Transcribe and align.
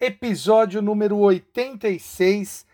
episódio 0.00 0.80
número 0.80 1.16
86, 1.18 2.66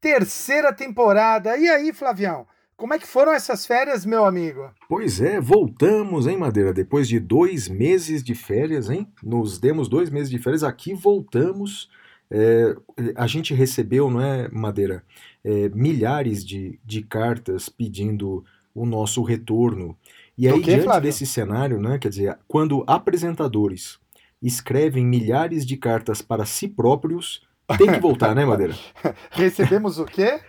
terceira 0.00 0.72
temporada. 0.72 1.56
E 1.56 1.68
aí, 1.68 1.92
Flavião, 1.92 2.46
como 2.76 2.94
é 2.94 2.98
que 2.98 3.06
foram 3.06 3.32
essas 3.32 3.66
férias, 3.66 4.04
meu 4.04 4.24
amigo? 4.24 4.70
Pois 4.88 5.20
é, 5.20 5.40
voltamos, 5.40 6.26
hein, 6.26 6.36
Madeira? 6.36 6.72
Depois 6.72 7.06
de 7.06 7.20
dois 7.20 7.68
meses 7.68 8.22
de 8.22 8.34
férias, 8.34 8.90
hein? 8.90 9.06
Nos 9.22 9.58
demos 9.58 9.88
dois 9.88 10.10
meses 10.10 10.30
de 10.30 10.38
férias, 10.38 10.64
aqui 10.64 10.94
voltamos. 10.94 11.90
É, 12.30 12.74
a 13.14 13.26
gente 13.26 13.54
recebeu, 13.54 14.10
não 14.10 14.20
é, 14.20 14.48
Madeira, 14.50 15.04
é, 15.44 15.68
milhares 15.68 16.44
de, 16.44 16.80
de 16.84 17.02
cartas 17.02 17.68
pedindo 17.68 18.44
o 18.74 18.86
nosso 18.86 19.22
retorno. 19.22 19.96
E 20.36 20.48
aí, 20.48 20.60
diante 20.60 20.84
Flávio? 20.84 21.02
desse 21.02 21.26
cenário, 21.26 21.78
né, 21.78 21.98
quer 21.98 22.08
dizer, 22.08 22.38
quando 22.48 22.82
apresentadores 22.86 24.01
escrevem 24.42 25.06
milhares 25.06 25.64
de 25.64 25.76
cartas 25.76 26.20
para 26.20 26.44
si 26.44 26.68
próprios, 26.68 27.42
tem 27.78 27.90
que 27.92 28.00
voltar, 28.00 28.34
né, 28.34 28.44
Madeira? 28.44 28.74
Recebemos 29.30 29.98
o 29.98 30.04
quê? 30.04 30.40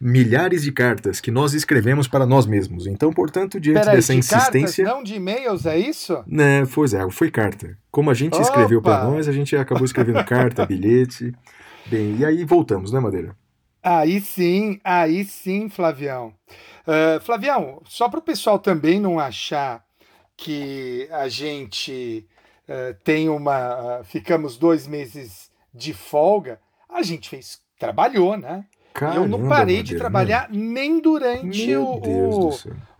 Milhares 0.00 0.62
de 0.62 0.72
cartas 0.72 1.20
que 1.20 1.30
nós 1.30 1.54
escrevemos 1.54 2.06
para 2.06 2.26
nós 2.26 2.46
mesmos. 2.46 2.86
Então, 2.86 3.12
portanto, 3.12 3.58
diante 3.58 3.80
Peraí, 3.80 3.96
dessa 3.96 4.14
de 4.14 4.26
cartas, 4.26 4.54
insistência. 4.54 4.84
não 4.84 5.02
de 5.02 5.14
e-mails, 5.14 5.64
é 5.66 5.78
isso? 5.78 6.22
Né, 6.26 6.64
pois 6.74 6.92
é, 6.92 7.08
foi 7.10 7.30
carta. 7.30 7.76
Como 7.90 8.10
a 8.10 8.14
gente 8.14 8.38
escreveu 8.40 8.78
Opa! 8.78 8.90
para 8.98 9.10
nós, 9.10 9.26
a 9.26 9.32
gente 9.32 9.56
acabou 9.56 9.84
escrevendo 9.84 10.24
carta, 10.24 10.64
bilhete. 10.66 11.34
Bem, 11.86 12.16
e 12.18 12.24
aí 12.24 12.44
voltamos, 12.44 12.92
né, 12.92 13.00
Madeira? 13.00 13.34
Aí 13.82 14.20
sim, 14.20 14.80
aí 14.82 15.24
sim, 15.24 15.68
Flavião. 15.68 16.32
Ah, 16.86 17.20
Flavião, 17.20 17.80
só 17.84 18.08
para 18.08 18.20
o 18.20 18.22
pessoal 18.22 18.58
também 18.58 19.00
não 19.00 19.18
achar 19.18 19.84
que 20.36 21.08
a 21.10 21.28
gente 21.28 22.26
ah, 22.68 22.94
tem 23.04 23.28
uma. 23.28 23.54
ah, 23.56 24.04
ficamos 24.04 24.56
dois 24.56 24.86
meses 24.86 25.50
de 25.72 25.92
folga, 25.92 26.60
a 26.88 27.02
gente 27.02 27.28
fez. 27.28 27.62
Trabalhou, 27.78 28.36
né? 28.36 28.64
eu 29.16 29.26
não 29.26 29.38
Caramba, 29.38 29.48
parei 29.48 29.82
de 29.82 29.96
trabalhar 29.96 30.48
nem 30.52 31.00
durante 31.00 31.66
Meu 31.66 31.82
o, 31.82 32.50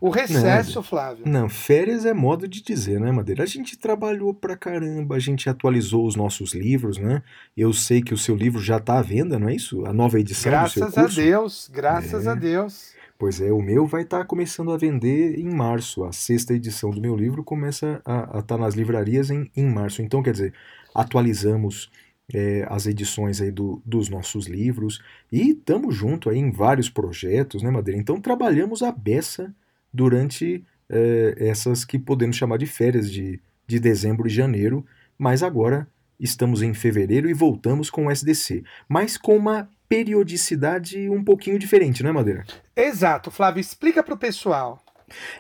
o, 0.00 0.10
recesso, 0.10 0.82
Flávio. 0.82 1.22
Não, 1.24 1.48
férias 1.48 2.04
é 2.04 2.12
modo 2.12 2.48
de 2.48 2.60
dizer, 2.60 2.98
né, 2.98 3.12
Madeira? 3.12 3.44
A 3.44 3.46
gente 3.46 3.78
trabalhou 3.78 4.34
pra 4.34 4.56
caramba, 4.56 5.14
a 5.14 5.18
gente 5.20 5.48
atualizou 5.48 6.04
os 6.04 6.16
nossos 6.16 6.52
livros, 6.52 6.98
né? 6.98 7.22
Eu 7.56 7.72
sei 7.72 8.02
que 8.02 8.12
o 8.12 8.18
seu 8.18 8.34
livro 8.34 8.60
já 8.60 8.80
tá 8.80 8.98
à 8.98 9.02
venda, 9.02 9.38
não 9.38 9.48
é 9.48 9.54
isso? 9.54 9.86
A 9.86 9.92
nova 9.92 10.18
edição 10.18 10.50
do 10.50 10.68
seu 10.68 10.80
Graças 10.82 10.98
a 10.98 11.02
curso. 11.02 11.16
Deus, 11.20 11.70
graças 11.72 12.26
É. 12.26 12.30
a 12.30 12.34
Deus. 12.34 12.93
Pois 13.18 13.40
é, 13.40 13.52
o 13.52 13.62
meu 13.62 13.86
vai 13.86 14.02
estar 14.02 14.24
começando 14.24 14.72
a 14.72 14.76
vender 14.76 15.38
em 15.38 15.48
março. 15.48 16.04
A 16.04 16.12
sexta 16.12 16.52
edição 16.52 16.90
do 16.90 17.00
meu 17.00 17.16
livro 17.16 17.44
começa 17.44 18.02
a 18.04 18.40
estar 18.40 18.58
nas 18.58 18.74
livrarias 18.74 19.30
em, 19.30 19.50
em 19.56 19.64
março. 19.66 20.02
Então, 20.02 20.22
quer 20.22 20.32
dizer, 20.32 20.52
atualizamos 20.94 21.90
é, 22.32 22.66
as 22.68 22.86
edições 22.86 23.40
aí 23.40 23.50
do- 23.50 23.80
dos 23.84 24.08
nossos 24.08 24.46
livros 24.46 25.00
e 25.30 25.50
estamos 25.50 25.94
junto 25.94 26.28
aí 26.28 26.38
em 26.38 26.50
vários 26.50 26.88
projetos, 26.90 27.62
né, 27.62 27.70
Madeira? 27.70 28.00
Então, 28.00 28.20
trabalhamos 28.20 28.83
a 28.83 28.90
beça 28.90 29.55
durante 29.92 30.64
é, 30.89 31.34
essas 31.39 31.84
que 31.84 31.98
podemos 31.98 32.36
chamar 32.36 32.58
de 32.58 32.66
férias 32.66 33.10
de, 33.10 33.40
de 33.66 33.78
dezembro 33.80 34.27
e 34.27 34.30
janeiro, 34.30 34.84
mas 35.16 35.42
agora 35.42 35.86
estamos 36.18 36.62
em 36.62 36.74
fevereiro 36.74 37.28
e 37.28 37.34
voltamos 37.34 37.90
com 37.90 38.06
o 38.06 38.10
SDC, 38.10 38.62
mas 38.89 39.16
com 39.16 39.36
uma 39.36 39.68
periodicidade 39.94 41.08
um 41.08 41.22
pouquinho 41.22 41.56
diferente, 41.56 42.02
não 42.02 42.10
é, 42.10 42.12
Madeira? 42.12 42.44
Exato, 42.74 43.30
Flávio, 43.30 43.60
explica 43.60 44.02
para 44.02 44.14
o 44.14 44.18
pessoal. 44.18 44.82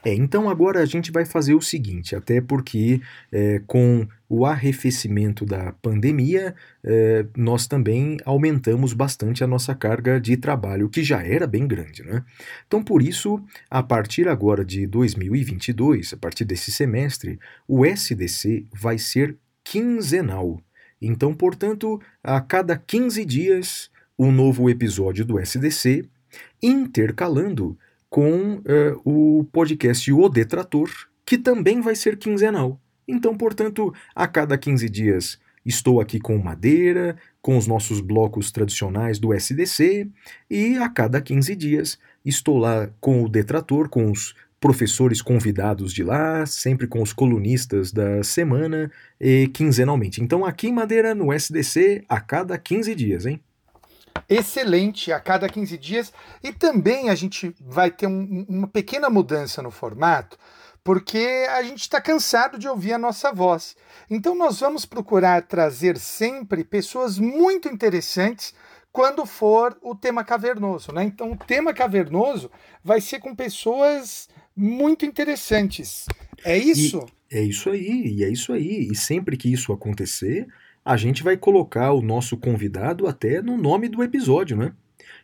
É, 0.04 0.14
então 0.14 0.48
agora 0.48 0.80
a 0.80 0.86
gente 0.86 1.10
vai 1.10 1.24
fazer 1.24 1.54
o 1.54 1.60
seguinte, 1.60 2.14
até 2.14 2.40
porque 2.40 3.00
é, 3.32 3.60
com 3.66 4.06
o 4.28 4.46
arrefecimento 4.46 5.44
da 5.44 5.72
pandemia, 5.72 6.54
é, 6.84 7.26
nós 7.36 7.66
também 7.66 8.18
aumentamos 8.24 8.92
bastante 8.92 9.42
a 9.42 9.46
nossa 9.46 9.74
carga 9.74 10.20
de 10.20 10.36
trabalho, 10.36 10.88
que 10.88 11.02
já 11.02 11.20
era 11.20 11.46
bem 11.46 11.66
grande, 11.66 12.04
né? 12.04 12.22
Então 12.68 12.84
por 12.84 13.02
isso, 13.02 13.42
a 13.68 13.82
partir 13.82 14.28
agora 14.28 14.64
de 14.64 14.86
2022, 14.86 16.12
a 16.12 16.16
partir 16.16 16.44
desse 16.44 16.70
semestre, 16.70 17.40
o 17.66 17.84
SDC 17.84 18.66
vai 18.72 18.98
ser 18.98 19.36
quinzenal. 19.64 20.60
Então, 21.00 21.34
portanto, 21.34 22.00
a 22.22 22.40
cada 22.40 22.76
15 22.76 23.24
dias, 23.24 23.90
um 24.18 24.30
novo 24.30 24.68
episódio 24.70 25.24
do 25.24 25.38
SDC, 25.38 26.08
intercalando 26.62 27.76
com 28.08 28.62
eh, 28.64 28.94
o 29.04 29.44
podcast 29.52 30.12
O 30.12 30.28
Detrator, 30.28 30.88
que 31.26 31.36
também 31.36 31.80
vai 31.80 31.96
ser 31.96 32.16
quinzenal. 32.16 32.80
Então, 33.08 33.36
portanto, 33.36 33.92
a 34.14 34.26
cada 34.26 34.56
15 34.56 34.88
dias 34.88 35.38
estou 35.64 36.00
aqui 36.00 36.20
com 36.20 36.38
Madeira, 36.38 37.16
com 37.40 37.56
os 37.56 37.66
nossos 37.66 38.00
blocos 38.00 38.52
tradicionais 38.52 39.18
do 39.18 39.32
SDC, 39.32 40.08
e 40.50 40.76
a 40.76 40.88
cada 40.88 41.20
15 41.20 41.56
dias 41.56 41.98
estou 42.24 42.58
lá 42.58 42.88
com 43.00 43.22
o 43.22 43.28
Detrator, 43.28 43.88
com 43.88 44.10
os 44.10 44.34
professores 44.60 45.20
convidados 45.20 45.92
de 45.92 46.02
lá, 46.02 46.46
sempre 46.46 46.86
com 46.86 47.02
os 47.02 47.12
colunistas 47.12 47.92
da 47.92 48.22
semana, 48.22 48.90
e 49.20 49.48
quinzenalmente. 49.48 50.22
Então, 50.22 50.44
aqui 50.44 50.68
em 50.68 50.72
Madeira, 50.72 51.14
no 51.14 51.32
SDC, 51.32 52.04
a 52.08 52.20
cada 52.20 52.56
15 52.56 52.94
dias, 52.94 53.26
hein? 53.26 53.40
Excelente 54.28 55.12
a 55.12 55.20
cada 55.20 55.48
15 55.48 55.76
dias. 55.78 56.12
E 56.42 56.52
também 56.52 57.10
a 57.10 57.14
gente 57.14 57.54
vai 57.60 57.90
ter 57.90 58.06
um- 58.06 58.44
uma 58.48 58.68
pequena 58.68 59.08
mudança 59.10 59.62
no 59.62 59.70
formato, 59.70 60.38
porque 60.82 61.46
a 61.50 61.62
gente 61.62 61.80
está 61.80 62.00
cansado 62.00 62.58
de 62.58 62.68
ouvir 62.68 62.92
a 62.92 62.98
nossa 62.98 63.32
voz. 63.32 63.76
Então 64.10 64.34
nós 64.34 64.60
vamos 64.60 64.84
procurar 64.84 65.42
trazer 65.42 65.98
sempre 65.98 66.62
pessoas 66.64 67.18
muito 67.18 67.68
interessantes 67.68 68.54
quando 68.92 69.26
for 69.26 69.76
o 69.82 69.94
tema 69.94 70.22
cavernoso. 70.22 70.92
Né? 70.92 71.04
Então 71.04 71.32
o 71.32 71.36
tema 71.36 71.72
cavernoso 71.74 72.50
vai 72.82 73.00
ser 73.00 73.18
com 73.18 73.34
pessoas 73.34 74.28
muito 74.56 75.04
interessantes. 75.04 76.06
É 76.44 76.56
isso? 76.56 77.04
É 77.30 77.42
isso 77.42 77.70
aí, 77.70 78.18
e 78.18 78.24
é 78.24 78.28
isso 78.28 78.52
aí. 78.52 78.86
E 78.90 78.94
sempre 78.94 79.36
que 79.36 79.52
isso 79.52 79.72
acontecer, 79.72 80.46
a 80.84 80.96
gente 80.96 81.22
vai 81.22 81.36
colocar 81.36 81.92
o 81.92 82.02
nosso 82.02 82.36
convidado 82.36 83.06
até 83.06 83.40
no 83.40 83.56
nome 83.56 83.88
do 83.88 84.02
episódio, 84.02 84.56
né? 84.56 84.72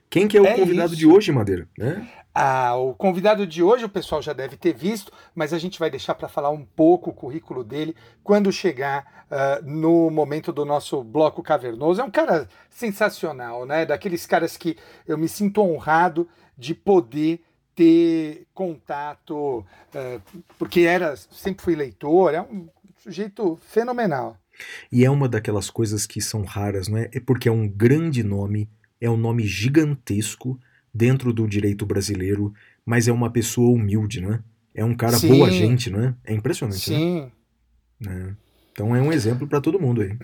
Quem 0.09 0.27
que 0.27 0.37
é 0.37 0.41
o 0.41 0.47
É 0.47 0.57
convidado 0.57 0.93
isso. 0.93 0.97
de 0.97 1.07
hoje, 1.07 1.31
Madeira? 1.31 1.69
Né? 1.79 2.09
Ah, 2.35 2.75
o 2.77 2.95
convidado 2.95 3.47
de 3.47 3.63
hoje 3.63 3.85
o 3.85 3.89
pessoal 3.89 4.21
já 4.21 4.33
deve 4.33 4.57
ter 4.57 4.75
visto, 4.75 5.13
mas 5.35 5.53
a 5.53 5.59
gente 5.59 5.79
vai 5.79 5.89
deixar 5.91 6.15
para 6.15 6.29
falar 6.29 6.51
um 6.51 6.65
pouco 6.65 7.11
o 7.11 7.15
currículo 7.15 7.63
dele 7.63 7.95
quando 8.25 8.51
chegar 8.51 9.27
ah, 9.31 9.61
no 9.63 10.11
momento 10.11 10.53
do 10.53 10.65
nosso 10.65 11.05
bloco 11.05 11.43
cavernoso. 11.43 12.01
É 12.01 12.05
um 12.05 12.11
cara 12.11 12.49
sensacional, 12.69 13.65
né? 13.67 13.87
Daqueles 13.87 14.27
caras 14.27 14.57
que 14.57 14.77
eu 15.07 15.17
me 15.17 15.29
sinto 15.29 15.61
honrado 15.63 16.29
de 16.59 16.75
poder 16.75 17.45
ter 17.77 18.47
contato, 18.53 19.65
ah, 19.95 20.21
porque 20.59 20.81
era 20.81 21.15
sempre 21.17 21.63
fui 21.63 21.77
leitor, 21.77 22.35
é 22.35 22.41
um 22.41 22.69
sujeito 22.99 23.57
fenomenal. 23.69 24.37
E 24.91 25.05
é 25.05 25.11
uma 25.11 25.29
daquelas 25.29 25.71
coisas 25.71 26.07
que 26.07 26.21
são 26.21 26.43
raras, 26.43 26.89
não 26.89 26.99
é? 26.99 27.09
É 27.13 27.21
porque 27.21 27.49
é 27.49 27.53
um 27.53 27.69
grande 27.69 28.23
nome, 28.23 28.69
é 29.01 29.09
um 29.09 29.17
nome 29.17 29.47
gigantesco 29.47 30.59
dentro 30.93 31.33
do 31.33 31.47
direito 31.47 31.87
brasileiro, 31.87 32.53
mas 32.85 33.09
é 33.09 33.13
uma 33.13 33.31
pessoa 33.31 33.71
humilde, 33.71 34.21
não 34.21 34.35
é? 34.35 34.41
É 34.75 34.85
um 34.85 34.95
cara 34.95 35.17
Sim. 35.17 35.29
boa 35.29 35.51
gente, 35.51 35.91
não 35.91 36.01
é? 36.03 36.15
É 36.25 36.35
impressionante, 36.35 36.91
né? 36.91 36.97
Sim. 36.97 37.33
né? 38.01 38.37
Então 38.73 38.95
é 38.95 39.03
um 39.03 39.13
exemplo 39.13 39.47
para 39.47 39.61
todo 39.61 39.81
mundo 39.81 40.03
aí. 40.03 40.17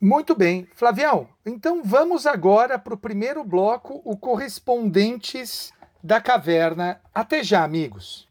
Muito 0.00 0.34
bem. 0.34 0.68
Flavião, 0.74 1.28
então 1.46 1.82
vamos 1.82 2.26
agora 2.26 2.78
para 2.78 2.94
o 2.94 2.98
primeiro 2.98 3.42
bloco, 3.42 4.02
o 4.04 4.16
Correspondentes 4.16 5.72
da 6.02 6.20
Caverna. 6.20 7.00
Até 7.14 7.42
já, 7.42 7.64
amigos. 7.64 8.28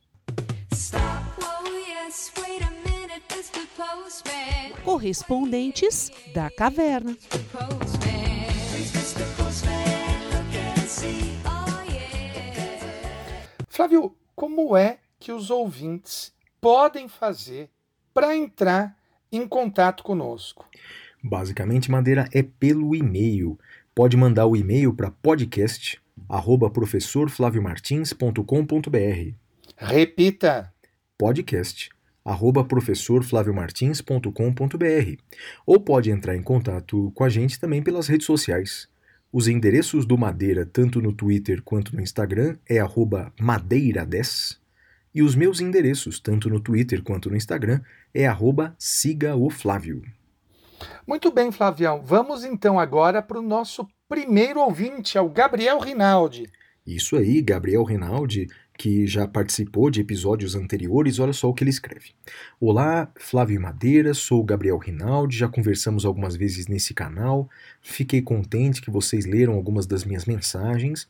Stop, 0.72 1.04
oh 1.42 1.68
yes, 1.68 2.31
Correspondentes 4.84 6.12
da 6.34 6.50
Caverna. 6.50 7.18
Flávio, 13.69 14.16
como 14.36 14.75
é 14.78 15.00
que 15.19 15.31
os 15.31 15.50
ouvintes 15.50 16.31
podem 16.62 17.07
fazer 17.07 17.69
para 18.13 18.36
entrar 18.36 18.95
em 19.31 19.48
contato 19.48 20.04
conosco? 20.04 20.68
Basicamente, 21.24 21.89
Madeira 21.89 22.28
é 22.34 22.44
pelo 22.44 22.94
e-mail. 22.96 23.57
Pode 23.96 24.16
mandar 24.18 24.46
o 24.46 24.56
e-mail 24.56 24.94
para 24.94 25.10
podcast 25.10 26.00
arroba 26.30 26.69
professorflaviomartins.com.br 26.69 29.34
Repita. 29.78 30.72
podcast 31.18 31.89
arroba 32.24 32.64
professorflaviomartins.com.br 32.64 35.22
ou 35.66 35.80
pode 35.80 36.12
entrar 36.12 36.36
em 36.36 36.42
contato 36.42 37.12
com 37.14 37.24
a 37.24 37.30
gente 37.30 37.60
também 37.60 37.81
pelas 37.81 38.08
redes 38.08 38.25
sociais. 38.25 38.88
Os 39.31 39.48
endereços 39.48 40.06
do 40.06 40.18
Madeira, 40.18 40.66
tanto 40.66 41.02
no 41.02 41.12
Twitter 41.12 41.62
quanto 41.64 41.96
no 41.96 42.02
Instagram, 42.02 42.56
é 42.70 42.80
arroba 42.80 43.34
madeira10 43.40 44.58
e 45.14 45.22
os 45.22 45.36
meus 45.36 45.60
endereços, 45.60 46.20
tanto 46.20 46.50
no 46.50 46.60
Twitter 46.60 47.04
quanto 47.04 47.30
no 47.30 47.36
Instagram, 47.36 47.81
é 48.14 48.25
arroba 48.25 48.75
siga 48.80 49.36
o 49.36 49.50
Flávio. 49.50 50.02
Muito 51.08 51.31
bem, 51.31 51.52
Flavião. 51.52 52.02
Vamos 52.04 52.44
então 52.44 52.80
agora 52.80 53.22
para 53.22 53.40
o 53.40 53.44
nosso 53.44 53.88
primeiro 54.10 54.60
ouvinte, 54.60 55.18
é 55.18 55.22
o 55.22 55.30
Gabriel 55.30 55.80
Rinaldi. 55.80 56.50
Isso 56.86 57.16
aí, 57.16 57.42
Gabriel 57.42 57.84
Rinaldi, 57.84 58.48
que 58.78 59.06
já 59.06 59.28
participou 59.28 59.90
de 59.90 60.02
episódios 60.02 60.56
anteriores, 60.56 61.20
olha 61.20 61.34
só 61.34 61.50
o 61.50 61.54
que 61.54 61.64
ele 61.64 61.70
escreve. 61.70 62.12
Olá, 62.60 63.12
Flávio 63.16 63.62
Madeira, 63.62 64.14
sou 64.14 64.44
Gabriel 64.44 64.78
Rinaldi, 64.78 65.38
já 65.38 65.48
conversamos 65.48 66.06
algumas 66.06 66.36
vezes 66.36 66.68
nesse 66.68 66.94
canal, 66.94 67.50
fiquei 67.81 68.22
contente 68.22 68.81
que 68.81 68.90
vocês 68.90 69.25
leram 69.25 69.54
algumas 69.54 69.86
das 69.86 70.04
minhas 70.04 70.25
mensagens. 70.25 71.08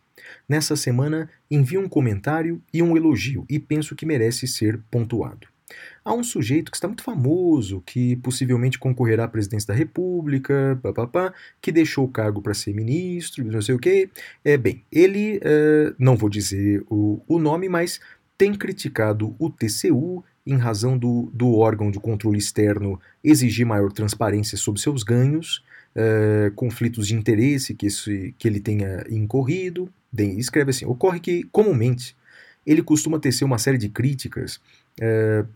Nessa 0.47 0.75
semana, 0.75 1.29
envio 1.49 1.81
um 1.81 1.89
comentário 1.89 2.61
e 2.73 2.81
um 2.81 2.97
elogio 2.97 3.45
e 3.49 3.59
penso 3.59 3.95
que 3.95 4.05
merece 4.05 4.47
ser 4.47 4.81
pontuado. 4.91 5.52
Há 6.05 6.13
um 6.13 6.23
sujeito 6.23 6.69
que 6.69 6.75
está 6.75 6.87
muito 6.87 7.03
famoso, 7.03 7.81
que 7.85 8.17
possivelmente 8.17 8.77
concorrerá 8.77 9.23
à 9.23 9.27
presidência 9.27 9.67
da 9.67 9.73
República, 9.73 10.77
papapá, 10.83 11.33
que 11.61 11.71
deixou 11.71 12.05
o 12.05 12.09
cargo 12.09 12.41
para 12.41 12.53
ser 12.53 12.73
ministro, 12.73 13.45
não 13.45 13.61
sei 13.61 13.73
o 13.75 13.79
quê. 13.79 14.09
É, 14.43 14.57
bem, 14.57 14.83
ele, 14.91 15.39
é, 15.41 15.93
não 15.97 16.17
vou 16.17 16.29
dizer 16.29 16.83
o, 16.89 17.21
o 17.25 17.39
nome, 17.39 17.69
mas 17.69 18.01
tem 18.37 18.53
criticado 18.53 19.33
o 19.39 19.49
TCU 19.49 20.23
em 20.45 20.57
razão 20.57 20.97
do, 20.97 21.31
do 21.33 21.55
órgão 21.55 21.89
de 21.89 21.99
controle 21.99 22.37
externo 22.37 22.99
exigir 23.23 23.65
maior 23.65 23.91
transparência 23.91 24.57
sobre 24.57 24.81
seus 24.81 25.03
ganhos, 25.03 25.63
é, 25.95 26.51
conflitos 26.55 27.07
de 27.07 27.15
interesse 27.15 27.73
que, 27.73 27.85
esse, 27.85 28.35
que 28.37 28.47
ele 28.47 28.59
tenha 28.59 29.05
incorrido. 29.09 29.89
Escreve 30.17 30.71
assim: 30.71 30.85
ocorre 30.85 31.21
que, 31.21 31.43
comumente, 31.45 32.15
ele 32.65 32.83
costuma 32.83 33.19
tecer 33.19 33.45
uma 33.45 33.57
série 33.57 33.77
de 33.77 33.89
críticas 33.89 34.59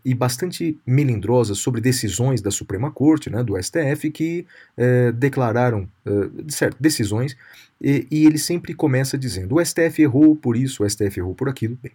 e 0.04 0.14
bastante 0.16 0.80
melindrosas 0.86 1.60
sobre 1.60 1.80
decisões 1.80 2.42
da 2.42 2.50
Suprema 2.50 2.90
Corte, 2.90 3.30
né, 3.30 3.44
do 3.44 3.62
STF, 3.62 4.10
que 4.10 4.46
é, 4.76 5.12
declararam 5.12 5.88
é, 6.06 6.12
certo, 6.48 6.78
decisões, 6.80 7.38
e, 7.80 8.08
e, 8.10 8.26
ele 8.26 8.40
sempre 8.40 8.74
começa 8.74 9.18
dizendo: 9.18 9.56
o 9.56 9.64
STF 9.64 10.02
errou 10.02 10.36
por 10.36 10.58
isso, 10.58 10.84
o 10.84 10.90
STF 10.90 11.20
errou 11.20 11.36
por 11.36 11.48
aquilo. 11.48 11.78
Bem, 11.82 11.92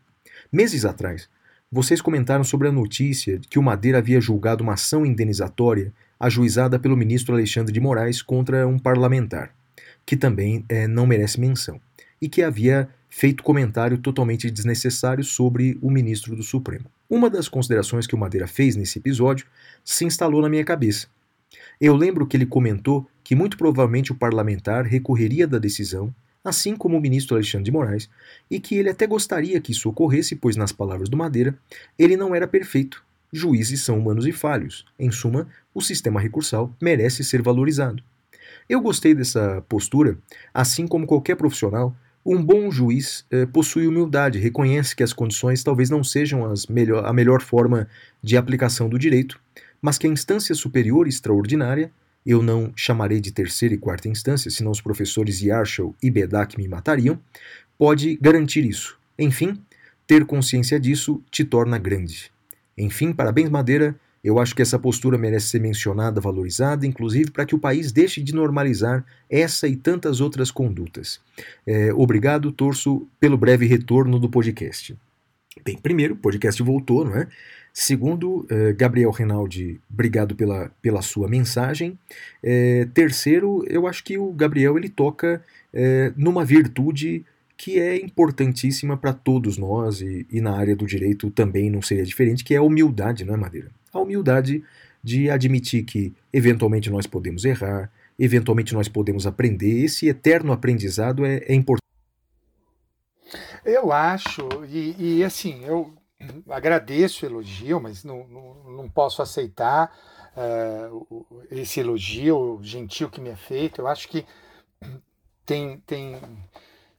meses 0.53 0.85
atrás, 0.85 1.29
vocês 1.71 2.01
comentaram 2.01 2.45
sobre 2.45 2.69
a 2.69 2.73
notícia 2.73 3.39
de 3.39 3.49
que 3.49 3.59
o 3.59 3.63
Madeira 3.63 3.99
havia 3.99 4.21
julgado 4.21 4.63
uma 4.63 4.75
ação 4.75 5.05
indenizatória 5.05 5.93
ajuizada 6.21 6.79
pelo 6.79 6.97
ministro 6.97 7.35
Alexandre 7.35 7.73
de 7.73 7.81
Moraes 7.81 8.23
contra 8.23 8.69
um 8.69 8.79
parlamentar, 8.79 9.53
que 10.07 10.17
também 10.17 10.65
não 10.89 11.05
merece 11.05 11.41
menção, 11.41 11.81
e 12.21 12.29
que 12.29 12.43
havia 12.43 12.89
feito 13.11 13.43
comentário 13.43 13.99
totalmente 13.99 14.49
desnecessário 14.49 15.25
sobre 15.25 15.77
o 15.83 15.91
ministro 15.91 16.37
do 16.37 16.43
Supremo. 16.45 16.85
Uma 17.13 17.29
das 17.29 17.47
considerações 17.47 18.07
que 18.07 18.15
o 18.15 18.19
Madeira 18.19 18.47
fez 18.47 18.75
nesse 18.75 18.99
episódio 18.99 19.47
se 19.85 20.03
instalou 20.03 20.41
na 20.41 20.49
minha 20.49 20.65
cabeça. 20.65 21.09
Eu 21.79 21.95
lembro 21.95 22.27
que 22.27 22.35
ele 22.35 22.47
comentou 22.47 23.07
que 23.23 23.35
muito 23.35 23.59
provavelmente 23.59 24.11
o 24.11 24.15
parlamentar 24.15 24.87
recorreria 24.87 25.47
da 25.47 25.59
decisão, 25.59 26.11
assim 26.43 26.75
como 26.75 26.97
o 26.97 27.01
ministro 27.03 27.37
Alexandre 27.37 27.67
de 27.67 27.71
Moraes, 27.71 28.09
e 28.51 28.59
que 28.59 28.77
ele 28.77 28.89
até 28.89 29.07
gostaria 29.07 29.61
que 29.61 29.73
isso 29.73 29.91
ocorresse, 29.91 30.35
pois, 30.35 30.57
nas 30.57 30.73
palavras 30.73 31.11
do 31.11 31.17
Madeira, 31.19 31.55
ele 31.99 32.17
não 32.17 32.35
era 32.35 32.49
perfeito. 32.49 33.05
Juízes 33.31 33.83
são 33.83 33.99
humanos 33.99 34.27
e 34.27 34.33
falhos. 34.33 34.87
Em 34.99 35.11
suma, 35.11 35.47
o 35.75 35.83
sistema 35.83 36.19
recursal 36.19 36.75
merece 36.81 37.23
ser 37.23 37.43
valorizado. 37.43 38.03
Eu 38.67 38.81
gostei 38.81 39.15
dessa 39.15 39.63
postura, 39.69 40.17
assim 40.55 40.87
como 40.87 41.07
qualquer 41.07 41.37
profissional 41.37 41.95
um 42.25 42.43
bom 42.43 42.71
juiz 42.71 43.25
eh, 43.31 43.47
possui 43.47 43.87
humildade, 43.87 44.39
reconhece 44.39 44.95
que 44.95 45.03
as 45.03 45.13
condições 45.13 45.63
talvez 45.63 45.91
não 45.91 46.05
sejam 46.05 46.45
as 46.45 46.67
melhor, 46.67 47.05
a 47.05 47.13
melhor 47.13 47.43
forma 47.43 47.89
de 48.23 48.37
aplicação 48.37 48.89
do 48.89 48.99
direito, 48.99 49.41
mas 49.81 49.99
que 49.99 50.07
a 50.07 50.11
instância 50.11 50.55
superior 50.55 51.09
extraordinária, 51.09 51.91
eu 52.25 52.41
não 52.41 52.73
chamarei 52.77 53.21
de 53.21 53.33
terceira 53.33 53.75
e 53.75 53.79
quarta 53.79 54.09
instância, 54.09 54.51
senão 54.51 54.71
os 54.71 54.81
professores 54.81 55.41
Yarshall 55.41 55.95
e 56.01 56.09
Bedak 56.09 56.57
me 56.57 56.69
matariam, 56.69 57.19
pode 57.77 58.17
garantir 58.21 58.65
isso. 58.65 58.97
Enfim, 59.19 59.61
ter 60.07 60.25
consciência 60.25 60.79
disso 60.79 61.21
te 61.31 61.45
torna 61.45 61.79
grande. 61.79 62.31
Enfim, 62.79 63.13
parabéns, 63.13 63.51
Madeira. 63.51 63.97
Eu 64.23 64.39
acho 64.39 64.55
que 64.55 64.63
essa 64.63 64.79
postura 64.79 65.19
merece 65.19 65.49
ser 65.49 65.61
mencionada, 65.61 66.21
valorizada, 66.21 66.87
inclusive 66.87 67.31
para 67.31 67.45
que 67.45 67.55
o 67.55 67.59
país 67.59 67.91
deixe 67.91 68.23
de 68.23 68.35
normalizar 68.35 69.05
essa 69.29 69.67
e 69.67 69.75
tantas 69.75 70.21
outras 70.21 70.51
condutas. 70.51 71.21
É, 71.67 71.93
obrigado, 71.93 72.53
torço 72.53 73.09
pelo 73.19 73.37
breve 73.37 73.67
retorno 73.67 74.19
do 74.19 74.29
podcast. 74.29 74.97
Bem, 75.65 75.77
primeiro, 75.77 76.15
o 76.15 76.17
podcast 76.17 76.63
voltou, 76.63 77.05
não 77.05 77.17
é? 77.17 77.29
Segundo, 77.73 78.47
eh, 78.51 78.75
Gabriel 78.75 79.11
Renaldi, 79.11 79.81
obrigado 79.91 80.35
pela, 80.35 80.71
pela 80.83 81.01
sua 81.01 81.27
mensagem. 81.27 81.99
Eh, 82.43 82.87
terceiro, 82.93 83.65
eu 83.67 83.87
acho 83.87 84.05
que 84.05 84.19
o 84.19 84.31
Gabriel 84.33 84.77
ele 84.77 84.91
toca 84.91 85.43
eh, 85.73 86.13
numa 86.17 86.45
virtude 86.45 87.25
que 87.57 87.79
é 87.79 87.97
importantíssima 87.97 88.97
para 88.97 89.13
todos 89.15 89.57
nós 89.57 90.03
e, 90.03 90.27
e, 90.31 90.41
na 90.41 90.57
área 90.57 90.77
do 90.77 90.87
direito 90.87 91.31
também 91.31 91.71
não 91.71 91.81
seria 91.81 92.05
diferente, 92.05 92.45
que 92.45 92.55
é 92.55 92.59
a 92.59 92.63
humildade, 92.63 93.25
não 93.25 93.35
é, 93.35 93.37
Madeira? 93.37 93.71
A 93.93 94.01
humildade 94.01 94.65
de 95.03 95.31
admitir 95.31 95.85
que 95.85 96.13
eventualmente 96.33 96.91
nós 96.91 97.07
podemos 97.07 97.45
errar, 97.45 97.91
eventualmente 98.19 98.73
nós 98.75 98.89
podemos 98.89 99.27
aprender. 99.27 99.85
Esse 99.85 100.09
eterno 100.09 100.53
aprendizado 100.53 101.27
é, 101.27 101.39
é 101.39 101.55
importante. 101.55 101.83
Eu 103.65 103.93
acho, 103.93 104.49
e, 104.69 105.19
e, 105.19 105.25
assim, 105.25 105.65
eu 105.65 105.93
agradeço 106.49 107.25
o 107.25 107.29
elogio, 107.29 107.81
mas 107.81 108.05
não, 108.05 108.27
não, 108.29 108.55
não 108.77 108.89
posso 108.89 109.23
aceitar 109.23 109.93
uh, 110.37 111.47
esse 111.51 111.81
elogio 111.81 112.61
gentil 112.63 113.09
que 113.09 113.21
me 113.21 113.31
é 113.31 113.37
feito. 113.37 113.81
Eu 113.81 113.87
acho 113.87 114.09
que 114.09 114.25
tem, 115.47 115.79
tem, 115.87 116.21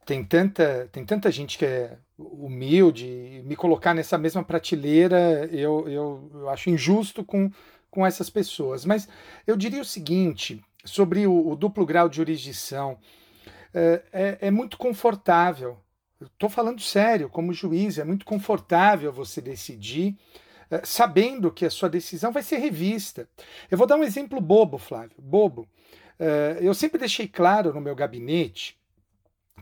tem, 0.04 0.24
tanta, 0.24 0.88
tem 0.92 1.04
tanta 1.04 1.30
gente 1.30 1.58
que 1.58 1.64
é 1.64 1.96
humilde, 2.18 3.42
me 3.44 3.56
colocar 3.56 3.94
nessa 3.94 4.16
mesma 4.16 4.42
prateleira, 4.42 5.48
eu, 5.52 5.88
eu, 5.88 6.30
eu 6.34 6.48
acho 6.48 6.70
injusto 6.70 7.24
com, 7.24 7.50
com 7.90 8.06
essas 8.06 8.30
pessoas. 8.30 8.84
Mas 8.84 9.08
eu 9.46 9.56
diria 9.56 9.80
o 9.80 9.84
seguinte 9.84 10.62
sobre 10.84 11.26
o, 11.26 11.48
o 11.48 11.56
duplo 11.56 11.84
grau 11.84 12.08
de 12.08 12.16
jurisdição. 12.16 12.98
É, 13.72 14.02
é, 14.12 14.38
é 14.42 14.50
muito 14.50 14.78
confortável 14.78 15.78
Estou 16.20 16.48
falando 16.48 16.80
sério, 16.80 17.28
como 17.28 17.52
juiz, 17.52 17.98
é 17.98 18.04
muito 18.04 18.24
confortável 18.24 19.12
você 19.12 19.40
decidir 19.40 20.16
eh, 20.70 20.80
sabendo 20.84 21.50
que 21.50 21.64
a 21.66 21.70
sua 21.70 21.88
decisão 21.88 22.32
vai 22.32 22.42
ser 22.42 22.58
revista. 22.58 23.28
Eu 23.70 23.76
vou 23.76 23.86
dar 23.86 23.96
um 23.96 24.04
exemplo 24.04 24.40
bobo, 24.40 24.78
Flávio, 24.78 25.16
bobo. 25.18 25.68
Eh, 26.18 26.58
eu 26.60 26.72
sempre 26.72 26.98
deixei 26.98 27.26
claro 27.28 27.74
no 27.74 27.80
meu 27.80 27.94
gabinete 27.94 28.78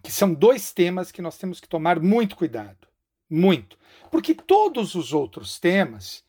que 0.02 0.12
são 0.12 0.32
dois 0.32 0.72
temas 0.72 1.10
que 1.10 1.22
nós 1.22 1.36
temos 1.36 1.60
que 1.60 1.68
tomar 1.68 2.00
muito 2.00 2.36
cuidado. 2.36 2.86
Muito. 3.28 3.78
Porque 4.10 4.34
todos 4.34 4.94
os 4.94 5.12
outros 5.12 5.58
temas 5.58 6.24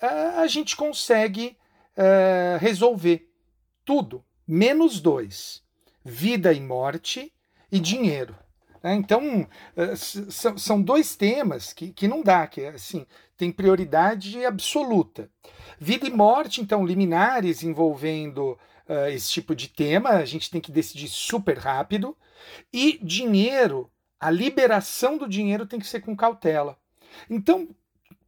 eh, 0.00 0.06
a 0.36 0.46
gente 0.46 0.76
consegue 0.76 1.56
resolver. 2.58 3.30
Tudo. 3.84 4.24
Menos 4.46 5.00
dois: 5.00 5.62
vida 6.04 6.52
e 6.52 6.60
morte 6.60 7.32
e 7.70 7.78
dinheiro. 7.78 8.36
Né? 8.84 8.94
Então, 8.94 9.48
eh, 9.74 9.96
são 9.96 10.82
dois 10.82 11.16
temas 11.16 11.72
que, 11.72 11.90
que 11.90 12.06
não 12.06 12.22
dá, 12.22 12.46
que 12.46 12.66
assim, 12.66 13.06
tem 13.34 13.50
prioridade 13.50 14.44
absoluta. 14.44 15.30
Vida 15.78 16.06
e 16.06 16.10
morte, 16.10 16.60
então, 16.60 16.84
liminares 16.84 17.62
envolvendo 17.62 18.58
uh, 18.88 19.08
esse 19.08 19.30
tipo 19.30 19.54
de 19.54 19.68
tema, 19.68 20.10
a 20.10 20.24
gente 20.24 20.50
tem 20.50 20.60
que 20.60 20.72
decidir 20.72 21.08
super 21.08 21.58
rápido. 21.58 22.16
E 22.72 22.98
dinheiro, 23.02 23.90
a 24.18 24.30
liberação 24.30 25.16
do 25.18 25.28
dinheiro 25.28 25.66
tem 25.66 25.78
que 25.78 25.86
ser 25.86 26.00
com 26.00 26.16
cautela. 26.16 26.78
Então, 27.28 27.68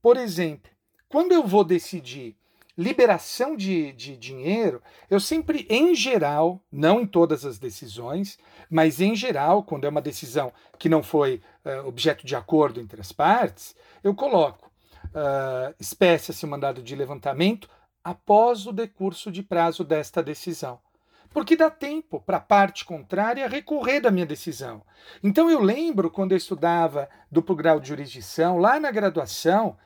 por 0.00 0.16
exemplo, 0.16 0.70
quando 1.08 1.32
eu 1.32 1.46
vou 1.46 1.64
decidir 1.64 2.36
liberação 2.76 3.56
de, 3.56 3.92
de 3.92 4.16
dinheiro, 4.16 4.82
eu 5.08 5.18
sempre, 5.18 5.66
em 5.70 5.94
geral, 5.94 6.62
não 6.70 7.00
em 7.00 7.06
todas 7.06 7.44
as 7.44 7.58
decisões, 7.58 8.38
mas 8.68 9.00
em 9.00 9.16
geral, 9.16 9.62
quando 9.62 9.86
é 9.86 9.88
uma 9.88 10.02
decisão 10.02 10.52
que 10.78 10.88
não 10.88 11.02
foi 11.02 11.40
uh, 11.64 11.86
objeto 11.88 12.26
de 12.26 12.36
acordo 12.36 12.80
entre 12.80 13.00
as 13.00 13.12
partes, 13.12 13.74
eu 14.04 14.14
coloco 14.14 14.70
uh, 15.06 15.74
espécie-se 15.80 16.44
o 16.44 16.48
mandado 16.48 16.82
de 16.82 16.94
levantamento 16.94 17.68
após 18.06 18.68
o 18.68 18.72
decurso 18.72 19.32
de 19.32 19.42
prazo 19.42 19.82
desta 19.82 20.22
decisão. 20.22 20.78
porque 21.28 21.56
dá 21.56 21.68
tempo 21.68 22.20
para 22.20 22.36
a 22.36 22.40
parte 22.40 22.84
contrária 22.84 23.48
recorrer 23.48 24.00
da 24.00 24.12
minha 24.12 24.24
decisão. 24.24 24.80
Então 25.22 25.50
eu 25.50 25.60
lembro 25.60 26.08
quando 26.08 26.32
eu 26.32 26.38
estudava 26.38 27.10
duplo 27.30 27.54
grau 27.56 27.80
de 27.80 27.88
jurisdição, 27.88 28.58
lá 28.58 28.78
na 28.80 28.92
graduação, 28.92 29.76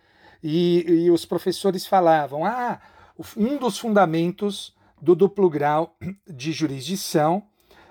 e, 0.42 0.84
e 0.86 1.10
os 1.10 1.24
professores 1.24 1.86
falavam: 1.86 2.44
ah, 2.44 2.78
um 3.36 3.56
dos 3.56 3.78
fundamentos 3.78 4.76
do 5.00 5.16
duplo 5.16 5.48
grau 5.48 5.96
de 6.28 6.52
jurisdição 6.52 7.42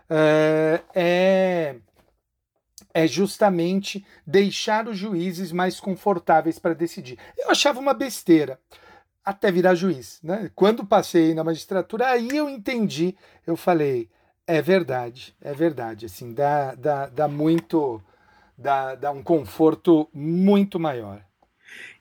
eh, 0.09 0.81
é, 0.93 1.75
é 2.93 3.07
justamente 3.07 4.05
deixar 4.25 4.87
os 4.87 4.95
juízes 4.95 5.51
mais 5.51 5.79
confortáveis 5.79 6.59
para 6.59 6.75
decidir. 6.75 7.17
Eu 7.35 7.49
achava 7.49 7.79
uma 7.79 7.95
besteira 7.95 8.59
até 9.29 9.51
virar 9.51 9.75
juiz. 9.75 10.19
Né? 10.23 10.49
Quando 10.55 10.85
passei 10.85 11.33
na 11.33 11.43
magistratura, 11.43 12.07
aí 12.07 12.29
eu 12.35 12.49
entendi, 12.49 13.15
eu 13.45 13.55
falei, 13.55 14.09
é 14.47 14.61
verdade, 14.61 15.35
é 15.41 15.53
verdade, 15.53 16.05
assim, 16.07 16.33
dá, 16.33 16.73
dá, 16.73 17.05
dá 17.07 17.27
muito, 17.27 18.01
dá, 18.57 18.95
dá 18.95 19.11
um 19.11 19.21
conforto 19.21 20.09
muito 20.13 20.79
maior. 20.79 21.21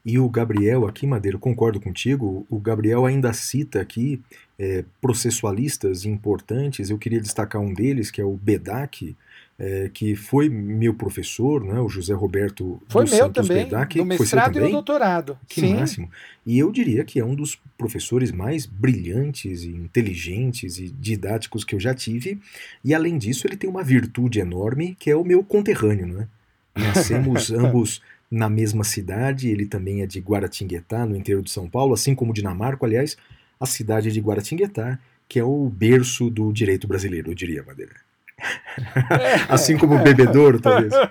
E 0.05 0.19
o 0.19 0.29
Gabriel 0.31 0.87
aqui, 0.87 1.07
Madeira, 1.07 1.37
eu 1.37 1.41
concordo 1.41 1.79
contigo, 1.79 2.47
o 2.49 2.59
Gabriel 2.59 3.05
ainda 3.05 3.35
cita 3.35 3.79
aqui 3.81 4.23
é, 4.59 4.83
processualistas 5.01 6.07
importantes, 6.07 6.89
eu 6.89 6.97
queria 6.97 7.21
destacar 7.21 7.61
um 7.61 7.75
deles, 7.75 8.11
que 8.11 8.21
é 8.21 8.25
o 8.25 8.35
Bedak, 8.35 9.15
é, 9.59 9.91
que 9.93 10.15
foi 10.15 10.49
meu 10.49 10.95
professor, 10.95 11.65
né, 11.65 11.81
o 11.81 11.88
José 11.88 12.15
Roberto 12.15 12.81
Foi 12.88 13.03
dos 13.03 13.12
meu 13.12 13.25
Santos 13.25 13.49
também, 13.49 13.65
no 13.65 13.71
Foi 13.71 13.88
seu 13.88 14.05
mestrado 14.05 14.50
e 14.50 14.55
no 14.55 14.55
também? 14.61 14.73
doutorado. 14.73 15.38
Que 15.49 15.61
Sim. 15.62 15.75
máximo. 15.75 16.11
E 16.47 16.57
eu 16.59 16.71
diria 16.71 17.05
que 17.05 17.19
é 17.19 17.25
um 17.25 17.35
dos 17.35 17.61
professores 17.77 18.31
mais 18.31 18.67
brilhantes 18.67 19.65
e 19.65 19.71
inteligentes 19.71 20.79
e 20.79 20.88
didáticos 20.88 21.65
que 21.65 21.75
eu 21.75 21.81
já 21.81 21.93
tive. 21.93 22.38
E 22.85 22.95
além 22.95 23.19
disso, 23.19 23.47
ele 23.49 23.57
tem 23.57 23.69
uma 23.69 23.83
virtude 23.83 24.38
enorme, 24.38 24.97
que 24.99 25.11
é 25.11 25.17
o 25.17 25.25
meu 25.25 25.43
conterrâneo, 25.43 26.07
né? 26.07 26.29
Nascemos 26.79 27.50
ambos 27.50 28.00
na 28.31 28.49
mesma 28.49 28.85
cidade, 28.85 29.49
ele 29.49 29.67
também 29.67 30.03
é 30.03 30.07
de 30.07 30.21
Guaratinguetá, 30.21 31.05
no 31.05 31.17
interior 31.17 31.43
de 31.43 31.50
São 31.50 31.69
Paulo, 31.69 31.95
assim 31.95 32.15
como 32.15 32.33
Dinamarca, 32.33 32.87
aliás, 32.87 33.17
a 33.59 33.67
cidade 33.67 34.12
de 34.12 34.21
Guaratinguetá, 34.21 34.99
que 35.29 35.38
é 35.41 35.45
o 35.45 35.69
berço 35.69 36.31
do 36.31 36.53
direito 36.53 36.87
brasileiro, 36.87 37.31
eu 37.31 37.35
diria, 37.35 37.65
Madeira. 37.65 38.08
assim 39.49 39.76
como 39.76 39.97
o 39.97 40.02
bebedouro, 40.02 40.61
talvez. 40.61 40.92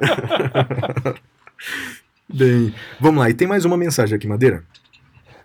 Bem, 2.30 2.74
vamos 3.00 3.20
lá. 3.20 3.30
E 3.30 3.34
tem 3.34 3.48
mais 3.48 3.66
uma 3.66 3.78
mensagem 3.78 4.16
aqui, 4.16 4.28
Madeira. 4.28 4.64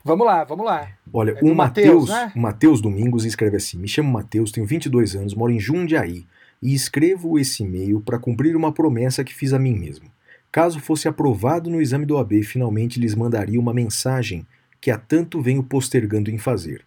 Vamos 0.04 0.26
lá, 0.26 0.42
vamos 0.42 0.66
lá. 0.66 0.88
Olha, 1.12 1.32
É 1.32 1.44
o 1.44 1.54
Matheus, 1.54 2.08
Mateus, 2.08 2.10
né? 2.10 2.32
o 2.34 2.40
Matheus 2.40 2.80
Domingos 2.80 3.24
escreve 3.24 3.56
assim: 3.56 3.78
Me 3.78 3.86
chamo 3.86 4.12
Matheus, 4.12 4.50
tenho 4.50 4.66
22 4.66 5.14
anos, 5.14 5.34
moro 5.34 5.52
em 5.52 5.60
Jundiaí 5.60 6.26
e 6.60 6.74
escrevo 6.74 7.38
esse 7.38 7.62
e-mail 7.62 8.00
para 8.00 8.18
cumprir 8.18 8.56
uma 8.56 8.72
promessa 8.72 9.24
que 9.24 9.34
fiz 9.34 9.52
a 9.52 9.58
mim 9.58 9.78
mesmo. 9.78 10.06
Caso 10.50 10.80
fosse 10.80 11.08
aprovado 11.08 11.70
no 11.70 11.80
exame 11.80 12.04
do 12.04 12.18
AB, 12.18 12.42
finalmente 12.42 13.00
lhes 13.00 13.14
mandaria 13.14 13.58
uma 13.58 13.72
mensagem 13.72 14.46
que 14.80 14.90
há 14.90 14.98
tanto 14.98 15.40
venho 15.40 15.62
postergando 15.62 16.30
em 16.30 16.38
fazer. 16.38 16.84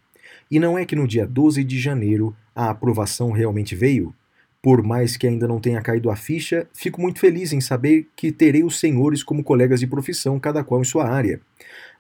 E 0.52 0.60
não 0.60 0.78
é 0.78 0.86
que 0.86 0.96
no 0.96 1.08
dia 1.08 1.26
12 1.26 1.64
de 1.64 1.80
janeiro 1.80 2.36
a 2.54 2.70
aprovação 2.70 3.32
realmente 3.32 3.76
veio? 3.76 4.14
Por 4.66 4.82
mais 4.82 5.16
que 5.16 5.28
ainda 5.28 5.48
não 5.48 5.60
tenha 5.60 5.80
caído 5.80 6.10
a 6.10 6.16
ficha, 6.16 6.68
fico 6.74 7.00
muito 7.00 7.20
feliz 7.20 7.54
em 7.54 7.62
saber 7.62 8.08
que 8.16 8.32
terei 8.32 8.64
os 8.64 8.80
senhores 8.80 9.22
como 9.22 9.44
colegas 9.44 9.80
de 9.80 9.86
profissão, 9.86 10.40
cada 10.40 10.64
qual 10.64 10.82
em 10.82 10.84
sua 10.84 11.08
área. 11.08 11.40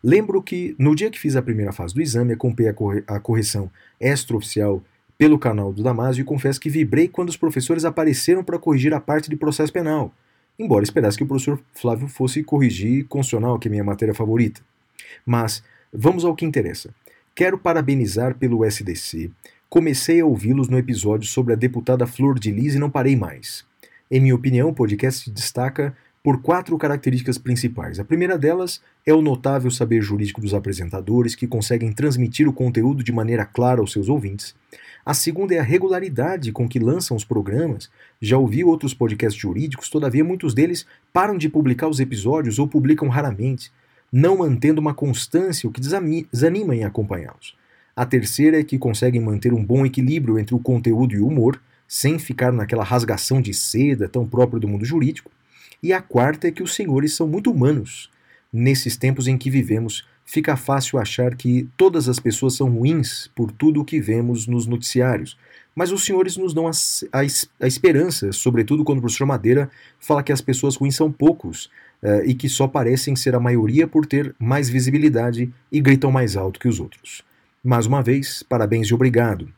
Lembro 0.04 0.42
que, 0.42 0.76
no 0.80 0.96
dia 0.96 1.12
que 1.12 1.20
fiz 1.20 1.36
a 1.36 1.44
primeira 1.44 1.72
fase 1.72 1.94
do 1.94 2.02
exame, 2.02 2.34
acompanhei 2.34 2.72
a, 2.72 2.74
corre 2.74 3.04
a 3.06 3.20
correção 3.20 3.70
extraoficial 4.02 4.82
pelo 5.16 5.38
canal 5.38 5.72
do 5.72 5.84
Damásio 5.84 6.24
e 6.24 6.26
confesso 6.26 6.60
que 6.60 6.68
vibrei 6.68 7.08
quando 7.08 7.30
os 7.30 7.38
professores 7.38 7.86
apareceram 7.86 8.44
para 8.44 8.58
corrigir 8.58 8.96
a 8.96 9.00
parte 9.00 9.30
de 9.30 9.36
processo 9.36 9.72
penal, 9.72 10.12
embora 10.58 10.84
esperasse 10.84 11.20
que 11.20 11.24
o 11.24 11.28
professor 11.28 11.62
Flávio 11.72 12.08
fosse 12.08 12.42
corrigir 12.42 13.06
constitucional, 13.06 13.60
que 13.60 13.68
é 13.68 13.70
minha 13.70 13.84
matéria 13.84 14.16
favorita. 14.16 14.60
Mas, 15.24 15.64
vamos 15.94 16.26
ao 16.26 16.36
que 16.36 16.44
interessa. 16.44 16.90
Quero 17.36 17.60
parabenizar 17.60 18.34
pelo 18.34 18.66
SDC. 18.66 19.30
Comecei 19.76 20.22
a 20.22 20.26
ouvi-los 20.26 20.70
no 20.70 20.78
episódio 20.78 21.28
sobre 21.28 21.52
a 21.52 21.56
deputada 21.58 22.08
Flor 22.08 22.40
de 22.40 22.50
Lis 22.50 22.76
e 22.76 22.80
não 22.80 22.90
parei 22.90 23.14
mais. 23.14 23.66
Em 24.10 24.22
minha 24.22 24.34
opinião, 24.34 24.70
o 24.70 24.74
podcast 24.74 25.26
se 25.26 25.30
destaca 25.30 25.94
por 26.24 26.42
quatro 26.42 26.78
características 26.78 27.38
principais. 27.38 28.00
A 28.00 28.06
primeira 28.06 28.38
delas 28.38 28.82
é 29.06 29.14
o 29.14 29.22
notável 29.22 29.70
saber 29.70 30.02
jurídico 30.02 30.40
dos 30.40 30.54
apresentadores, 30.54 31.36
que 31.36 31.46
conseguem 31.46 31.92
transmitir 31.92 32.48
o 32.48 32.54
conteúdo 32.54 33.04
de 33.04 33.12
maneira 33.12 33.44
clara 33.44 33.82
aos 33.82 33.92
seus 33.92 34.08
ouvintes. 34.08 34.56
A 35.06 35.14
segunda 35.14 35.54
é 35.54 35.60
a 35.60 35.62
regularidade 35.64 36.54
com 36.54 36.70
que 36.70 36.80
lançam 36.80 37.18
os 37.18 37.26
programas. 37.26 37.92
Já 38.22 38.38
ouvi 38.38 38.64
outros 38.64 38.94
podcasts 38.94 39.42
jurídicos, 39.42 39.90
todavia 39.90 40.24
muitos 40.24 40.54
deles 40.54 40.86
param 41.12 41.38
de 41.38 41.50
publicar 41.50 41.90
os 41.90 42.00
episódios 42.00 42.60
ou 42.60 42.66
publicam 42.66 43.10
raramente, 43.10 43.74
não 44.10 44.38
mantendo 44.38 44.80
uma 44.80 44.94
constância, 44.94 45.68
o 45.68 45.72
que 45.74 45.82
desanima 45.82 46.74
em 46.74 46.86
acompanhá-los. 46.86 47.58
A 47.96 48.06
terceira 48.06 48.60
é 48.60 48.64
que 48.64 48.78
conseguem 48.78 49.22
manter 49.22 49.54
um 49.54 49.64
bom 49.64 49.86
equilíbrio 49.86 50.38
entre 50.38 50.54
o 50.54 50.60
conteúdo 50.60 51.16
e 51.16 51.20
o 51.20 51.28
humor, 51.28 51.62
sem 51.88 52.20
ficar 52.20 52.52
naquela 52.52 52.84
rasgação 52.84 53.42
de 53.42 53.54
seda 53.54 54.10
tão 54.10 54.28
própria 54.28 54.60
do 54.60 54.68
mundo 54.68 54.84
jurídico. 54.84 55.32
E 55.82 55.94
a 55.94 56.02
quarta 56.02 56.48
é 56.48 56.52
que 56.52 56.62
os 56.62 56.76
senhores 56.76 57.16
são 57.16 57.26
muito 57.26 57.50
humanos. 57.50 58.10
Nesses 58.52 58.98
tempos 58.98 59.28
em 59.28 59.38
que 59.38 59.50
vivemos, 59.50 60.06
fica 60.26 60.58
fácil 60.58 61.00
achar 61.00 61.36
que 61.36 61.70
todas 61.78 62.10
as 62.10 62.20
pessoas 62.20 62.56
são 62.56 62.70
ruins 62.70 63.30
por 63.34 63.50
tudo 63.50 63.80
o 63.80 63.86
que 63.86 64.02
vemos 64.02 64.46
nos 64.46 64.68
noticiários. 64.68 65.38
Mas 65.74 65.92
os 65.94 66.04
senhores 66.04 66.36
nos 66.36 66.54
dão 66.54 66.68
a, 66.68 66.72
a, 67.14 67.20
a 67.62 67.68
esperança, 67.68 68.34
sobretudo 68.34 68.84
quando 68.84 68.98
o 68.98 69.02
professor 69.02 69.26
Madeira 69.26 69.70
fala 70.00 70.24
que 70.24 70.34
as 70.34 70.42
pessoas 70.42 70.76
ruins 70.76 70.96
são 70.96 71.10
poucos 71.10 71.70
eh, 72.02 72.24
e 72.26 72.34
que 72.34 72.50
só 72.50 72.68
parecem 72.68 73.16
ser 73.16 73.36
a 73.36 73.40
maioria 73.40 73.88
por 73.88 74.06
ter 74.06 74.36
mais 74.38 74.70
visibilidade 74.70 75.50
e 75.72 75.80
gritam 75.80 76.12
mais 76.12 76.36
alto 76.36 76.60
que 76.60 76.68
os 76.68 76.80
outros. 76.80 77.24
Mais 77.66 77.88
uma 77.88 78.04
vez, 78.04 78.44
parabéns 78.44 78.90
e 78.90 78.94
obrigado. 78.94 79.52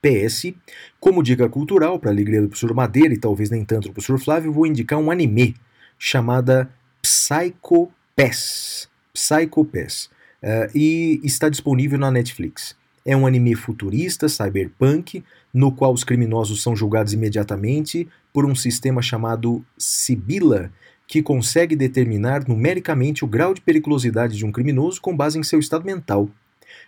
PS, 0.00 0.54
como 0.98 1.22
dica 1.22 1.46
cultural, 1.46 1.98
para 1.98 2.10
alegria 2.10 2.40
do 2.40 2.48
professor 2.48 2.72
Madeira 2.72 3.12
e 3.12 3.18
talvez 3.18 3.50
nem 3.50 3.62
tanto 3.62 3.88
do 3.88 3.92
professor 3.92 4.18
Flávio, 4.18 4.50
vou 4.50 4.66
indicar 4.66 4.98
um 4.98 5.10
anime 5.10 5.54
chamada 5.98 6.70
Psycho 7.02 7.92
Pass. 8.16 8.88
Psycho 9.12 9.62
Pass. 9.62 10.08
Eh, 10.42 10.70
e 10.74 11.20
está 11.22 11.50
disponível 11.50 11.98
na 11.98 12.10
Netflix. 12.10 12.74
É 13.04 13.14
um 13.14 13.26
anime 13.26 13.54
futurista, 13.54 14.26
cyberpunk, 14.26 15.22
no 15.52 15.70
qual 15.70 15.92
os 15.92 16.02
criminosos 16.02 16.62
são 16.62 16.74
julgados 16.74 17.12
imediatamente 17.12 18.08
por 18.32 18.46
um 18.46 18.54
sistema 18.54 19.02
chamado 19.02 19.62
Sibila, 19.76 20.72
que 21.06 21.22
consegue 21.22 21.76
determinar 21.76 22.48
numericamente 22.48 23.22
o 23.22 23.28
grau 23.28 23.52
de 23.52 23.60
periculosidade 23.60 24.34
de 24.34 24.46
um 24.46 24.50
criminoso 24.50 24.98
com 24.98 25.14
base 25.14 25.38
em 25.38 25.42
seu 25.42 25.60
estado 25.60 25.84
mental. 25.84 26.30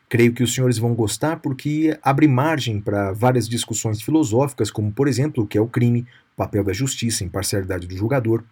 Creio 0.09 0.33
que 0.33 0.43
os 0.43 0.55
senhores 0.55 0.79
vão 0.79 0.95
gostar 0.95 1.41
porque 1.41 1.99
abre 2.03 2.29
margem 2.29 2.81
para 2.81 3.13
várias 3.13 3.49
discussões 3.49 4.01
filosóficas, 4.01 4.71
como 4.71 4.93
por 4.93 5.09
exemplo 5.09 5.45
o 5.45 5.47
que 5.47 5.59
é 5.59 5.61
o 5.61 5.67
crime, 5.67 6.07
o 6.33 6.37
papel 6.37 6.63
da 6.63 6.73
justiça, 6.73 7.25
imparcialidade 7.25 7.87
do 7.87 7.97
julgador. 7.97 8.45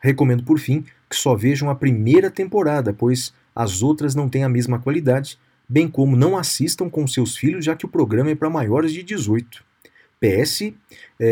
Recomendo 0.00 0.42
por 0.42 0.58
fim 0.58 0.84
que 1.08 1.16
só 1.16 1.34
vejam 1.34 1.70
a 1.70 1.74
primeira 1.74 2.30
temporada, 2.30 2.92
pois 2.92 3.32
as 3.54 3.82
outras 3.82 4.14
não 4.14 4.28
têm 4.28 4.44
a 4.44 4.48
mesma 4.48 4.78
qualidade, 4.78 5.38
bem 5.68 5.88
como 5.88 6.16
não 6.16 6.36
assistam 6.36 6.90
com 6.90 7.06
seus 7.06 7.36
filhos, 7.36 7.64
já 7.64 7.74
que 7.74 7.86
o 7.86 7.88
programa 7.88 8.30
é 8.30 8.34
para 8.34 8.50
maiores 8.50 8.92
de 8.92 9.02
18. 9.02 9.64
PS 10.20 10.72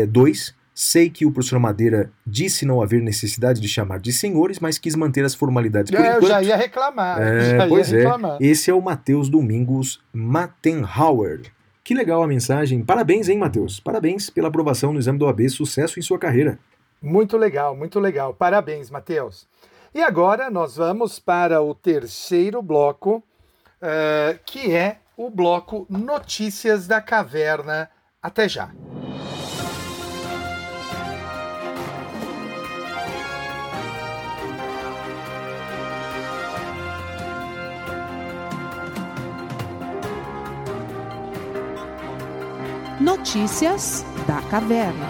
2. 0.09 0.55
Sei 0.77 1.09
que 1.09 1.25
o 1.25 1.31
professor 1.31 1.57
Madeira 1.57 2.11
disse 2.27 2.65
não 2.65 2.81
haver 2.81 3.01
necessidade 3.01 3.61
de 3.61 3.67
chamar 3.69 3.97
de 3.97 4.11
senhores, 4.11 4.59
mas 4.59 4.77
quis 4.77 4.93
manter 4.93 5.23
as 5.23 5.33
formalidades 5.33 5.89
por 5.89 6.01
É, 6.01 6.09
eu 6.09 6.17
enquanto. 6.17 6.27
já 6.27 6.43
ia 6.43 6.57
reclamar. 6.57 7.21
É, 7.21 7.39
já 7.57 7.57
ia 7.63 7.67
pois 7.69 7.93
é. 7.93 7.97
reclamar. 7.99 8.37
Esse 8.41 8.69
é 8.69 8.73
o 8.73 8.81
Matheus 8.81 9.29
Domingos 9.29 10.03
Mattenhauer. 10.11 11.43
Que 11.81 11.93
legal 11.93 12.21
a 12.21 12.27
mensagem. 12.27 12.83
Parabéns, 12.83 13.29
hein, 13.29 13.37
Matheus? 13.37 13.79
Parabéns 13.79 14.29
pela 14.29 14.49
aprovação 14.49 14.91
no 14.91 14.99
exame 14.99 15.17
do 15.17 15.27
AB. 15.27 15.47
Sucesso 15.47 15.97
em 15.97 16.01
sua 16.01 16.19
carreira. 16.19 16.59
Muito 17.01 17.37
legal, 17.37 17.73
muito 17.73 17.97
legal. 17.99 18.33
Parabéns, 18.33 18.89
Matheus. 18.89 19.47
E 19.93 20.01
agora 20.01 20.49
nós 20.49 20.75
vamos 20.75 21.19
para 21.19 21.61
o 21.61 21.73
terceiro 21.73 22.61
bloco, 22.61 23.23
eh, 23.81 24.37
que 24.45 24.73
é 24.75 24.97
o 25.15 25.29
bloco 25.29 25.85
Notícias 25.89 26.85
da 26.85 26.99
Caverna. 26.99 27.89
Até 28.21 28.49
já. 28.49 28.71
Notícias 42.99 44.05
da 44.25 44.41
Caverna. 44.43 45.05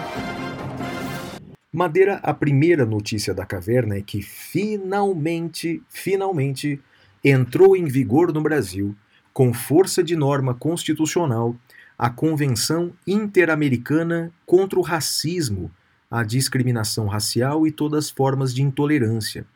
Madeira, 1.72 2.18
a 2.20 2.34
primeira 2.34 2.84
notícia 2.84 3.32
da 3.32 3.46
caverna 3.46 3.96
é 3.96 4.02
que 4.02 4.20
finalmente, 4.20 5.80
finalmente, 5.88 6.80
entrou 7.22 7.76
em 7.76 7.84
vigor 7.84 8.32
no 8.32 8.40
Brasil, 8.40 8.96
com 9.32 9.54
força 9.54 10.02
de 10.02 10.16
norma 10.16 10.52
constitucional, 10.52 11.54
a 11.96 12.10
Convenção 12.10 12.92
Interamericana 13.06 14.32
contra 14.44 14.80
o 14.80 14.82
Racismo, 14.82 15.70
a 16.10 16.24
Discriminação 16.24 17.06
Racial 17.06 17.68
e 17.68 17.70
todas 17.70 18.06
as 18.06 18.10
formas 18.10 18.52
de 18.52 18.62
intolerância. 18.62 19.46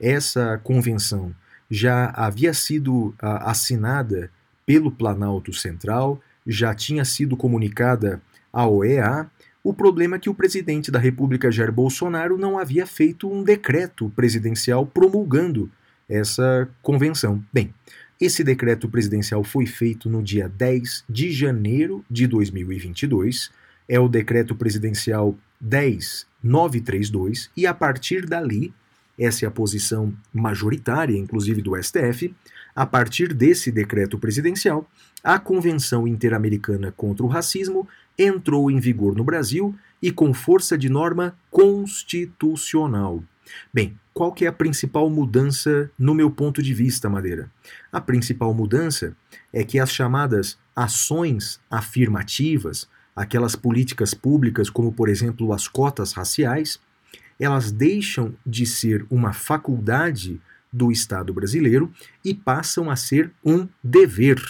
Essa 0.00 0.58
convenção 0.64 1.34
já 1.70 2.10
havia 2.16 2.54
sido 2.54 3.14
ah, 3.20 3.50
assinada 3.50 4.30
pelo 4.64 4.90
Planalto 4.90 5.52
Central, 5.52 6.18
já 6.46 6.74
tinha 6.74 7.04
sido 7.04 7.36
comunicada 7.36 8.20
à 8.52 8.66
OEA. 8.66 9.30
O 9.62 9.72
problema 9.72 10.16
é 10.16 10.18
que 10.18 10.28
o 10.28 10.34
presidente 10.34 10.90
da 10.90 10.98
República, 10.98 11.50
Jair 11.50 11.72
Bolsonaro, 11.72 12.36
não 12.36 12.58
havia 12.58 12.86
feito 12.86 13.30
um 13.30 13.42
decreto 13.42 14.10
presidencial 14.14 14.84
promulgando 14.84 15.70
essa 16.08 16.68
convenção. 16.82 17.42
Bem, 17.52 17.72
esse 18.20 18.44
decreto 18.44 18.88
presidencial 18.88 19.42
foi 19.42 19.66
feito 19.66 20.08
no 20.08 20.22
dia 20.22 20.48
10 20.48 21.04
de 21.08 21.32
janeiro 21.32 22.04
de 22.10 22.26
2022. 22.26 23.50
É 23.88 23.98
o 23.98 24.08
decreto 24.08 24.54
presidencial 24.54 25.34
10932 25.60 27.50
e 27.56 27.66
a 27.66 27.74
partir 27.74 28.26
dali, 28.26 28.72
essa 29.18 29.44
é 29.44 29.48
a 29.48 29.50
posição 29.50 30.12
majoritária, 30.32 31.16
inclusive 31.16 31.60
do 31.62 31.74
STF, 31.82 32.34
a 32.74 32.84
partir 32.84 33.32
desse 33.32 33.70
decreto 33.70 34.18
presidencial, 34.18 34.88
a 35.22 35.38
Convenção 35.38 36.06
Interamericana 36.06 36.92
contra 36.92 37.24
o 37.24 37.28
Racismo 37.28 37.88
entrou 38.18 38.70
em 38.70 38.78
vigor 38.80 39.14
no 39.14 39.24
Brasil 39.24 39.74
e 40.02 40.10
com 40.10 40.34
força 40.34 40.76
de 40.76 40.88
norma 40.88 41.36
constitucional. 41.50 43.22
Bem, 43.72 43.98
qual 44.12 44.32
que 44.32 44.44
é 44.44 44.48
a 44.48 44.52
principal 44.52 45.08
mudança 45.10 45.90
no 45.98 46.14
meu 46.14 46.30
ponto 46.30 46.62
de 46.62 46.72
vista, 46.74 47.08
Madeira? 47.08 47.50
A 47.92 48.00
principal 48.00 48.52
mudança 48.54 49.16
é 49.52 49.64
que 49.64 49.78
as 49.78 49.90
chamadas 49.90 50.58
ações 50.74 51.60
afirmativas, 51.70 52.88
aquelas 53.14 53.54
políticas 53.54 54.14
públicas 54.14 54.68
como, 54.68 54.92
por 54.92 55.08
exemplo, 55.08 55.52
as 55.52 55.68
cotas 55.68 56.12
raciais, 56.12 56.80
elas 57.38 57.72
deixam 57.72 58.34
de 58.46 58.66
ser 58.66 59.06
uma 59.10 59.32
faculdade 59.32 60.40
do 60.74 60.90
Estado 60.90 61.32
brasileiro 61.32 61.92
e 62.24 62.34
passam 62.34 62.90
a 62.90 62.96
ser 62.96 63.30
um 63.44 63.68
dever. 63.82 64.42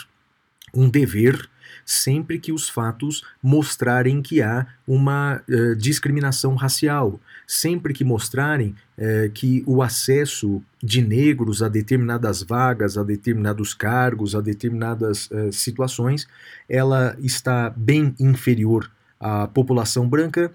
Um 0.73 0.89
dever 0.89 1.49
sempre 1.85 2.39
que 2.39 2.53
os 2.53 2.69
fatos 2.69 3.23
mostrarem 3.43 4.23
que 4.23 4.41
há 4.41 4.67
uma 4.87 5.43
eh, 5.49 5.75
discriminação 5.75 6.55
racial, 6.55 7.21
sempre 7.47 7.93
que 7.93 8.05
mostrarem 8.05 8.75
eh, 8.97 9.31
que 9.33 9.63
o 9.67 9.83
acesso 9.83 10.63
de 10.83 11.03
negros 11.03 11.63
a 11.63 11.69
determinadas 11.69 12.43
vagas, 12.43 12.97
a 12.97 13.03
determinados 13.03 13.75
cargos, 13.75 14.35
a 14.35 14.41
determinadas 14.41 15.29
eh, 15.31 15.51
situações, 15.53 16.27
ela 16.69 17.17
está 17.19 17.71
bem 17.77 18.15
inferior 18.19 18.91
à 19.21 19.47
população 19.47 20.07
branca, 20.07 20.53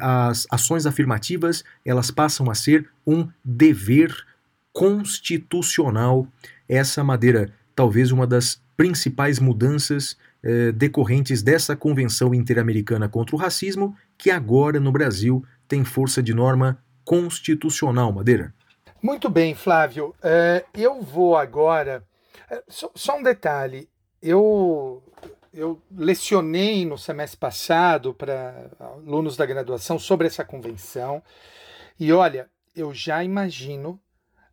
as 0.00 0.46
ações 0.50 0.86
afirmativas 0.86 1.62
elas 1.84 2.10
passam 2.10 2.50
a 2.50 2.54
ser 2.54 2.88
um 3.06 3.28
dever 3.44 4.14
constitucional. 4.78 6.28
Essa 6.68 7.02
madeira, 7.02 7.52
talvez 7.74 8.12
uma 8.12 8.28
das 8.28 8.62
principais 8.76 9.40
mudanças 9.40 10.16
eh, 10.40 10.70
decorrentes 10.70 11.42
dessa 11.42 11.74
Convenção 11.74 12.32
Interamericana 12.32 13.08
contra 13.08 13.34
o 13.34 13.38
Racismo, 13.38 13.96
que 14.16 14.30
agora 14.30 14.78
no 14.78 14.92
Brasil 14.92 15.44
tem 15.66 15.84
força 15.84 16.22
de 16.22 16.32
norma 16.32 16.80
constitucional, 17.04 18.12
Madeira. 18.12 18.54
Muito 19.02 19.28
bem, 19.28 19.52
Flávio. 19.52 20.14
É, 20.22 20.64
eu 20.72 21.02
vou 21.02 21.36
agora. 21.36 22.04
é, 22.48 22.62
Só, 22.68 22.88
só 22.94 23.18
um 23.18 23.22
detalhe. 23.24 23.88
Eu, 24.22 25.02
eu 25.52 25.82
lecionei 25.90 26.86
no 26.86 26.96
semestre 26.96 27.36
passado 27.36 28.14
para 28.14 28.70
alunos 28.78 29.36
da 29.36 29.44
graduação 29.44 29.98
sobre 29.98 30.28
essa 30.28 30.44
convenção. 30.44 31.20
E 31.98 32.12
olha, 32.12 32.48
eu 32.76 32.94
já 32.94 33.24
imagino 33.24 34.00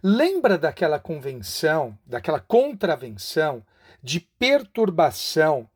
Lembra 0.03 0.57
daquela 0.57 0.99
convenção, 0.99 1.97
daquela 2.05 2.39
contravenção 2.39 3.65
de 4.03 4.19
perturbação 4.19 5.67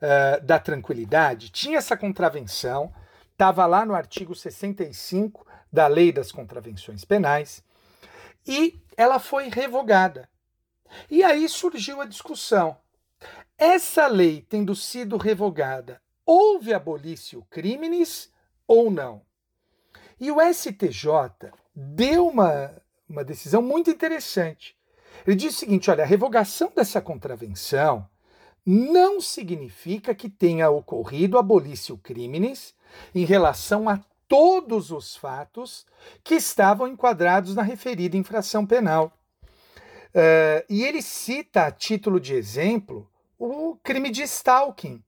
eh, 0.00 0.40
da 0.40 0.58
tranquilidade? 0.58 1.50
Tinha 1.50 1.78
essa 1.78 1.96
contravenção, 1.96 2.92
estava 3.30 3.64
lá 3.66 3.86
no 3.86 3.94
artigo 3.94 4.34
65 4.34 5.46
da 5.72 5.86
Lei 5.86 6.12
das 6.12 6.32
Contravenções 6.32 7.04
Penais, 7.04 7.62
e 8.46 8.78
ela 8.96 9.18
foi 9.18 9.48
revogada. 9.48 10.28
E 11.10 11.22
aí 11.22 11.48
surgiu 11.48 12.00
a 12.00 12.06
discussão. 12.06 12.76
Essa 13.56 14.06
lei 14.06 14.44
tendo 14.48 14.74
sido 14.74 15.16
revogada, 15.16 16.00
houve 16.26 16.74
abolício 16.74 17.46
crimes 17.50 18.32
ou 18.66 18.90
não? 18.90 19.22
E 20.20 20.30
o 20.30 20.38
STJ 20.40 21.50
deu 21.74 22.28
uma, 22.28 22.70
uma 23.08 23.24
decisão 23.24 23.62
muito 23.62 23.90
interessante. 23.90 24.76
Ele 25.26 25.36
disse 25.36 25.56
o 25.56 25.60
seguinte: 25.60 25.90
olha, 25.90 26.04
a 26.04 26.06
revogação 26.06 26.72
dessa 26.74 27.00
contravenção 27.00 28.08
não 28.64 29.20
significa 29.20 30.14
que 30.14 30.28
tenha 30.28 30.70
ocorrido 30.70 31.38
abolício 31.38 31.98
crimes 31.98 32.74
em 33.14 33.24
relação 33.24 33.88
a 33.88 34.00
todos 34.28 34.90
os 34.90 35.16
fatos 35.16 35.84
que 36.24 36.36
estavam 36.36 36.86
enquadrados 36.86 37.54
na 37.54 37.62
referida 37.62 38.16
infração 38.16 38.64
penal. 38.64 39.12
Eh, 40.14 40.64
e 40.68 40.84
ele 40.84 41.00
cita, 41.02 41.66
a 41.66 41.70
título 41.70 42.20
de 42.20 42.34
exemplo, 42.34 43.08
o 43.38 43.76
crime 43.82 44.10
de 44.10 44.22
stalking. 44.22 45.02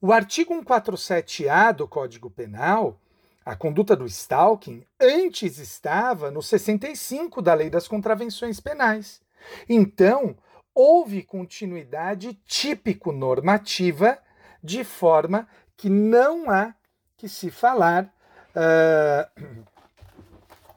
O 0.00 0.12
artigo 0.12 0.54
147-A 0.54 1.72
do 1.72 1.86
Código 1.86 2.30
Penal, 2.30 3.00
a 3.44 3.54
conduta 3.54 3.94
do 3.94 4.06
stalking, 4.06 4.84
antes 5.00 5.58
estava 5.58 6.30
no 6.30 6.42
65 6.42 7.42
da 7.42 7.54
Lei 7.54 7.70
das 7.70 7.86
Contravenções 7.86 8.58
Penais. 8.58 9.20
Então, 9.68 10.36
houve 10.74 11.22
continuidade 11.22 12.34
típico-normativa, 12.46 14.18
de 14.62 14.84
forma 14.84 15.48
que 15.76 15.88
não 15.88 16.48
há 16.48 16.74
que 17.16 17.28
se 17.28 17.50
falar 17.50 18.12
ah, 18.54 19.28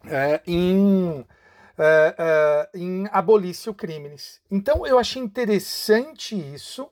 ah, 0.05 0.41
em 0.45 1.25
eh, 1.77 2.15
eh, 2.17 2.69
em 2.75 3.07
abolício 3.11 3.73
crimes. 3.73 4.39
Então 4.49 4.85
eu 4.85 4.97
achei 4.97 5.21
interessante 5.21 6.35
isso. 6.35 6.87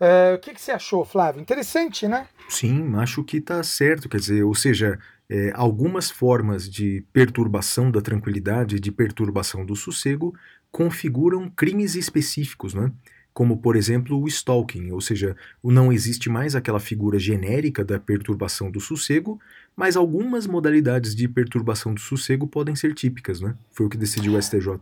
Eh, 0.00 0.34
o 0.34 0.38
que, 0.38 0.52
que 0.52 0.60
você 0.60 0.72
achou, 0.72 1.04
Flávio? 1.04 1.40
Interessante, 1.40 2.06
né? 2.06 2.28
Sim, 2.48 2.94
acho 2.96 3.24
que 3.24 3.38
está 3.38 3.62
certo. 3.62 4.08
Quer 4.08 4.18
dizer, 4.18 4.42
ou 4.42 4.54
seja, 4.54 4.98
é, 5.28 5.52
algumas 5.54 6.10
formas 6.10 6.68
de 6.70 7.04
perturbação 7.12 7.90
da 7.90 8.00
tranquilidade, 8.00 8.78
de 8.78 8.92
perturbação 8.92 9.64
do 9.64 9.74
sossego, 9.74 10.34
configuram 10.70 11.50
crimes 11.50 11.94
específicos, 11.94 12.74
né? 12.74 12.92
Como, 13.32 13.58
por 13.58 13.76
exemplo, 13.76 14.18
o 14.18 14.26
stalking, 14.28 14.92
ou 14.92 15.00
seja, 15.00 15.36
não 15.62 15.92
existe 15.92 16.30
mais 16.30 16.54
aquela 16.54 16.80
figura 16.80 17.18
genérica 17.18 17.84
da 17.84 17.98
perturbação 17.98 18.70
do 18.70 18.80
sossego, 18.80 19.38
mas 19.76 19.96
algumas 19.96 20.46
modalidades 20.46 21.14
de 21.14 21.28
perturbação 21.28 21.92
do 21.92 22.00
sossego 22.00 22.46
podem 22.46 22.74
ser 22.74 22.94
típicas, 22.94 23.40
né? 23.40 23.54
Foi 23.70 23.84
o 23.84 23.88
que 23.90 23.98
decidiu 23.98 24.34
o 24.34 24.42
STJ. 24.42 24.80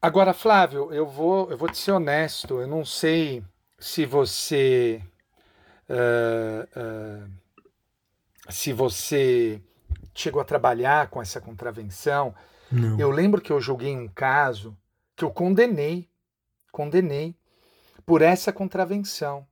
Agora, 0.00 0.34
Flávio, 0.34 0.92
eu 0.92 1.08
vou, 1.08 1.50
eu 1.50 1.56
vou 1.56 1.68
te 1.68 1.78
ser 1.78 1.92
honesto. 1.92 2.60
Eu 2.60 2.68
não 2.68 2.84
sei 2.84 3.42
se 3.78 4.04
você, 4.04 5.02
eh, 5.88 6.68
eh, 6.76 7.22
se 8.50 8.72
você 8.72 9.60
chegou 10.14 10.42
a 10.42 10.44
trabalhar 10.44 11.08
com 11.08 11.22
essa 11.22 11.40
contravenção. 11.40 12.34
Não. 12.70 12.98
Eu 12.98 13.10
lembro 13.10 13.40
que 13.40 13.52
eu 13.52 13.60
julguei 13.60 13.96
um 13.96 14.08
caso 14.08 14.76
que 15.16 15.24
eu 15.24 15.30
condenei, 15.30 16.08
condenei 16.70 17.34
por 18.04 18.20
essa 18.20 18.52
contravenção. 18.52 19.46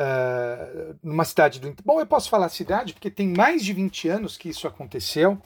Eh, 0.00 0.94
numa 1.02 1.24
cidade 1.24 1.58
do. 1.58 1.74
Bom, 1.84 1.98
eu 1.98 2.06
posso 2.06 2.30
falar 2.30 2.48
cidade 2.48 2.92
porque 2.92 3.10
tem 3.10 3.28
mais 3.28 3.64
de 3.64 3.72
20 3.72 4.08
anos 4.08 4.36
que 4.36 4.48
isso 4.48 4.68
aconteceu. 4.68 5.40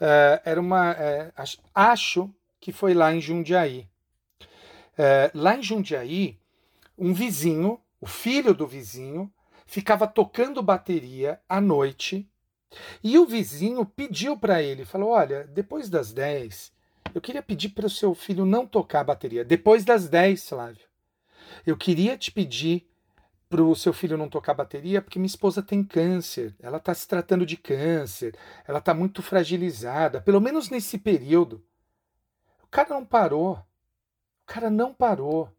Eh, 0.00 0.42
era 0.46 0.60
uma. 0.60 0.96
ach- 1.36 1.58
acho 1.74 2.30
que 2.58 2.72
foi 2.72 2.94
lá 2.94 3.12
em 3.14 3.20
Jundiaí. 3.20 3.86
Eh, 4.96 5.30
lá 5.34 5.56
em 5.56 5.62
Jundiaí, 5.62 6.38
um 6.96 7.12
vizinho, 7.12 7.80
o 8.00 8.06
filho 8.06 8.54
do 8.54 8.66
vizinho, 8.66 9.30
ficava 9.66 10.06
tocando 10.06 10.62
bateria 10.62 11.38
à 11.48 11.60
noite. 11.60 12.26
E 13.04 13.18
o 13.18 13.26
vizinho 13.26 13.84
pediu 13.84 14.36
para 14.38 14.62
ele, 14.62 14.84
falou: 14.86 15.10
Olha, 15.10 15.44
depois 15.44 15.90
das 15.90 16.12
10, 16.12 16.72
eu 17.14 17.20
queria 17.20 17.42
pedir 17.42 17.70
para 17.70 17.86
o 17.86 17.90
seu 17.90 18.14
filho 18.14 18.46
não 18.46 18.66
tocar 18.66 19.00
a 19.00 19.04
bateria. 19.04 19.44
Depois 19.44 19.84
das 19.84 20.08
10, 20.08 20.48
Flávio. 20.48 20.86
Eu 21.66 21.76
queria 21.76 22.16
te 22.16 22.30
pedir 22.32 22.86
para 23.52 23.62
o 23.62 23.76
seu 23.76 23.92
filho 23.92 24.16
não 24.16 24.30
tocar 24.30 24.54
bateria 24.54 25.02
porque 25.02 25.18
minha 25.18 25.26
esposa 25.26 25.62
tem 25.62 25.84
câncer. 25.84 26.54
Ela 26.58 26.78
está 26.78 26.94
se 26.94 27.06
tratando 27.06 27.44
de 27.44 27.58
câncer. 27.58 28.34
Ela 28.66 28.78
está 28.78 28.94
muito 28.94 29.20
fragilizada, 29.20 30.22
pelo 30.22 30.40
menos 30.40 30.70
nesse 30.70 30.96
período. 30.96 31.62
O 32.62 32.66
cara 32.68 32.88
não 32.88 33.04
parou. 33.04 33.52
O 33.52 34.46
cara 34.46 34.70
não 34.70 34.94
parou. 34.94 35.50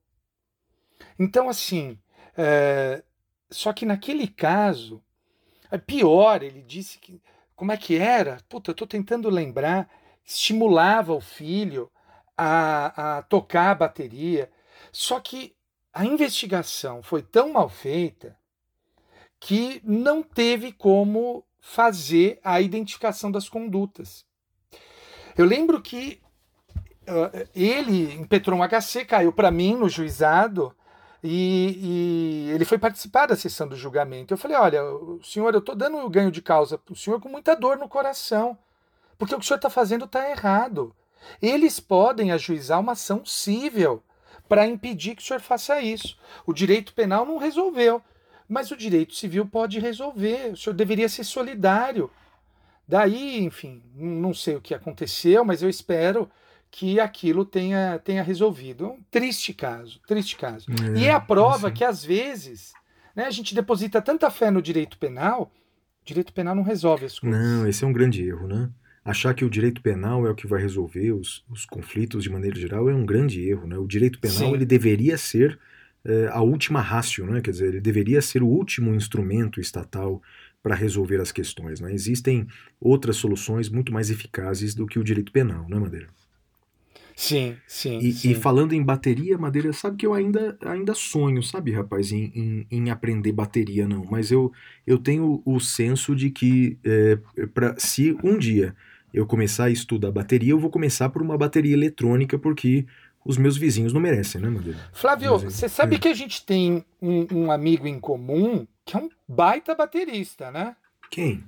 Então, 1.20 1.48
assim, 1.48 2.00
é, 2.36 3.04
só 3.52 3.72
que 3.72 3.86
naquele 3.86 4.28
caso, 4.28 5.04
é 5.70 5.78
pior, 5.78 6.42
ele 6.42 6.64
disse 6.64 6.98
que. 6.98 7.22
Como 7.56 7.72
é 7.72 7.78
que 7.78 7.96
era? 7.96 8.40
Puta, 8.50 8.72
eu 8.72 8.76
tô 8.76 8.88
tentando 8.88 9.30
lembrar. 9.30 9.88
Estimulava 10.26 11.14
o 11.14 11.22
filho 11.22 11.92
a, 12.36 13.18
a 13.18 13.22
tocar 13.22 13.70
a 13.70 13.76
bateria. 13.76 14.52
Só 14.92 15.20
que 15.20 15.56
a 15.94 16.06
investigação 16.06 17.04
foi 17.04 17.22
tão 17.22 17.54
mal 17.54 17.70
feita 17.70 18.36
que 19.40 19.82
não 19.84 20.24
teve 20.24 20.72
como 20.72 21.46
fazer 21.60 22.40
a 22.44 22.60
identificação 22.60 23.32
das 23.32 23.48
condutas. 23.48 24.26
Eu 25.38 25.46
lembro 25.46 25.82
que 25.82 26.22
uh, 27.04 27.48
ele 27.56 28.14
impetrou 28.16 28.60
um 28.60 28.64
HC, 28.68 29.06
caiu 29.06 29.32
para 29.32 29.52
mim 29.52 29.76
no 29.76 29.88
juizado 29.88 30.76
e, 31.24 32.48
e 32.48 32.52
ele 32.52 32.66
foi 32.66 32.78
participar 32.78 33.28
da 33.28 33.36
sessão 33.36 33.68
do 33.68 33.76
julgamento. 33.76 34.34
Eu 34.34 34.38
falei: 34.38 34.58
olha, 34.58 34.82
senhor, 35.24 35.54
eu 35.54 35.60
estou 35.60 35.76
dando 35.76 35.98
o 35.98 36.10
ganho 36.10 36.32
de 36.32 36.42
causa 36.42 36.78
para 36.78 36.94
o 36.94 36.98
senhor 36.98 37.20
com 37.22 37.30
muita 37.30 37.56
dor 37.56 37.78
no 37.78 37.88
coração, 37.88 38.58
porque 39.18 39.36
o 39.36 39.40
que 39.40 39.46
o 39.46 39.48
senhor 39.48 39.58
está 39.58 39.70
fazendo 39.70 40.06
está 40.06 40.30
errado. 40.30 40.96
Eles 41.42 41.80
podem 41.80 42.32
ajuizar 42.32 42.80
uma 42.80 42.92
ação 42.92 43.26
cível 43.26 44.04
para 44.48 44.68
impedir 44.68 45.16
que 45.16 45.22
o 45.22 45.26
senhor 45.26 45.40
faça 45.40 45.82
isso. 45.82 46.18
O 46.46 46.54
direito 46.54 46.94
penal 46.94 47.26
não 47.26 47.38
resolveu, 47.38 48.02
mas 48.48 48.72
o 48.72 48.78
direito 48.78 49.16
civil 49.16 49.46
pode 49.46 49.80
resolver. 49.80 50.52
O 50.54 50.58
senhor 50.58 50.76
deveria 50.76 51.10
ser 51.10 51.24
solidário. 51.24 52.10
Daí, 52.88 53.44
enfim, 53.44 53.82
não 53.96 54.34
sei 54.34 54.56
o 54.56 54.62
que 54.62 54.74
aconteceu, 54.74 55.46
mas 55.46 55.62
eu 55.62 55.70
espero 55.70 56.30
que 56.70 57.00
aquilo 57.00 57.46
tenha, 57.46 58.00
tenha 58.04 58.24
resolvido. 58.24 58.86
É 58.86 58.88
um 58.88 59.00
triste 59.10 59.54
caso, 59.54 60.00
triste 60.08 60.36
caso. 60.36 60.66
É, 60.72 61.00
e 61.00 61.06
é 61.06 61.12
a 61.12 61.20
prova 61.20 61.68
assim. 61.68 61.78
que, 61.78 61.84
às 61.84 62.04
vezes, 62.04 62.74
né, 63.16 63.26
a 63.26 63.32
gente 63.32 63.56
deposita 63.56 64.02
tanta 64.02 64.30
fé 64.30 64.50
no 64.50 64.62
direito 64.62 64.98
penal, 64.98 65.52
o 66.02 66.06
direito 66.06 66.34
penal 66.34 66.56
não 66.56 66.64
resolve 66.64 67.06
as 67.06 67.20
coisas. 67.20 67.40
Não, 67.40 67.68
esse 67.68 67.84
é 67.84 67.88
um 67.88 67.94
grande 67.94 68.28
erro, 68.28 68.48
né? 68.48 68.70
Achar 69.06 69.34
que 69.34 69.44
o 69.44 69.50
direito 69.50 69.82
penal 69.82 70.26
é 70.26 70.32
o 70.32 70.36
que 70.36 70.48
vai 70.48 70.62
resolver 70.62 71.12
os, 71.12 71.44
os 71.50 71.66
conflitos 71.66 72.24
de 72.24 72.30
maneira 72.30 72.58
geral 72.58 72.90
é 72.90 72.96
um 72.96 73.06
grande 73.06 73.42
erro, 73.48 73.68
né? 73.68 73.78
O 73.78 73.86
direito 73.86 74.18
penal 74.18 74.50
Sim. 74.50 74.54
ele 74.54 74.66
deveria 74.66 75.18
ser 75.18 75.60
eh, 76.06 76.30
a 76.32 76.42
última 76.42 76.80
rácio, 76.80 77.26
né? 77.26 77.42
Quer 77.42 77.52
dizer, 77.52 77.68
ele 77.68 77.82
deveria 77.82 78.22
ser 78.22 78.42
o 78.42 78.48
último 78.48 78.94
instrumento 78.96 79.60
estatal 79.60 80.22
para 80.62 80.74
resolver 80.74 81.20
as 81.20 81.34
questões, 81.34 81.82
né? 81.82 81.94
Existem 81.94 82.48
outras 82.80 83.18
soluções 83.18 83.68
muito 83.68 83.92
mais 83.92 84.10
eficazes 84.10 84.74
do 84.74 84.86
que 84.86 84.98
o 84.98 85.04
direito 85.04 85.34
penal, 85.34 85.68
né, 85.68 85.78
Madeira? 85.78 86.08
Sim, 87.16 87.58
sim. 87.68 88.00
E, 88.00 88.12
sim. 88.12 88.32
e 88.32 88.36
falando 88.36 88.74
em 88.74 88.82
bateria, 88.82 89.38
Madeira, 89.38 89.72
sabe 89.72 89.98
que 89.98 90.06
eu 90.06 90.14
ainda, 90.14 90.58
ainda 90.62 90.94
sonho, 90.94 91.44
sabe, 91.44 91.72
rapaz, 91.72 92.12
em, 92.12 92.32
em, 92.34 92.68
em 92.72 92.90
aprender 92.90 93.32
bateria, 93.32 93.88
não. 93.88 94.06
Mas 94.06 94.32
eu, 94.32 94.52
eu 94.88 94.98
tenho 94.98 95.42
o 95.46 95.60
senso 95.60 96.16
de 96.16 96.32
que 96.32 96.78
é, 96.84 97.20
pra, 97.54 97.76
se 97.78 98.18
um 98.24 98.38
dia 98.38 98.76
eu 99.14 99.26
começar 99.28 99.66
a 99.66 99.70
estudar 99.70 100.12
bateria, 100.12 100.52
eu 100.52 100.60
vou 100.60 100.70
começar 100.72 101.10
por 101.10 101.22
uma 101.22 101.38
bateria 101.38 101.74
eletrônica, 101.74 102.40
porque 102.40 102.86
os 103.24 103.38
meus 103.38 103.56
vizinhos 103.56 103.94
não 103.94 104.02
merecem, 104.02 104.42
né, 104.42 104.50
Madeira? 104.50 104.80
Flávio, 104.92 105.34
Mas, 105.34 105.54
você 105.54 105.70
sabe 105.70 105.96
é. 105.96 106.00
que 106.00 106.08
a 106.08 106.14
gente 106.14 106.46
tem 106.46 106.84
um, 107.02 107.28
um 107.32 107.52
amigo 107.52 107.88
em 107.88 108.00
comum 108.00 108.68
que 108.84 108.98
é 108.98 109.00
um 109.00 109.10
baita 109.28 109.76
baterista, 109.76 110.52
né? 110.52 110.76
Quem? 111.10 111.44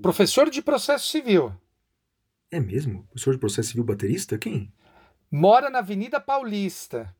Professor 0.00 0.48
de 0.48 0.62
processo 0.62 1.08
civil. 1.08 1.52
É 2.50 2.60
mesmo? 2.60 3.04
Professor 3.10 3.34
de 3.34 3.40
processo 3.40 3.70
civil 3.70 3.84
baterista? 3.84 4.38
Quem? 4.38 4.72
Mora 5.30 5.68
na 5.68 5.80
Avenida 5.80 6.20
Paulista. 6.20 7.14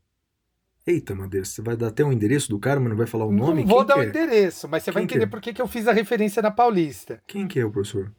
Eita, 0.86 1.14
Madeira, 1.14 1.44
você 1.44 1.62
vai 1.62 1.76
dar 1.76 1.88
até 1.88 2.04
o 2.04 2.12
endereço 2.12 2.48
do 2.48 2.58
cara, 2.58 2.80
mas 2.80 2.90
não 2.90 2.96
vai 2.96 3.06
falar 3.06 3.24
o 3.24 3.32
nome? 3.32 3.62
Não 3.62 3.68
vou 3.68 3.78
Quem 3.78 3.86
dar 3.86 3.98
o 3.98 4.02
é? 4.02 4.06
endereço, 4.06 4.68
mas 4.68 4.82
você 4.82 4.90
vai 4.90 5.02
Quem 5.02 5.08
que 5.08 5.14
entender 5.14 5.26
é? 5.26 5.30
por 5.30 5.40
que 5.40 5.52
que 5.52 5.62
eu 5.62 5.68
fiz 5.68 5.86
a 5.86 5.92
referência 5.92 6.42
na 6.42 6.50
Paulista. 6.50 7.22
Quem 7.26 7.46
que 7.46 7.60
é 7.60 7.64
o 7.64 7.70
professor? 7.70 8.12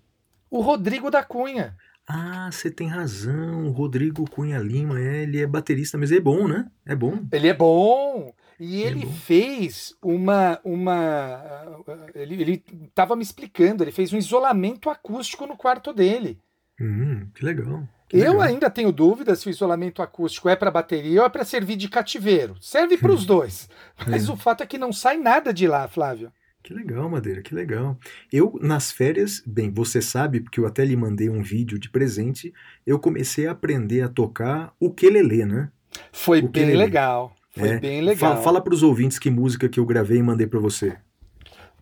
O 0.54 0.62
Rodrigo 0.62 1.10
da 1.10 1.24
Cunha. 1.24 1.76
Ah, 2.08 2.50
você 2.52 2.70
tem 2.70 2.88
razão. 2.88 3.70
Rodrigo 3.72 4.30
Cunha 4.30 4.60
Lima, 4.60 5.00
é, 5.00 5.24
ele 5.24 5.42
é 5.42 5.48
baterista, 5.48 5.98
mas 5.98 6.12
é 6.12 6.20
bom, 6.20 6.48
né? 6.48 6.68
É 6.86 6.96
bom. 6.96 7.20
Ele 7.32 7.48
é 7.48 7.54
bom. 7.54 8.34
E 8.60 8.82
Ele 8.84 9.02
é 9.04 9.06
bom. 9.06 9.12
fez 9.12 9.96
uma. 10.02 10.60
uma 10.63 11.82
ele, 12.13 12.39
ele 12.42 12.63
tava 12.94 13.16
me 13.16 13.24
explicando, 13.24 13.84
ele 13.84 13.92
fez 13.92 14.13
um 14.13 14.18
isolamento 14.18 14.89
acústico 14.89 15.48
no 15.48 15.58
quarto 15.58 15.92
dele. 15.92 16.39
Hum, 16.80 17.28
que 17.34 17.44
legal. 17.46 17.88
que 18.10 18.18
Eu 18.18 18.34
legal. 18.34 18.42
ainda 18.42 18.70
tenho 18.70 18.92
dúvidas 18.92 19.39
se 19.39 19.48
o 19.48 19.50
isolamento 19.50 20.02
acústico 20.02 20.50
é 20.50 20.56
para 20.56 20.70
bateria 20.72 21.22
ou 21.22 21.26
é 21.26 21.30
para 21.30 21.44
servir 21.46 21.76
de 21.78 21.89
cativeiro. 21.89 22.56
Serve 22.62 22.98
para 23.00 23.12
os 23.12 23.26
dois. 23.26 23.68
Mas 24.08 24.28
É. 24.30 24.32
o 24.32 24.36
fato 24.36 24.62
é 24.62 24.66
que 24.68 24.78
não 24.78 24.94
sai 24.94 25.18
nada 25.18 25.52
de 25.54 25.68
lá, 25.68 25.88
Flávio. 25.88 26.32
Que 26.63 26.73
legal, 26.73 27.10
Madeira, 27.10 27.41
que 27.41 27.54
legal. 27.54 27.97
Eu, 28.32 28.58
nas 28.62 28.89
férias, 28.89 29.43
bem, 29.45 29.69
você 29.69 30.02
sabe, 30.02 30.39
porque 30.39 30.60
eu 30.60 30.65
até 30.65 30.86
lhe 30.86 30.95
mandei 30.95 31.30
um 31.30 31.43
vídeo 31.43 31.78
de 31.78 31.89
presente, 31.89 32.54
eu 32.88 32.97
comecei 32.97 33.47
a 33.47 33.52
aprender 33.52 34.02
a 34.02 34.08
tocar 34.08 34.73
o 34.80 34.89
quelele, 34.89 35.45
né? 35.45 35.69
Foi 36.12 36.39
O 36.39 36.47
bem 36.47 36.73
legal. 36.76 37.36
Foi 37.52 37.67
É. 37.69 37.80
bem 37.80 38.02
legal. 38.02 38.38
Fa- 38.38 38.41
Fala 38.41 38.62
para 38.62 38.73
os 38.73 38.82
ouvintes 38.82 39.19
que 39.19 39.30
música 39.30 39.67
que 39.67 39.78
eu 39.80 39.86
gravei 39.86 40.19
e 40.19 40.23
mandei 40.23 40.47
para 40.47 40.60
você. 40.60 40.95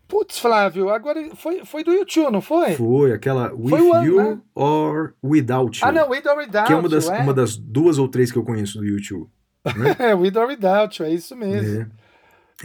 Putz, 0.08 0.38
Flávio, 0.38 0.90
agora 0.90 1.30
foi, 1.36 1.64
foi 1.64 1.82
do 1.84 1.92
YouTube, 1.92 2.30
não 2.32 2.42
foi? 2.42 2.74
Foi 2.74 3.12
aquela 3.12 3.50
With 3.54 3.68
Foi 3.70 3.80
o 3.80 3.94
ano, 3.94 4.06
You 4.06 4.16
né? 4.16 4.38
or 4.54 5.14
Without 5.24 5.80
You. 5.80 5.86
Ah, 5.88 5.92
não, 5.92 6.10
With 6.10 6.26
or 6.26 6.36
Without 6.38 6.66
que 6.66 6.72
é 6.72 6.76
uma 6.76 6.88
das, 6.88 7.08
é. 7.08 7.18
uma 7.20 7.32
das 7.32 7.56
duas 7.56 7.98
ou 7.98 8.08
três 8.08 8.30
que 8.30 8.36
eu 8.36 8.42
conheço 8.44 8.78
do 8.78 8.84
YouTube. 8.84 9.30
É, 9.98 10.12
With 10.14 10.36
or 10.36 10.48
Without 10.48 11.00
You, 11.00 11.08
é 11.08 11.14
isso 11.14 11.34
mesmo. 11.36 11.82
É. 11.82 11.86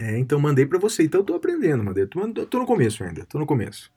É, 0.00 0.18
então 0.18 0.38
mandei 0.40 0.64
para 0.66 0.78
você. 0.78 1.02
Então 1.02 1.20
eu 1.20 1.24
tô 1.24 1.34
aprendendo, 1.34 1.82
Madeira. 1.82 2.08
Tô, 2.08 2.46
tô 2.46 2.58
no 2.58 2.66
começo 2.66 3.02
ainda, 3.02 3.24
tô 3.26 3.38
no 3.38 3.46
começo. 3.46 3.90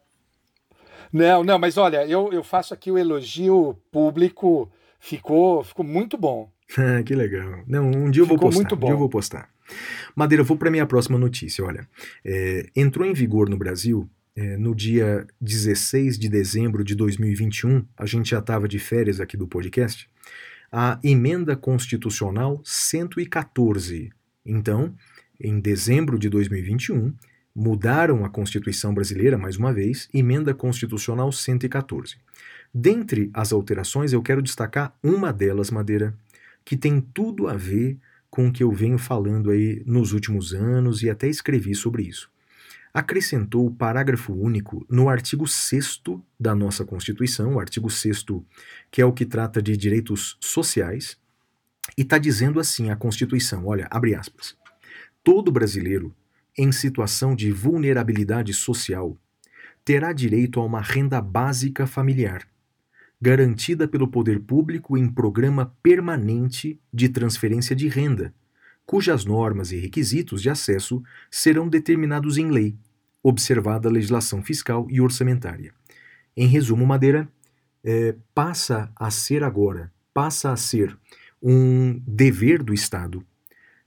Não, 1.13 1.43
não, 1.43 1.59
mas 1.59 1.77
olha, 1.77 2.05
eu, 2.07 2.31
eu 2.31 2.43
faço 2.43 2.73
aqui 2.73 2.89
o 2.89 2.97
elogio 2.97 3.77
público, 3.91 4.71
ficou, 4.99 5.63
ficou 5.63 5.85
muito 5.85 6.17
bom. 6.17 6.51
Que 7.05 7.13
legal. 7.13 7.63
Não, 7.67 7.85
um 7.91 8.09
dia 8.09 8.21
eu 8.21 8.25
vou 8.25 8.37
Ficou 8.37 8.49
postar. 8.49 8.61
muito 8.61 8.75
Um 8.75 8.79
dia 8.79 8.87
eu 8.89 8.93
bom. 8.93 8.99
vou 8.99 9.09
postar. 9.09 9.49
Madeira, 10.15 10.41
eu 10.41 10.45
vou 10.45 10.55
para 10.57 10.71
minha 10.71 10.85
próxima 10.85 11.17
notícia. 11.17 11.63
Olha, 11.65 11.87
é, 12.23 12.69
entrou 12.75 13.05
em 13.05 13.13
vigor 13.13 13.49
no 13.49 13.57
Brasil 13.57 14.09
é, 14.35 14.55
no 14.57 14.73
dia 14.73 15.27
16 15.41 16.17
de 16.17 16.29
dezembro 16.29 16.81
de 16.83 16.95
2021. 16.95 17.85
A 17.97 18.05
gente 18.05 18.29
já 18.29 18.39
estava 18.39 18.67
de 18.69 18.79
férias 18.79 19.19
aqui 19.19 19.35
do 19.35 19.47
podcast. 19.47 20.09
A 20.71 20.97
emenda 21.03 21.55
constitucional 21.57 22.61
114. 22.63 24.09
Então, 24.45 24.95
em 25.43 25.59
dezembro 25.59 26.17
de 26.17 26.29
2021, 26.29 27.13
mudaram 27.55 28.23
a 28.23 28.29
Constituição 28.29 28.93
brasileira 28.93 29.37
mais 29.37 29.57
uma 29.57 29.73
vez, 29.73 30.09
emenda 30.13 30.53
constitucional 30.53 31.31
114. 31.31 32.17
Dentre 32.73 33.29
as 33.33 33.51
alterações, 33.51 34.13
eu 34.13 34.21
quero 34.21 34.41
destacar 34.41 34.95
uma 35.03 35.33
delas, 35.33 35.69
Madeira, 35.69 36.15
que 36.63 36.77
tem 36.77 37.01
tudo 37.01 37.47
a 37.47 37.55
ver 37.55 37.97
com 38.29 38.47
o 38.47 38.51
que 38.51 38.63
eu 38.63 38.71
venho 38.71 38.97
falando 38.97 39.51
aí 39.51 39.83
nos 39.85 40.13
últimos 40.13 40.53
anos 40.53 41.03
e 41.03 41.09
até 41.09 41.27
escrevi 41.27 41.75
sobre 41.75 42.03
isso. 42.03 42.29
Acrescentou 42.93 43.65
o 43.65 43.71
parágrafo 43.71 44.33
único 44.33 44.85
no 44.89 45.09
artigo 45.09 45.47
6 45.47 46.01
da 46.39 46.55
nossa 46.55 46.85
Constituição, 46.85 47.55
o 47.55 47.59
artigo 47.59 47.89
6 47.89 48.25
que 48.89 49.01
é 49.01 49.05
o 49.05 49.13
que 49.13 49.25
trata 49.25 49.61
de 49.61 49.75
direitos 49.75 50.37
sociais, 50.39 51.17
e 51.97 52.03
está 52.03 52.17
dizendo 52.17 52.59
assim 52.59 52.89
a 52.89 52.95
Constituição, 52.95 53.65
olha, 53.65 53.87
abre 53.89 54.15
aspas, 54.15 54.55
todo 55.23 55.51
brasileiro 55.51 56.13
em 56.57 56.71
situação 56.71 57.35
de 57.35 57.51
vulnerabilidade 57.51 58.53
social 58.53 59.17
terá 59.83 60.13
direito 60.13 60.59
a 60.59 60.65
uma 60.65 60.81
renda 60.81 61.21
básica 61.21 61.87
familiar, 61.87 62.47
garantida 63.19 63.87
pelo 63.87 64.07
poder 64.07 64.39
público 64.39 64.97
em 64.97 65.07
programa 65.07 65.75
permanente 65.81 66.79
de 66.93 67.09
transferência 67.09 67.75
de 67.75 67.87
renda, 67.87 68.33
cujas 68.85 69.25
normas 69.25 69.71
e 69.71 69.77
requisitos 69.77 70.41
de 70.41 70.49
acesso 70.49 71.01
serão 71.29 71.67
determinados 71.67 72.37
em 72.37 72.49
lei, 72.51 72.75
observada 73.23 73.87
a 73.87 73.91
legislação 73.91 74.43
fiscal 74.43 74.87
e 74.89 74.99
orçamentária. 74.99 75.73
Em 76.35 76.47
resumo, 76.47 76.85
Madeira, 76.85 77.27
eh, 77.83 78.15
passa 78.33 78.91
a 78.95 79.09
ser 79.09 79.43
agora, 79.43 79.91
passa 80.13 80.51
a 80.51 80.57
ser 80.57 80.97
um 81.41 81.99
dever 82.05 82.61
do 82.61 82.73
Estado 82.73 83.25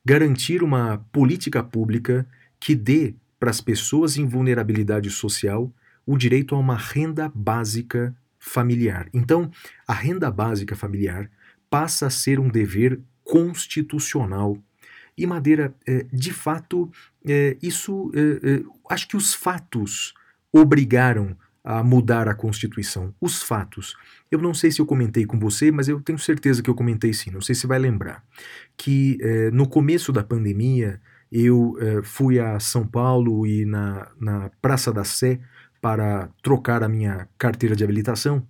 garantir 0.04 0.62
uma 0.62 0.98
política 1.12 1.62
pública 1.62 2.26
que 2.60 2.74
dê 2.74 3.14
para 3.38 3.50
as 3.50 3.60
pessoas 3.60 4.16
em 4.16 4.26
vulnerabilidade 4.26 5.10
social 5.10 5.72
o 6.06 6.16
direito 6.16 6.54
a 6.54 6.58
uma 6.58 6.76
renda 6.76 7.30
básica 7.34 8.14
familiar. 8.38 9.08
Então, 9.12 9.50
a 9.86 9.94
renda 9.94 10.30
básica 10.30 10.76
familiar 10.76 11.30
passa 11.70 12.06
a 12.06 12.10
ser 12.10 12.38
um 12.38 12.48
dever 12.48 13.00
constitucional. 13.24 14.58
E 15.16 15.26
Madeira, 15.26 15.74
eh, 15.86 16.06
de 16.12 16.32
fato, 16.32 16.90
eh, 17.26 17.56
isso, 17.62 18.12
eh, 18.14 18.62
acho 18.90 19.08
que 19.08 19.16
os 19.16 19.32
fatos 19.32 20.12
obrigaram 20.52 21.36
a 21.64 21.82
mudar 21.82 22.28
a 22.28 22.34
Constituição. 22.34 23.14
Os 23.20 23.42
fatos. 23.42 23.96
Eu 24.30 24.38
não 24.38 24.52
sei 24.52 24.70
se 24.70 24.80
eu 24.80 24.86
comentei 24.86 25.24
com 25.24 25.38
você, 25.38 25.70
mas 25.72 25.88
eu 25.88 25.98
tenho 26.00 26.18
certeza 26.18 26.62
que 26.62 26.68
eu 26.68 26.74
comentei 26.74 27.14
sim. 27.14 27.30
Não 27.30 27.40
sei 27.40 27.54
se 27.54 27.66
vai 27.66 27.78
lembrar. 27.78 28.22
Que 28.76 29.16
eh, 29.22 29.50
no 29.50 29.66
começo 29.66 30.12
da 30.12 30.22
pandemia 30.22 31.00
eu 31.32 31.74
eh, 31.80 32.02
fui 32.02 32.38
a 32.38 32.60
São 32.60 32.86
Paulo 32.86 33.46
e 33.46 33.64
na, 33.64 34.08
na 34.20 34.50
Praça 34.60 34.92
da 34.92 35.04
Sé 35.04 35.40
para 35.80 36.28
trocar 36.42 36.82
a 36.82 36.88
minha 36.88 37.28
carteira 37.38 37.74
de 37.74 37.82
habilitação 37.82 38.46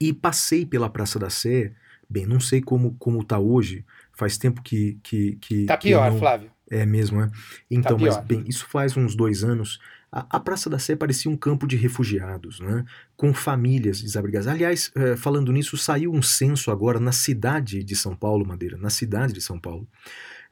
e 0.00 0.12
passei 0.12 0.64
pela 0.64 0.88
Praça 0.88 1.18
da 1.18 1.28
Sé. 1.30 1.72
Bem, 2.08 2.26
não 2.26 2.38
sei 2.38 2.60
como 2.60 2.94
como 2.98 3.22
está 3.22 3.38
hoje. 3.40 3.84
Faz 4.12 4.38
tempo 4.38 4.62
que 4.62 4.98
que 5.02 5.36
que 5.40 5.64
Tá 5.66 5.76
que 5.76 5.88
pior, 5.88 6.12
não- 6.12 6.18
Flávio. 6.20 6.50
é 6.70 6.86
mesmo, 6.86 7.20
é? 7.22 7.30
Então, 7.68 7.98
mas 7.98 8.14
pior. 8.16 8.24
bem, 8.24 8.44
isso 8.46 8.66
faz 8.68 8.96
uns 8.96 9.16
dois 9.16 9.42
anos. 9.42 9.80
A, 10.10 10.40
Praça 10.40 10.70
da 10.70 10.78
Sé 10.78 10.96
parecia 10.96 11.30
um 11.30 11.36
campo 11.36 11.66
de 11.66 11.76
refugiados, 11.76 12.60
né? 12.60 12.84
com 13.16 13.34
famílias 13.34 14.00
desabrigadas. 14.00 14.46
Aliás, 14.46 14.90
eh, 14.94 15.16
falando 15.16 15.52
nisso, 15.52 15.76
saiu 15.76 16.12
um 16.12 16.22
censo 16.22 16.70
agora 16.70 16.98
na 16.98 17.12
cidade 17.12 17.82
de 17.82 17.96
São 17.96 18.14
Paulo, 18.14 18.46
Madeira, 18.46 18.78
na 18.78 18.88
cidade 18.88 19.32
de 19.32 19.40
São 19.40 19.58
Paulo, 19.58 19.86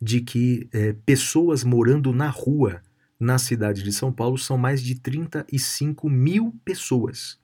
de 0.03 0.21
que 0.21 0.69
eh, 0.73 0.95
pessoas 1.07 1.65
morando 1.65 2.13
na 2.13 2.29
rua 2.29 2.83
na 3.19 3.39
cidade 3.39 3.83
de 3.83 3.93
São 3.93 4.13
Paulo 4.13 4.37
são 4.37 4.59
mais 4.59 4.83
de 4.83 4.97
35 4.97 6.11
mil 6.11 6.55
pessoas. 6.65 7.39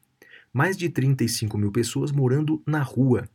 Mais 0.53 0.77
de 0.77 0.89
35 0.89 1.57
mil 1.57 1.71
pessoas 1.71 2.13
morando 2.13 2.63
na 2.67 2.83
rua. 2.83 3.29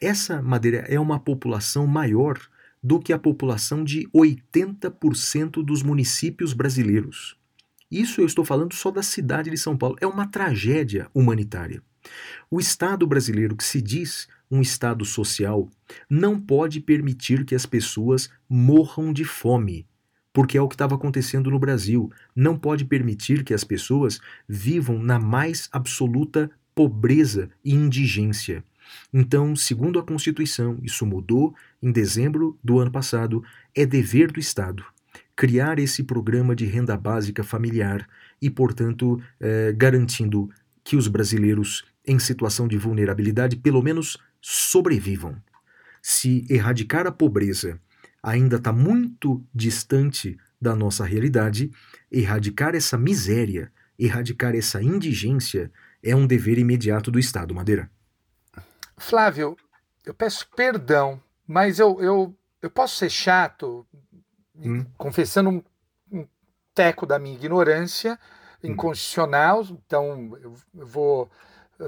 Essa, 0.00 0.42
Madeira, 0.42 0.78
é 0.88 0.98
uma 0.98 1.20
população 1.20 1.86
maior 1.86 2.40
do 2.82 2.98
que 2.98 3.12
a 3.12 3.18
população 3.18 3.84
de 3.84 4.08
80% 4.14 5.64
dos 5.64 5.82
municípios 5.82 6.52
brasileiros. 6.52 7.37
Isso 7.90 8.20
eu 8.20 8.26
estou 8.26 8.44
falando 8.44 8.74
só 8.74 8.90
da 8.90 9.02
cidade 9.02 9.50
de 9.50 9.56
São 9.56 9.76
Paulo. 9.76 9.96
É 10.00 10.06
uma 10.06 10.26
tragédia 10.26 11.08
humanitária. 11.14 11.82
O 12.50 12.60
Estado 12.60 13.06
brasileiro, 13.06 13.56
que 13.56 13.64
se 13.64 13.80
diz 13.80 14.28
um 14.50 14.60
Estado 14.60 15.04
social, 15.04 15.70
não 16.08 16.38
pode 16.38 16.80
permitir 16.80 17.44
que 17.44 17.54
as 17.54 17.66
pessoas 17.66 18.30
morram 18.48 19.12
de 19.12 19.24
fome, 19.24 19.86
porque 20.32 20.56
é 20.56 20.62
o 20.62 20.68
que 20.68 20.74
estava 20.74 20.94
acontecendo 20.94 21.50
no 21.50 21.58
Brasil. 21.58 22.10
Não 22.36 22.58
pode 22.58 22.84
permitir 22.84 23.42
que 23.42 23.54
as 23.54 23.64
pessoas 23.64 24.20
vivam 24.46 24.98
na 24.98 25.18
mais 25.18 25.68
absoluta 25.72 26.50
pobreza 26.74 27.50
e 27.64 27.74
indigência. 27.74 28.62
Então, 29.12 29.56
segundo 29.56 29.98
a 29.98 30.02
Constituição, 30.02 30.78
isso 30.82 31.04
mudou 31.04 31.54
em 31.82 31.90
dezembro 31.90 32.58
do 32.62 32.78
ano 32.78 32.90
passado, 32.90 33.42
é 33.74 33.84
dever 33.84 34.30
do 34.30 34.40
Estado 34.40 34.84
criar 35.38 35.78
esse 35.78 36.02
programa 36.02 36.52
de 36.52 36.66
renda 36.66 36.96
básica 36.96 37.44
familiar 37.44 38.08
e, 38.42 38.50
portanto, 38.50 39.22
eh, 39.38 39.72
garantindo 39.72 40.50
que 40.82 40.96
os 40.96 41.06
brasileiros 41.06 41.84
em 42.04 42.18
situação 42.18 42.66
de 42.66 42.76
vulnerabilidade 42.76 43.54
pelo 43.54 43.80
menos 43.80 44.18
sobrevivam. 44.40 45.40
Se 46.02 46.44
erradicar 46.50 47.06
a 47.06 47.12
pobreza 47.12 47.80
ainda 48.20 48.56
está 48.56 48.72
muito 48.72 49.40
distante 49.54 50.36
da 50.60 50.74
nossa 50.74 51.04
realidade, 51.04 51.70
erradicar 52.10 52.74
essa 52.74 52.98
miséria, 52.98 53.70
erradicar 53.96 54.56
essa 54.56 54.82
indigência 54.82 55.70
é 56.02 56.16
um 56.16 56.26
dever 56.26 56.58
imediato 56.58 57.12
do 57.12 57.18
Estado, 57.18 57.54
Madeira. 57.54 57.88
Flávio, 58.96 59.56
eu 60.04 60.12
peço 60.12 60.48
perdão, 60.56 61.22
mas 61.46 61.78
eu, 61.78 61.96
eu, 62.00 62.36
eu 62.60 62.68
posso 62.68 62.96
ser 62.96 63.08
chato, 63.10 63.86
Hum. 64.62 64.84
confessando 64.96 65.50
um, 65.50 65.62
um 66.10 66.26
teco 66.74 67.06
da 67.06 67.18
minha 67.18 67.34
ignorância 67.34 68.18
Hum. 68.62 68.70
inconstitucional, 68.72 69.62
então 69.70 70.36
eu, 70.42 70.54
eu 70.76 70.86
vou 70.86 71.30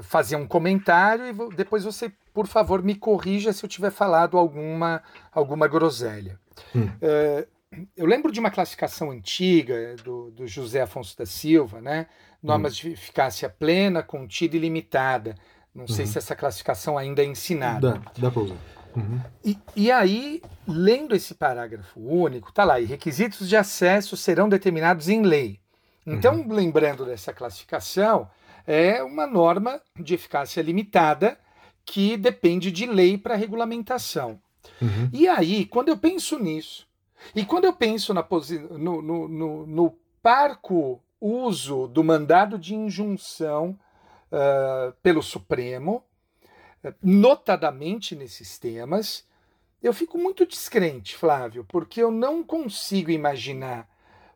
fazer 0.03 0.37
um 0.37 0.47
comentário 0.47 1.25
e 1.25 1.33
vou- 1.33 1.51
depois 1.53 1.83
você, 1.83 2.09
por 2.33 2.47
favor, 2.47 2.81
me 2.81 2.95
corrija 2.95 3.51
se 3.51 3.63
eu 3.65 3.69
tiver 3.69 3.91
falado 3.91 4.37
alguma, 4.37 5.03
alguma 5.33 5.67
groselha. 5.67 6.39
Hum. 6.73 6.87
É, 7.01 7.45
eu 7.97 8.05
lembro 8.05 8.31
de 8.31 8.39
uma 8.39 8.49
classificação 8.51 9.11
antiga 9.11 9.95
do, 10.03 10.31
do 10.31 10.47
José 10.47 10.81
Afonso 10.81 11.17
da 11.17 11.25
Silva, 11.25 11.81
né? 11.81 12.07
Normas 12.41 12.75
de 12.75 12.91
eficácia 12.91 13.49
plena, 13.49 14.01
contida 14.01 14.55
e 14.55 14.59
limitada. 14.59 15.35
Não 15.75 15.87
sei 15.87 16.05
Uhum. 16.05 16.11
se 16.11 16.17
essa 16.17 16.35
classificação 16.35 16.97
ainda 16.97 17.21
é 17.21 17.25
ensinada. 17.25 17.99
Dá, 17.99 18.11
dá 18.17 18.31
para 18.31 18.41
usar. 18.41 18.57
Uhum. 18.95 19.19
E, 19.43 19.57
e 19.75 19.91
aí, 19.91 20.41
lendo 20.67 21.15
esse 21.15 21.33
parágrafo 21.33 21.99
único, 21.99 22.51
tá 22.51 22.63
lá, 22.63 22.79
e 22.79 22.85
requisitos 22.85 23.47
de 23.47 23.55
acesso 23.55 24.17
serão 24.17 24.49
determinados 24.49 25.09
em 25.09 25.21
lei. 25.21 25.59
Então, 26.05 26.45
lembrando 26.47 27.05
dessa 27.05 27.31
classificação, 27.31 28.29
é 28.65 29.03
uma 29.03 29.27
norma 29.27 29.79
de 29.99 30.15
eficácia 30.15 30.61
limitada 30.61 31.37
que 31.85 32.17
depende 32.17 32.71
de 32.71 32.85
lei 32.85 33.17
para 33.17 33.35
regulamentação. 33.35 34.39
Uhum. 34.81 35.09
E 35.13 35.27
aí, 35.27 35.65
quando 35.65 35.89
eu 35.89 35.97
penso 35.97 36.39
nisso, 36.39 36.87
e 37.35 37.45
quando 37.45 37.65
eu 37.65 37.73
penso 37.73 38.13
na 38.13 38.25
no, 38.77 39.01
no, 39.01 39.27
no, 39.27 39.67
no 39.67 39.97
parco 40.21 41.01
uso 41.19 41.87
do 41.87 42.03
mandado 42.03 42.57
de 42.57 42.73
injunção 42.73 43.77
ah, 44.31 44.93
pelo 45.03 45.21
Supremo, 45.21 46.03
notadamente 47.01 48.15
nesses 48.15 48.57
temas, 48.57 49.25
eu 49.81 49.93
fico 49.93 50.17
muito 50.17 50.45
descrente, 50.45 51.15
Flávio, 51.15 51.65
porque 51.67 52.01
eu 52.01 52.11
não 52.11 52.43
consigo 52.43 53.11
imaginar 53.11 53.87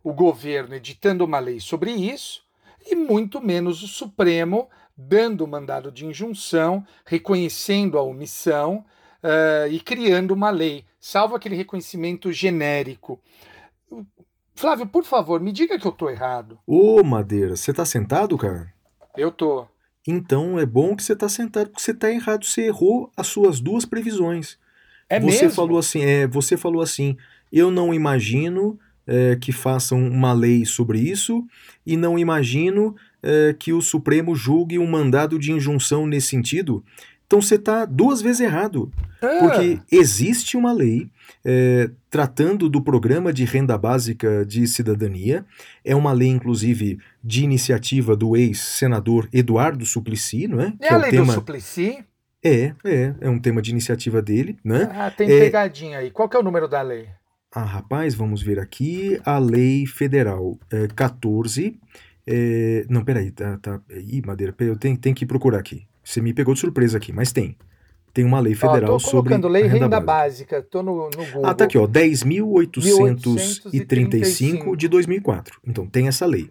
o 0.03 0.13
governo 0.13 0.75
editando 0.75 1.25
uma 1.25 1.39
lei 1.39 1.59
sobre 1.59 1.91
isso, 1.91 2.43
e 2.85 2.95
muito 2.95 3.41
menos 3.41 3.81
o 3.81 3.87
Supremo 3.87 4.69
dando 4.95 5.43
o 5.43 5.47
mandado 5.47 5.91
de 5.91 6.05
injunção, 6.05 6.85
reconhecendo 7.05 7.97
a 7.97 8.01
omissão 8.01 8.85
eh, 9.21 9.67
e 9.71 9.79
criando 9.79 10.31
uma 10.31 10.49
lei, 10.49 10.85
salvo 10.99 11.35
aquele 11.35 11.55
reconhecimento 11.55 12.31
genérico. 12.31 13.19
Flávio, 14.53 14.87
por 14.87 15.03
favor, 15.03 15.41
me 15.41 15.51
diga 15.51 15.77
que 15.77 15.85
eu 15.85 15.91
estou 15.91 16.09
errado. 16.09 16.57
Ô, 16.65 17.03
Madeira, 17.03 17.55
você 17.55 17.73
tá 17.73 17.85
sentado, 17.85 18.37
cara? 18.37 18.73
Eu 19.17 19.31
tô. 19.31 19.67
Então 20.07 20.59
é 20.59 20.65
bom 20.65 20.95
que 20.95 21.03
você 21.03 21.15
tá 21.15 21.27
sentado, 21.27 21.69
porque 21.69 21.81
você 21.81 21.93
tá 21.93 22.11
errado. 22.11 22.45
Você 22.45 22.63
errou 22.63 23.11
as 23.17 23.27
suas 23.27 23.59
duas 23.59 23.85
previsões. 23.85 24.57
É 25.09 25.19
você 25.19 25.43
mesmo? 25.43 25.51
falou 25.51 25.77
assim, 25.77 26.01
é, 26.01 26.27
você 26.27 26.57
falou 26.57 26.81
assim, 26.81 27.15
eu 27.51 27.69
não 27.71 27.93
imagino 27.93 28.79
é, 29.07 29.35
que 29.39 29.51
façam 29.51 29.99
uma 30.07 30.33
lei 30.33 30.65
sobre 30.65 30.99
isso 30.99 31.45
e 31.85 31.95
não 31.95 32.17
imagino 32.17 32.95
é, 33.21 33.55
que 33.57 33.71
o 33.71 33.81
Supremo 33.81 34.35
julgue 34.35 34.79
um 34.79 34.87
mandado 34.87 35.37
de 35.37 35.51
injunção 35.51 36.07
nesse 36.07 36.27
sentido. 36.27 36.83
Então 37.27 37.41
você 37.41 37.55
está 37.55 37.85
duas 37.85 38.21
vezes 38.21 38.41
errado, 38.41 38.91
Ah, 39.21 39.39
porque 39.39 39.79
existe 39.91 40.55
uma 40.57 40.71
lei 40.71 41.09
é, 41.43 41.89
tratando 42.09 42.69
do 42.69 42.81
programa 42.81 43.31
de 43.31 43.45
renda 43.45 43.77
básica 43.77 44.45
de 44.45 44.67
cidadania. 44.67 45.45
É 45.83 45.95
uma 45.95 46.11
lei, 46.11 46.29
inclusive, 46.29 46.99
de 47.23 47.43
iniciativa 47.43 48.15
do 48.15 48.35
ex-senador 48.35 49.27
Eduardo 49.31 49.85
Suplicy, 49.85 50.47
não 50.47 50.61
é? 50.61 50.73
é 50.79 50.93
a 50.93 50.97
lei 50.97 51.11
do 51.11 51.25
Suplicy? 51.25 52.03
É, 52.43 52.73
é, 52.85 53.15
é 53.21 53.29
um 53.29 53.39
tema 53.39 53.61
de 53.61 53.71
iniciativa 53.71 54.21
dele, 54.21 54.57
né? 54.63 54.87
Ah, 54.93 55.09
tem 55.09 55.27
É. 55.29 55.39
pegadinha 55.39 55.97
aí. 55.97 56.11
Qual 56.11 56.29
que 56.29 56.37
é 56.37 56.39
o 56.39 56.43
número 56.43 56.67
da 56.67 56.81
lei? 56.81 57.07
Ah, 57.51 57.63
rapaz, 57.63 58.13
vamos 58.13 58.43
ver 58.43 58.59
aqui. 58.59 59.19
A 59.25 59.37
lei 59.39 59.85
federal 59.87 60.59
é, 60.71 60.87
14. 60.87 61.79
é, 62.27 62.85
não, 62.89 63.03
peraí, 63.03 63.31
tá, 63.31 63.57
tá. 63.57 63.81
Ih, 63.89 64.21
Madeira, 64.25 64.53
eu 64.59 64.75
tenho, 64.77 64.97
tenho 64.97 65.15
que 65.15 65.25
procurar 65.25 65.59
aqui. 65.59 65.87
Você 66.03 66.21
me 66.21 66.33
pegou 66.33 66.53
de 66.53 66.59
surpresa 66.59 66.97
aqui, 66.97 67.11
mas 67.11 67.31
tem. 67.31 67.55
Tem 68.15 68.23
uma 68.25 68.39
lei 68.39 68.55
federal 68.55 68.95
Ó, 68.95 68.99
sobre. 68.99 69.29
colocando 69.29 69.47
lei 69.49 69.63
renda, 69.63 69.77
renda 69.79 69.99
básica. 69.99 70.61
Tô 70.63 70.81
no, 70.81 71.09
no 71.09 71.25
Google. 71.25 71.45
Ah, 71.45 71.53
tá 71.53 71.65
aqui, 71.65 71.77
ó. 71.77 71.85
10.835 71.85 74.75
de 74.75 74.87
2004. 74.87 75.59
Então, 75.67 75.85
tem 75.85 76.07
essa 76.07 76.25
lei. 76.25 76.49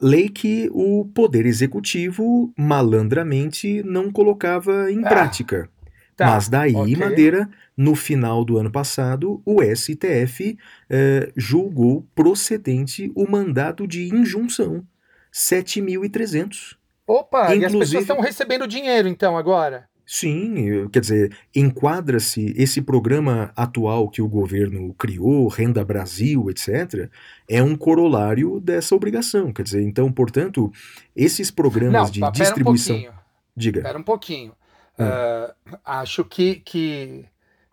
Lei 0.00 0.28
que 0.28 0.68
o 0.72 1.04
Poder 1.14 1.46
Executivo 1.46 2.52
malandramente 2.58 3.82
não 3.84 4.10
colocava 4.12 4.90
em 4.92 5.04
Ah. 5.04 5.08
prática. 5.08 5.68
Tá, 6.14 6.26
Mas 6.26 6.46
daí, 6.48 6.74
ok. 6.74 6.94
Madeira, 6.96 7.48
no 7.74 7.94
final 7.94 8.44
do 8.44 8.58
ano 8.58 8.70
passado, 8.70 9.40
o 9.46 9.62
STF 9.62 10.58
eh, 10.90 11.32
julgou 11.34 12.06
procedente 12.14 13.10
o 13.14 13.26
mandado 13.30 13.86
de 13.88 14.14
injunção 14.14 14.84
7.300. 15.32 16.76
Opa, 17.06 17.54
e 17.54 17.64
as 17.64 17.72
Inclusive- 17.72 17.78
pessoas 17.80 18.02
estão 18.02 18.20
recebendo 18.20 18.68
dinheiro 18.68 19.08
então 19.08 19.38
agora. 19.38 19.88
Sim, 20.14 20.90
quer 20.90 21.00
dizer, 21.00 21.34
enquadra-se 21.56 22.52
esse 22.54 22.82
programa 22.82 23.50
atual 23.56 24.10
que 24.10 24.20
o 24.20 24.28
governo 24.28 24.92
criou, 24.92 25.48
Renda 25.48 25.82
Brasil, 25.82 26.50
etc., 26.50 27.08
é 27.48 27.62
um 27.62 27.74
corolário 27.74 28.60
dessa 28.60 28.94
obrigação. 28.94 29.50
Quer 29.54 29.62
dizer, 29.62 29.80
então, 29.80 30.12
portanto, 30.12 30.70
esses 31.16 31.50
programas 31.50 32.14
Não, 32.14 32.30
de 32.30 32.38
distribuição. 32.38 32.96
um 32.96 33.00
pouquinho. 33.00 33.20
Diga. 33.56 33.78
Espera 33.78 33.98
um 33.98 34.02
pouquinho. 34.02 34.52
Ah, 34.98 35.54
acho 35.82 36.26
que, 36.26 36.56
que, 36.56 37.24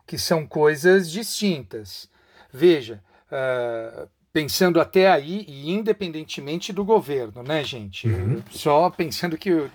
que 0.08 0.18
são 0.18 0.48
coisas 0.48 1.12
distintas. 1.12 2.10
Veja, 2.54 3.04
ah, 3.30 4.08
pensando 4.32 4.80
até 4.80 5.12
aí, 5.12 5.44
e 5.46 5.70
independentemente 5.72 6.72
do 6.72 6.86
governo, 6.86 7.44
né, 7.44 7.66
gente? 7.66 8.08
Uhum. 8.08 8.42
Só 8.50 8.90
pensando 8.90 9.38
que 9.38 9.52
o 9.52 9.70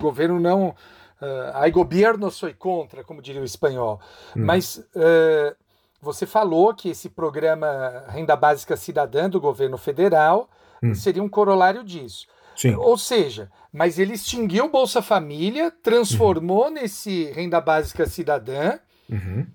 governo 0.00 0.40
não. 0.40 0.74
Uh, 1.22 1.50
ai 1.54 1.70
governo 1.70 2.30
sou 2.32 2.52
contra, 2.54 3.04
como 3.04 3.22
diria 3.22 3.40
o 3.40 3.44
espanhol. 3.44 4.00
Hum. 4.36 4.44
Mas 4.44 4.84
ah, 4.96 5.54
você 6.00 6.26
falou 6.26 6.74
que 6.74 6.88
esse 6.88 7.08
programa 7.08 8.04
Renda 8.08 8.34
Básica 8.34 8.76
Cidadã 8.76 9.30
do 9.30 9.40
governo 9.40 9.78
federal 9.78 10.50
Hum. 10.82 10.96
seria 10.96 11.22
um 11.22 11.28
corolário 11.28 11.84
disso. 11.84 12.26
Sim. 12.56 12.74
Ou 12.74 12.98
seja, 12.98 13.48
mas 13.72 14.00
ele 14.00 14.14
extinguiu 14.14 14.64
o 14.64 14.68
Bolsa 14.68 15.00
Família, 15.00 15.70
transformou 15.70 16.68
nesse 16.72 17.26
renda 17.30 17.60
básica 17.60 18.04
cidadã, 18.04 18.80
Uhum. 19.08 19.46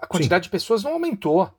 a 0.00 0.06
quantidade 0.06 0.44
de 0.44 0.50
pessoas 0.50 0.84
não 0.84 0.92
aumentou, 0.92 1.50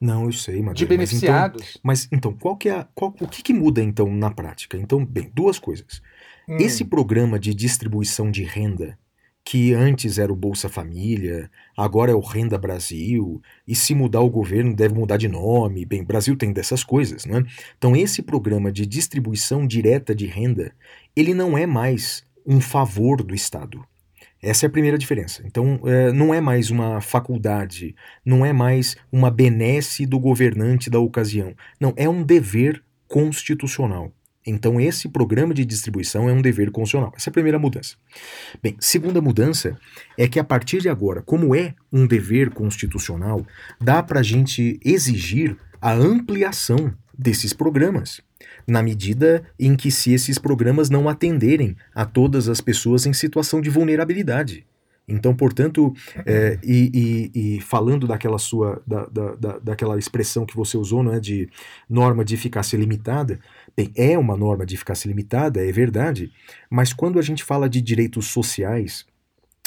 Não, 0.00 0.24
eu 0.24 0.32
sei, 0.32 0.62
Madeira. 0.62 0.74
de 0.74 0.84
mas 0.84 0.84
então- 0.84 0.88
beneficiados. 0.96 1.78
Mas 1.82 2.08
então, 2.10 2.32
qual 2.32 2.56
que 2.56 2.70
é 2.70 2.76
a, 2.78 2.84
qual- 2.94 3.14
o 3.20 3.28
que, 3.28 3.42
que 3.42 3.52
muda 3.52 3.82
então 3.82 4.10
na 4.10 4.30
prática? 4.30 4.76
Então, 4.78 5.04
bem, 5.04 5.30
duas 5.34 5.58
coisas. 5.58 6.00
Hum, 6.48 6.56
Esse 6.60 6.84
programa 6.84 7.38
de 7.38 7.54
distribuição 7.54 8.30
de 8.30 8.44
renda, 8.44 8.98
que 9.44 9.72
antes 9.74 10.18
era 10.18 10.32
o 10.32 10.36
Bolsa 10.36 10.68
Família, 10.68 11.50
agora 11.76 12.10
é 12.10 12.14
o 12.14 12.20
Renda 12.20 12.58
Brasil, 12.58 13.40
e 13.66 13.74
se 13.74 13.94
mudar 13.94 14.20
o 14.20 14.30
governo 14.30 14.74
deve 14.74 14.94
mudar 14.94 15.16
de 15.16 15.28
nome. 15.28 15.84
Bem, 15.84 16.04
Brasil 16.04 16.36
tem 16.36 16.52
dessas 16.52 16.82
coisas, 16.82 17.24
né? 17.24 17.44
Então, 17.78 17.94
esse 17.96 18.22
programa 18.22 18.72
de 18.72 18.84
distribuição 18.86 19.66
direta 19.66 20.14
de 20.14 20.26
renda, 20.26 20.72
ele 21.14 21.32
não 21.32 21.56
é 21.56 21.66
mais 21.66 22.24
um 22.44 22.60
favor 22.60 23.22
do 23.22 23.34
Estado. 23.34 23.84
Essa 24.42 24.66
é 24.66 24.68
a 24.68 24.70
primeira 24.70 24.98
diferença. 24.98 25.42
Então, 25.46 25.80
eh, 25.84 26.12
não 26.12 26.32
é 26.34 26.40
mais 26.40 26.70
uma 26.70 27.00
faculdade, 27.00 27.94
não 28.24 28.44
é 28.44 28.52
mais 28.52 28.96
uma 29.10 29.30
benesse 29.30 30.06
do 30.06 30.18
governante 30.20 30.90
da 30.90 30.98
ocasião. 31.00 31.54
Não, 31.80 31.92
é 31.96 32.08
um 32.08 32.22
dever 32.22 32.82
constitucional. 33.08 34.12
Então, 34.46 34.80
esse 34.80 35.08
programa 35.08 35.52
de 35.52 35.64
distribuição 35.64 36.28
é 36.28 36.32
um 36.32 36.40
dever 36.40 36.70
constitucional. 36.70 37.12
Essa 37.16 37.28
é 37.28 37.30
a 37.30 37.32
primeira 37.32 37.58
mudança. 37.58 37.96
Bem, 38.62 38.76
segunda 38.78 39.20
mudança 39.20 39.76
é 40.16 40.28
que 40.28 40.38
a 40.38 40.44
partir 40.44 40.80
de 40.80 40.88
agora, 40.88 41.20
como 41.22 41.54
é 41.54 41.74
um 41.92 42.06
dever 42.06 42.50
constitucional, 42.50 43.44
dá 43.80 44.02
para 44.02 44.20
a 44.20 44.22
gente 44.22 44.78
exigir 44.84 45.56
a 45.82 45.92
ampliação 45.92 46.94
desses 47.18 47.52
programas, 47.52 48.20
na 48.66 48.82
medida 48.82 49.42
em 49.58 49.74
que 49.76 49.90
se 49.90 50.12
esses 50.12 50.38
programas 50.38 50.90
não 50.90 51.08
atenderem 51.08 51.76
a 51.94 52.04
todas 52.04 52.48
as 52.48 52.60
pessoas 52.60 53.06
em 53.06 53.12
situação 53.12 53.60
de 53.60 53.70
vulnerabilidade. 53.70 54.64
Então, 55.08 55.32
portanto, 55.36 55.94
é, 56.26 56.58
e, 56.64 57.30
e- 57.32 57.56
e 57.56 57.60
falando 57.60 58.08
daquela 58.08 58.38
sua, 58.40 58.82
da, 58.84 59.06
da, 59.06 59.34
da- 59.36 59.58
daquela 59.60 59.96
expressão 59.96 60.44
que 60.44 60.56
você 60.56 60.76
usou, 60.76 61.00
não 61.00 61.12
é, 61.14 61.20
de 61.20 61.48
norma 61.88 62.24
de 62.24 62.34
eficácia 62.34 62.76
limitada, 62.76 63.38
bem, 63.76 63.92
é 63.94 64.16
uma 64.18 64.36
norma 64.36 64.64
de 64.64 64.74
eficácia 64.74 65.08
limitada, 65.08 65.64
é 65.64 65.70
verdade, 65.70 66.32
mas 66.70 66.92
quando 66.92 67.18
a 67.18 67.22
gente 67.22 67.44
fala 67.44 67.68
de 67.68 67.80
direitos 67.80 68.26
sociais, 68.28 69.04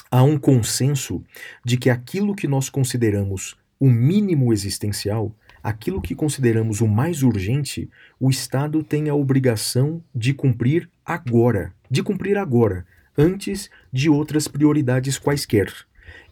há 0.09 0.23
um 0.23 0.37
consenso 0.37 1.23
de 1.63 1.77
que 1.77 1.89
aquilo 1.89 2.35
que 2.35 2.47
nós 2.47 2.69
consideramos 2.69 3.55
o 3.79 3.89
mínimo 3.89 4.51
existencial, 4.51 5.33
aquilo 5.63 6.01
que 6.01 6.15
consideramos 6.15 6.81
o 6.81 6.87
mais 6.87 7.21
urgente, 7.21 7.89
o 8.19 8.29
Estado 8.29 8.83
tem 8.83 9.09
a 9.09 9.15
obrigação 9.15 10.03
de 10.13 10.33
cumprir 10.33 10.89
agora, 11.05 11.73
de 11.89 12.01
cumprir 12.01 12.37
agora, 12.37 12.85
antes 13.17 13.69
de 13.91 14.09
outras 14.09 14.47
prioridades 14.47 15.17
quaisquer. 15.17 15.71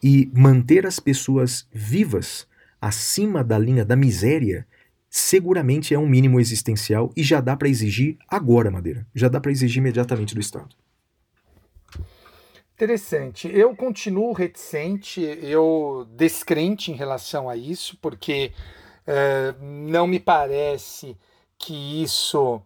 E 0.02 0.30
manter 0.34 0.86
as 0.86 1.00
pessoas 1.00 1.68
vivas 1.72 2.48
acima 2.82 3.44
da 3.44 3.58
linha 3.58 3.86
da 3.86 3.96
miséria 3.96 4.66
seguramente 5.18 5.96
é 5.96 6.00
um 6.00 6.08
mínimo 6.08 6.40
existencial 6.40 7.12
e 7.18 7.24
já 7.24 7.42
dá 7.42 7.58
para 7.58 7.68
exigir 7.68 8.18
agora, 8.28 8.70
Madeira. 8.70 9.06
Já 9.16 9.28
dá 9.28 9.42
para 9.42 9.52
exigir 9.52 9.80
imediatamente 9.80 10.36
do 10.36 10.40
Estado. 10.40 10.76
Interessante. 12.76 13.50
Eu 13.52 13.76
continuo 13.76 14.32
reticente, 14.32 15.20
eu 15.22 16.08
descrente 16.12 16.92
em 16.92 16.96
relação 16.96 17.50
a 17.50 17.56
isso, 17.56 17.98
porque 18.00 18.52
eh, 19.08 19.56
não 19.60 20.06
me 20.06 20.20
parece 20.20 21.18
que 21.58 22.04
isso 22.04 22.62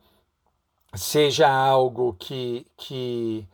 seja 0.94 1.50
algo 1.50 2.14
que. 2.20 2.68
que 2.76 3.48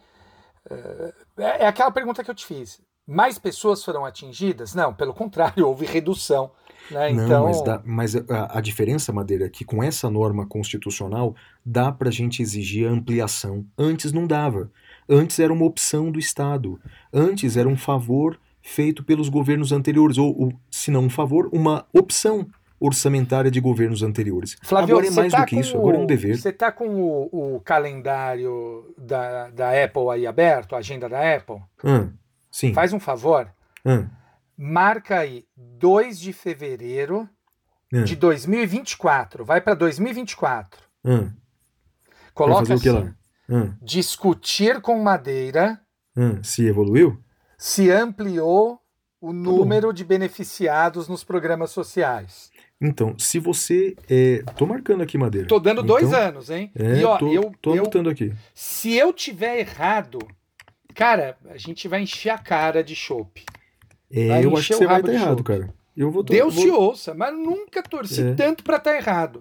é 1.37 1.63
é 1.63 1.67
aquela 1.67 1.91
pergunta 1.91 2.23
que 2.23 2.31
eu 2.31 2.35
te 2.35 2.45
fiz. 2.47 2.81
Mais 3.05 3.37
pessoas 3.37 3.83
foram 3.83 4.03
atingidas? 4.03 4.73
Não, 4.73 4.91
pelo 4.91 5.13
contrário, 5.13 5.65
houve 5.69 5.85
redução. 5.85 6.51
Né? 6.91 7.11
Não, 7.13 7.23
então, 7.25 7.43
mas, 7.45 7.61
dá- 7.63 7.81
mas 7.85 8.15
a, 8.15 8.57
a 8.57 8.61
diferença, 8.61 9.11
Madeira, 9.11 9.45
é 9.45 9.49
que 9.49 9.65
com 9.65 9.83
essa 9.83 10.09
norma 10.09 10.45
constitucional 10.45 11.35
dá 11.65 11.91
para 11.91 12.09
a 12.09 12.11
gente 12.11 12.41
exigir 12.41 12.87
a 12.87 12.91
ampliação. 12.91 13.65
Antes 13.77 14.11
não 14.13 14.25
dava. 14.27 14.71
Antes 15.09 15.39
era 15.39 15.51
uma 15.53 15.65
opção 15.65 16.11
do 16.11 16.19
Estado. 16.19 16.79
Antes 17.13 17.57
era 17.57 17.67
um 17.67 17.77
favor 17.77 18.39
feito 18.61 19.03
pelos 19.03 19.29
governos 19.29 19.71
anteriores, 19.71 20.17
ou, 20.17 20.37
ou 20.37 20.53
se 20.69 20.91
não 20.91 21.03
um 21.05 21.09
favor, 21.09 21.49
uma 21.53 21.85
opção 21.93 22.45
orçamentária 22.79 23.49
de 23.49 23.59
governos 23.59 24.03
anteriores. 24.03 24.55
Flávio, 24.61 24.95
agora 24.95 25.07
é 25.07 25.11
mais 25.11 25.31
tá 25.31 25.39
do 25.39 25.45
que 25.47 25.59
isso, 25.59 25.77
agora 25.77 25.97
é 25.97 25.99
um 25.99 26.05
dever. 26.05 26.37
Você 26.37 26.49
está 26.49 26.71
com 26.71 26.87
o, 26.87 27.55
o 27.55 27.59
calendário 27.61 28.93
da, 28.97 29.49
da 29.49 29.83
Apple 29.83 30.09
aí 30.11 30.27
aberto, 30.27 30.75
a 30.75 30.79
agenda 30.79 31.09
da 31.09 31.35
Apple? 31.35 31.57
Ah, 31.83 32.07
sim. 32.51 32.73
Faz 32.73 32.93
um 32.93 32.99
favor, 32.99 33.47
Ah, 33.85 34.05
marca 34.57 35.19
aí 35.19 35.45
2 35.55 36.19
de 36.19 36.33
fevereiro 36.33 37.29
ah, 37.93 38.03
de 38.03 38.15
2024. 38.15 39.45
Vai 39.45 39.61
para 39.61 39.75
2024. 39.75 40.81
ah. 41.05 41.17
Vai 41.17 41.31
Coloca 42.33 42.73
assim? 42.73 43.13
Ah, 43.49 43.73
discutir 43.81 44.81
com 44.81 45.01
Madeira 45.01 45.79
ah. 46.15 46.39
Se 46.43 46.65
evoluiu? 46.65 47.21
se 47.57 47.89
ampliou 47.89 48.81
Tá 49.19 49.27
o 49.27 49.33
número 49.33 49.91
de 49.91 50.03
beneficiados 50.05 51.07
nos 51.07 51.23
programas 51.23 51.71
sociais. 51.71 52.51
Então, 52.79 53.17
se 53.17 53.39
você. 53.39 53.95
É... 54.07 54.43
Tô 54.55 54.67
marcando 54.67 55.01
aqui, 55.01 55.17
Madeira. 55.17 55.47
Tô 55.47 55.59
dando 55.59 55.81
dois 55.81 56.07
Então, 56.07 56.19
anos, 56.19 56.49
hein? 56.51 56.71
É, 56.75 56.99
e 56.99 57.03
ó, 57.03 57.17
tô, 57.17 57.33
eu, 57.33 57.51
tô 57.59 57.71
eu, 57.73 57.81
anotando 57.81 58.09
aqui. 58.11 58.31
se 58.53 58.95
eu 58.95 59.11
tiver 59.11 59.57
errado, 59.59 60.19
cara, 60.93 61.35
a 61.49 61.57
gente 61.57 61.87
vai 61.87 62.01
encher 62.03 62.29
a 62.29 62.37
cara 62.37 62.83
de 62.83 62.95
chope. 62.95 63.43
É, 64.11 64.43
eu 64.43 64.55
acho 64.55 64.67
que 64.67 64.73
você 64.75 64.85
vai 64.85 64.95
rabo 64.95 65.07
estar 65.07 65.21
errado, 65.21 65.43
cara. 65.43 65.73
Eu 65.95 66.11
vou, 66.11 66.23
Deus 66.23 66.53
vou... 66.55 66.63
te 66.63 66.69
ouça, 66.69 67.13
mas 67.13 67.33
nunca 67.33 67.81
torci 67.81 68.21
É. 68.21 68.33
tanto 68.35 68.63
para 68.63 68.77
estar 68.77 68.95
errado. 68.95 69.39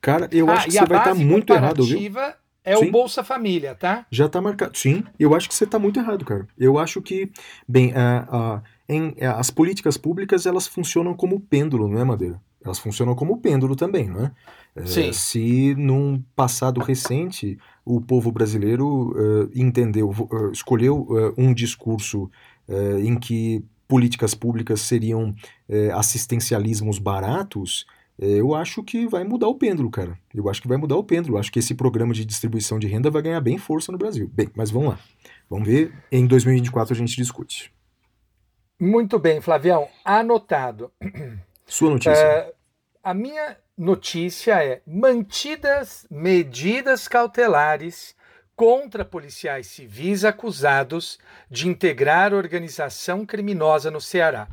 Cara, 0.00 0.28
eu 0.32 0.50
ah, 0.50 0.54
acho 0.54 0.66
que 0.66 0.72
você 0.72 0.78
vai 0.78 0.98
estar 0.98 1.10
base 1.10 1.24
muito 1.24 1.52
errado, 1.52 1.84
viu? 1.84 2.10
é 2.64 2.76
Sim. 2.76 2.88
o 2.88 2.90
Bolsa 2.90 3.24
Família, 3.24 3.74
tá? 3.74 4.06
Já 4.10 4.28
tá 4.28 4.40
marcado. 4.40 4.76
Sim, 4.76 5.02
eu 5.18 5.34
acho 5.34 5.48
que 5.48 5.54
você 5.54 5.66
tá 5.66 5.78
muito 5.78 5.98
errado, 5.98 6.24
cara. 6.24 6.46
Eu 6.58 6.78
acho 6.78 7.00
que, 7.00 7.30
bem, 7.66 7.92
a- 7.94 8.26
a- 8.30 8.62
em- 8.88 9.14
a- 9.24 9.38
as 9.38 9.50
políticas 9.50 9.96
públicas, 9.96 10.44
elas 10.44 10.66
funcionam 10.66 11.14
como 11.14 11.40
pêndulo, 11.40 11.88
não 11.88 11.98
é, 11.98 12.04
Madeira? 12.04 12.40
Elas 12.62 12.78
funcionam 12.78 13.14
como 13.14 13.38
pêndulo 13.38 13.74
também, 13.74 14.08
não 14.08 14.24
é? 14.26 14.32
É, 14.76 14.86
Sim. 14.86 15.12
Se 15.12 15.74
num 15.76 16.22
passado 16.36 16.80
recente 16.80 17.58
o 17.84 18.00
povo 18.00 18.30
brasileiro 18.30 19.14
eh, 19.16 19.58
entendeu, 19.60 20.12
eh, 20.30 20.50
escolheu 20.52 21.06
eh, 21.10 21.34
um 21.40 21.52
discurso 21.54 22.30
eh, 22.70 23.00
em 23.00 23.18
que 23.18 23.64
políticas 23.88 24.34
públicas 24.34 24.80
seriam 24.80 25.34
eh, 25.68 25.90
assistencialismos 25.92 27.00
baratos, 27.00 27.84
eh, 28.20 28.40
eu 28.40 28.54
acho 28.54 28.84
que 28.84 29.08
vai 29.08 29.24
mudar 29.24 29.48
o 29.48 29.56
pêndulo, 29.56 29.90
cara. 29.90 30.16
Eu 30.32 30.48
acho 30.48 30.62
que 30.62 30.68
vai 30.68 30.76
mudar 30.78 30.96
o 30.96 31.02
pêndulo. 31.02 31.34
Eu 31.34 31.40
acho 31.40 31.50
que 31.50 31.58
esse 31.58 31.74
programa 31.74 32.14
de 32.14 32.24
distribuição 32.24 32.78
de 32.78 32.86
renda 32.86 33.10
vai 33.10 33.22
ganhar 33.22 33.40
bem 33.40 33.58
força 33.58 33.90
no 33.90 33.98
Brasil. 33.98 34.30
Bem, 34.32 34.48
mas 34.54 34.70
vamos 34.70 34.90
lá. 34.90 34.98
Vamos 35.48 35.66
ver. 35.66 35.92
Em 36.12 36.24
2024 36.26 36.94
a 36.94 36.96
gente 36.96 37.16
discute. 37.16 37.72
Muito 38.78 39.18
bem, 39.18 39.40
Flavião, 39.40 39.88
anotado. 40.04 40.92
Sua 41.66 41.90
notícia. 41.90 42.12
É, 42.12 42.54
a 43.02 43.12
minha 43.12 43.56
notícia 43.76 44.62
é: 44.62 44.82
mantidas 44.86 46.06
medidas 46.10 47.08
cautelares 47.08 48.14
contra 48.60 49.06
policiais 49.06 49.68
civis 49.68 50.22
acusados 50.22 51.18
de 51.50 51.66
integrar 51.66 52.34
organização 52.34 53.24
criminosa 53.24 53.90
no 53.90 54.02
Ceará. 54.02 54.48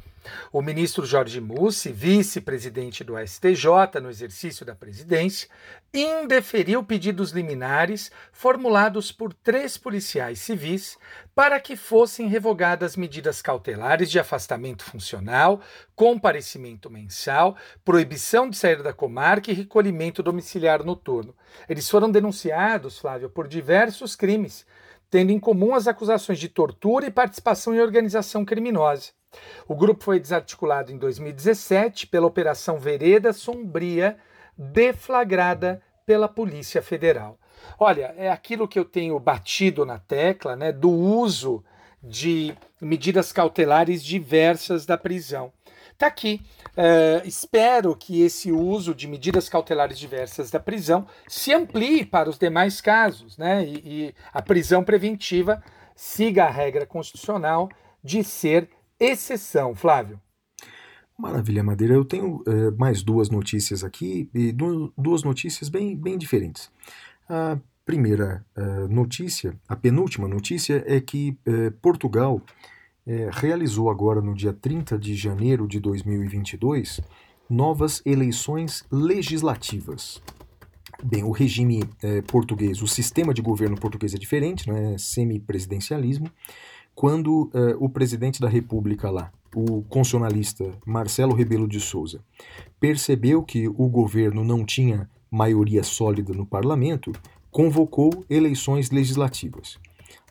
O 0.51 0.61
ministro 0.61 1.05
Jorge 1.05 1.39
Mussi, 1.39 1.91
vice-presidente 1.91 3.03
do 3.03 3.15
STJ 3.17 3.99
no 4.01 4.09
exercício 4.09 4.65
da 4.65 4.75
presidência, 4.75 5.49
indeferiu 5.93 6.83
pedidos 6.83 7.31
liminares 7.31 8.11
formulados 8.31 9.11
por 9.11 9.33
três 9.33 9.77
policiais 9.77 10.39
civis 10.39 10.97
para 11.33 11.59
que 11.59 11.75
fossem 11.75 12.27
revogadas 12.27 12.95
medidas 12.95 13.41
cautelares 13.41 14.09
de 14.09 14.19
afastamento 14.19 14.83
funcional, 14.83 15.61
comparecimento 15.95 16.89
mensal, 16.89 17.55
proibição 17.85 18.49
de 18.49 18.57
sair 18.57 18.81
da 18.81 18.93
comarca 18.93 19.51
e 19.51 19.53
recolhimento 19.53 20.23
domiciliar 20.23 20.83
noturno. 20.83 21.35
Eles 21.69 21.89
foram 21.89 22.11
denunciados, 22.11 22.97
Flávio, 22.99 23.29
por 23.29 23.47
diversos 23.47 24.15
crimes, 24.15 24.65
tendo 25.09 25.31
em 25.31 25.39
comum 25.39 25.73
as 25.73 25.87
acusações 25.87 26.39
de 26.39 26.49
tortura 26.49 27.05
e 27.05 27.11
participação 27.11 27.73
em 27.73 27.81
organização 27.81 28.43
criminosa. 28.43 29.11
O 29.67 29.75
grupo 29.75 30.03
foi 30.03 30.19
desarticulado 30.19 30.91
em 30.91 30.97
2017 30.97 32.07
pela 32.07 32.27
Operação 32.27 32.79
Vereda 32.79 33.33
Sombria, 33.33 34.17
deflagrada 34.57 35.81
pela 36.05 36.27
Polícia 36.27 36.81
Federal. 36.81 37.37
Olha, 37.79 38.13
é 38.17 38.29
aquilo 38.31 38.67
que 38.67 38.79
eu 38.79 38.85
tenho 38.85 39.19
batido 39.19 39.85
na 39.85 39.99
tecla, 39.99 40.55
né, 40.55 40.71
do 40.71 40.89
uso 40.89 41.63
de 42.01 42.55
medidas 42.79 43.31
cautelares 43.31 44.03
diversas 44.03 44.85
da 44.85 44.97
prisão. 44.97 45.51
Tá 45.97 46.07
aqui. 46.07 46.41
É, 46.75 47.23
espero 47.25 47.95
que 47.95 48.21
esse 48.21 48.51
uso 48.51 48.93
de 48.93 49.07
medidas 49.07 49.49
cautelares 49.49 49.97
diversas 49.97 50.51
da 50.51 50.59
prisão 50.59 51.07
se 51.27 51.51
amplie 51.51 52.05
para 52.05 52.29
os 52.29 52.37
demais 52.37 52.79
casos, 52.79 53.35
né? 53.35 53.65
E, 53.65 53.81
e 53.83 54.15
a 54.31 54.41
prisão 54.41 54.83
preventiva 54.83 55.63
siga 55.95 56.45
a 56.45 56.51
regra 56.51 56.85
constitucional 56.85 57.67
de 58.03 58.23
ser 58.23 58.69
exceção, 58.99 59.73
Flávio. 59.73 60.21
Maravilha, 61.17 61.63
Madeira. 61.63 61.95
Eu 61.95 62.05
tenho 62.05 62.43
eh, 62.45 62.69
mais 62.77 63.01
duas 63.01 63.31
notícias 63.31 63.83
aqui, 63.83 64.29
e 64.31 64.51
du- 64.51 64.93
duas 64.95 65.23
notícias 65.23 65.67
bem, 65.67 65.95
bem 65.95 66.15
diferentes. 66.15 66.69
A 67.27 67.57
primeira 67.83 68.45
eh, 68.55 68.87
notícia, 68.87 69.59
a 69.67 69.75
penúltima 69.75 70.27
notícia, 70.27 70.83
é 70.85 71.01
que 71.01 71.35
Portugal 71.81 72.39
eh, 73.07 73.29
realizou 73.31 73.89
agora 73.89 74.21
no 74.21 74.35
dia 74.35 74.51
30 74.51 74.97
de 74.99 75.15
janeiro 75.15 75.67
de 75.67 75.79
2022 75.79 76.99
novas 77.49 78.01
eleições 78.05 78.83
legislativas. 78.91 80.21
Bem, 81.03 81.23
o 81.23 81.31
regime 81.31 81.83
eh, 82.03 82.21
português, 82.23 82.81
o 82.81 82.87
sistema 82.87 83.33
de 83.33 83.41
governo 83.41 83.77
português 83.79 84.13
é 84.13 84.17
diferente, 84.17 84.69
né? 84.69 84.95
é 84.95 84.97
semipresidencialismo 84.97 86.29
quando 86.97 87.51
eh, 87.53 87.75
o 87.79 87.87
presidente 87.87 88.41
da 88.41 88.49
República 88.49 89.11
lá, 89.11 89.31
o 89.55 89.83
constitucionalista 89.83 90.71
Marcelo 90.83 91.35
Rebelo 91.35 91.67
de 91.67 91.79
Souza, 91.79 92.21
percebeu 92.79 93.43
que 93.43 93.67
o 93.67 93.87
governo 93.87 94.43
não 94.43 94.65
tinha 94.65 95.07
maioria 95.29 95.83
sólida 95.83 96.33
no 96.33 96.43
parlamento, 96.43 97.11
convocou 97.51 98.25
eleições 98.27 98.89
legislativas. 98.89 99.77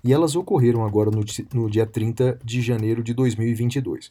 E 0.07 0.13
elas 0.13 0.37
ocorreram 0.37 0.87
agora 0.87 1.11
no, 1.11 1.25
no 1.53 1.69
dia 1.69 1.85
30 1.85 2.39
de 2.45 2.63
janeiro 2.63 3.03
de 3.03 3.13
2022. 3.13 4.11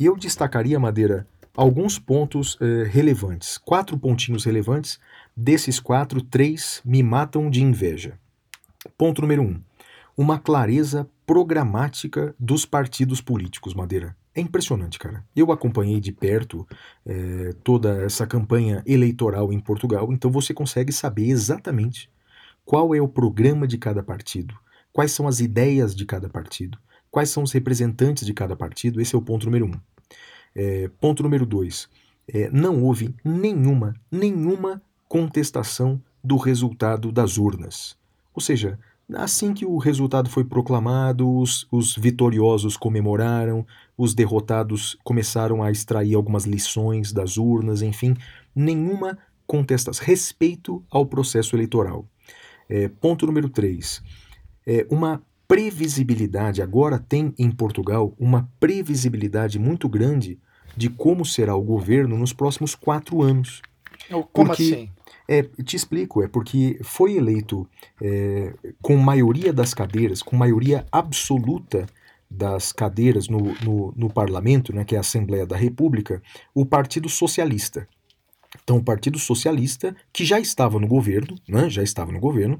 E 0.00 0.06
eu 0.06 0.16
destacaria, 0.16 0.80
Madeira, 0.80 1.26
alguns 1.54 1.98
pontos 1.98 2.56
eh, 2.60 2.88
relevantes, 2.90 3.58
quatro 3.58 3.98
pontinhos 3.98 4.44
relevantes. 4.44 4.98
Desses 5.36 5.78
quatro, 5.78 6.22
três 6.22 6.80
me 6.84 7.02
matam 7.02 7.50
de 7.50 7.62
inveja. 7.62 8.18
Ponto 8.96 9.20
número 9.20 9.42
um 9.42 9.60
uma 10.18 10.36
clareza 10.36 11.08
programática 11.24 12.34
dos 12.40 12.66
partidos 12.66 13.20
políticos, 13.20 13.72
Madeira. 13.72 14.16
É 14.34 14.40
impressionante, 14.40 14.98
cara. 14.98 15.24
Eu 15.34 15.52
acompanhei 15.52 16.00
de 16.00 16.10
perto 16.10 16.66
eh, 17.06 17.54
toda 17.62 18.02
essa 18.02 18.26
campanha 18.26 18.82
eleitoral 18.84 19.52
em 19.52 19.60
Portugal, 19.60 20.12
então 20.12 20.28
você 20.28 20.52
consegue 20.52 20.92
saber 20.92 21.28
exatamente 21.28 22.10
qual 22.64 22.96
é 22.96 23.00
o 23.00 23.06
programa 23.06 23.66
de 23.66 23.78
cada 23.78 24.02
partido, 24.02 24.54
quais 24.98 25.12
são 25.12 25.28
as 25.28 25.38
ideias 25.38 25.94
de 25.94 26.04
cada 26.04 26.28
partido, 26.28 26.76
quais 27.08 27.30
são 27.30 27.44
os 27.44 27.52
representantes 27.52 28.26
de 28.26 28.34
cada 28.34 28.56
partido. 28.56 29.00
Esse 29.00 29.14
é 29.14 29.18
o 29.18 29.22
ponto 29.22 29.46
número 29.46 29.66
um. 29.66 29.74
Eh, 30.56 30.90
ponto 31.00 31.22
número 31.22 31.46
dois. 31.46 31.88
eh, 32.26 32.50
não 32.52 32.82
houve 32.82 33.14
nenhuma, 33.24 33.94
nenhuma 34.10 34.82
contestação 35.08 36.02
do 36.22 36.36
resultado 36.36 37.12
das 37.12 37.38
urnas. 37.38 37.96
Ou 38.34 38.40
seja, 38.42 38.76
Assim 39.14 39.54
que 39.54 39.64
o 39.64 39.78
resultado 39.78 40.28
foi 40.28 40.44
proclamado, 40.44 41.32
os, 41.34 41.66
os 41.70 41.96
vitoriosos 41.96 42.76
comemoraram, 42.76 43.64
os 43.96 44.14
derrotados 44.14 44.98
começaram 45.02 45.62
a 45.62 45.70
extrair 45.70 46.14
algumas 46.14 46.44
lições 46.44 47.10
das 47.10 47.38
urnas, 47.38 47.80
enfim, 47.82 48.14
nenhuma 48.54 49.16
contestação. 49.46 50.04
Respeito 50.04 50.84
ao 50.90 51.06
processo 51.06 51.56
eleitoral. 51.56 52.04
É, 52.68 52.88
ponto 52.88 53.24
número 53.24 53.48
3. 53.48 54.02
É, 54.70 54.86
uma 54.90 55.22
previsibilidade, 55.48 56.60
agora 56.60 56.98
tem 56.98 57.32
em 57.38 57.50
Portugal 57.50 58.14
uma 58.18 58.50
previsibilidade 58.60 59.58
muito 59.58 59.88
grande 59.88 60.38
de 60.76 60.90
como 60.90 61.24
será 61.24 61.56
o 61.56 61.62
governo 61.62 62.18
nos 62.18 62.34
próximos 62.34 62.74
quatro 62.74 63.22
anos. 63.22 63.62
Como 64.32 64.48
Porque- 64.48 64.62
assim? 64.62 64.90
É, 65.30 65.42
te 65.42 65.76
explico, 65.76 66.22
é 66.22 66.28
porque 66.28 66.78
foi 66.82 67.14
eleito 67.16 67.68
é, 68.00 68.54
com 68.80 68.96
maioria 68.96 69.52
das 69.52 69.74
cadeiras, 69.74 70.22
com 70.22 70.34
maioria 70.36 70.86
absoluta 70.90 71.86
das 72.30 72.72
cadeiras 72.72 73.28
no, 73.28 73.54
no, 73.62 73.92
no 73.96 74.10
parlamento, 74.10 74.74
né, 74.74 74.84
que 74.84 74.94
é 74.94 74.98
a 74.98 75.02
Assembleia 75.02 75.46
da 75.46 75.56
República, 75.56 76.22
o 76.54 76.64
Partido 76.64 77.08
Socialista. 77.10 77.86
Então, 78.62 78.78
o 78.78 78.82
Partido 78.82 79.18
Socialista, 79.18 79.94
que 80.12 80.24
já 80.24 80.40
estava 80.40 80.78
no 80.80 80.86
governo, 80.86 81.36
né, 81.46 81.68
já 81.68 81.82
estava 81.82 82.10
no 82.10 82.20
governo, 82.20 82.58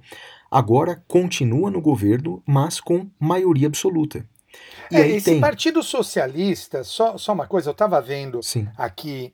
agora 0.51 1.03
continua 1.07 1.71
no 1.71 1.81
governo, 1.81 2.43
mas 2.47 2.81
com 2.81 3.09
maioria 3.19 3.67
absoluta. 3.67 4.25
E 4.91 4.97
É, 4.97 5.03
aí 5.03 5.17
esse 5.17 5.27
tem. 5.33 5.41
Partido 5.41 5.83
Socialista, 5.83 6.83
só, 6.83 7.19
só 7.19 7.33
uma 7.33 7.47
coisa, 7.47 7.69
eu 7.69 7.73
estava 7.73 8.01
vendo 8.01 8.43
Sim, 8.43 8.67
aqui 8.77 9.33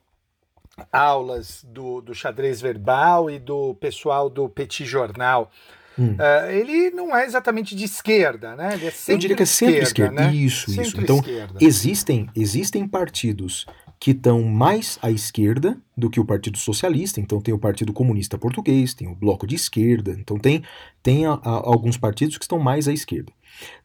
aulas 0.93 1.65
do, 1.69 2.01
do 2.01 2.15
xadrez 2.15 2.61
verbal 2.61 3.31
e 3.31 3.39
do 3.39 3.75
pessoal 3.75 4.29
do 4.29 4.49
Petit 4.49 4.85
Jornal. 4.85 5.51
Hum. 5.97 6.17
Ah, 6.19 6.53
ele 6.53 6.91
não 6.91 7.17
é 7.17 7.25
exatamente 7.25 7.77
de 7.77 7.85
esquerda, 7.85 8.57
né? 8.57 8.75
Ele 8.75 8.89
é 8.89 8.93
eu 9.09 9.17
diria 9.17 9.37
que 9.37 9.45
é 9.45 9.47
centro-esquerda. 9.47 10.23
né? 10.27 10.35
Isso, 10.35 10.69
isso. 10.71 11.01
Então. 11.01 11.21
Existem, 11.61 12.29
existem 12.35 12.89
partidos 12.89 13.65
que 14.05 14.11
estão 14.11 14.43
mais 14.43 14.99
à 15.01 15.11
esquerda 15.11 15.81
do 15.97 16.11
que 16.11 16.21
o 16.21 16.27
Partido 16.27 16.59
Socialista, 16.59 17.23
então 17.23 17.41
tem 17.41 17.55
o 17.55 17.59
Partido 17.59 17.91
Comunista 17.91 18.37
Português, 18.37 18.93
tem 18.93 19.09
o 19.09 19.15
Bloco 19.15 19.47
de 19.47 19.55
Esquerda, 19.55 20.15
então 20.21 20.37
tem, 20.39 20.63
tem 21.03 21.25
a- 21.25 21.33
a- 21.43 21.63
alguns 21.65 21.97
partidos 21.97 22.37
que 22.37 22.45
estão 22.45 22.59
mais 22.59 22.87
à 22.87 22.93
esquerda. 22.93 23.33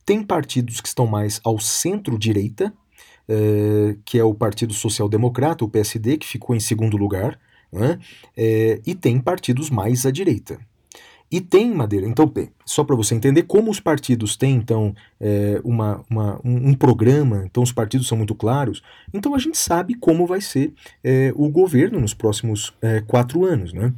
Tem 0.05 0.21
partidos 0.21 0.81
que 0.81 0.89
estão 0.89 1.07
mais 1.07 1.39
ao 1.41 1.57
centro-direita, 1.57 2.73
eh, 3.29 3.95
que 4.03 4.19
é 4.19 4.23
o 4.25 4.33
Partido 4.33 4.73
Social 4.73 5.07
Democrata, 5.07 5.63
o 5.63 5.69
PSD, 5.69 6.17
que 6.17 6.27
ficou 6.27 6.53
em 6.53 6.59
segundo 6.59 6.97
lugar, 6.97 7.39
né? 7.71 7.97
E 8.85 8.93
tem 8.95 9.21
partidos 9.21 9.69
mais 9.69 10.05
à 10.05 10.11
direita. 10.11 10.59
E 11.31 11.39
tem, 11.39 11.71
Madeira, 11.73 12.07
então, 12.07 12.31
só 12.65 12.83
para 12.83 12.95
você 12.95 13.13
entender 13.13 13.43
como 13.43 13.69
os 13.69 13.79
partidos 13.79 14.35
têm, 14.35 14.55
então, 14.55 14.95
é, 15.21 15.61
uma, 15.63 16.03
uma- 16.09 16.39
um, 16.43 16.69
um 16.69 16.73
programa, 16.73 17.43
então 17.45 17.61
os 17.61 17.71
partidos 17.71 18.07
são 18.07 18.17
muito 18.17 18.33
claros, 18.33 18.81
então 19.13 19.35
a 19.35 19.37
gente 19.39 19.57
sabe 19.57 19.93
como 19.93 20.25
vai 20.25 20.41
ser 20.41 20.73
é, 21.03 21.31
o 21.35 21.47
governo 21.49 21.99
nos 21.99 22.13
próximos 22.15 22.73
é, 22.81 23.01
quatro 23.01 23.45
anos. 23.45 23.73
Né? 23.73 23.93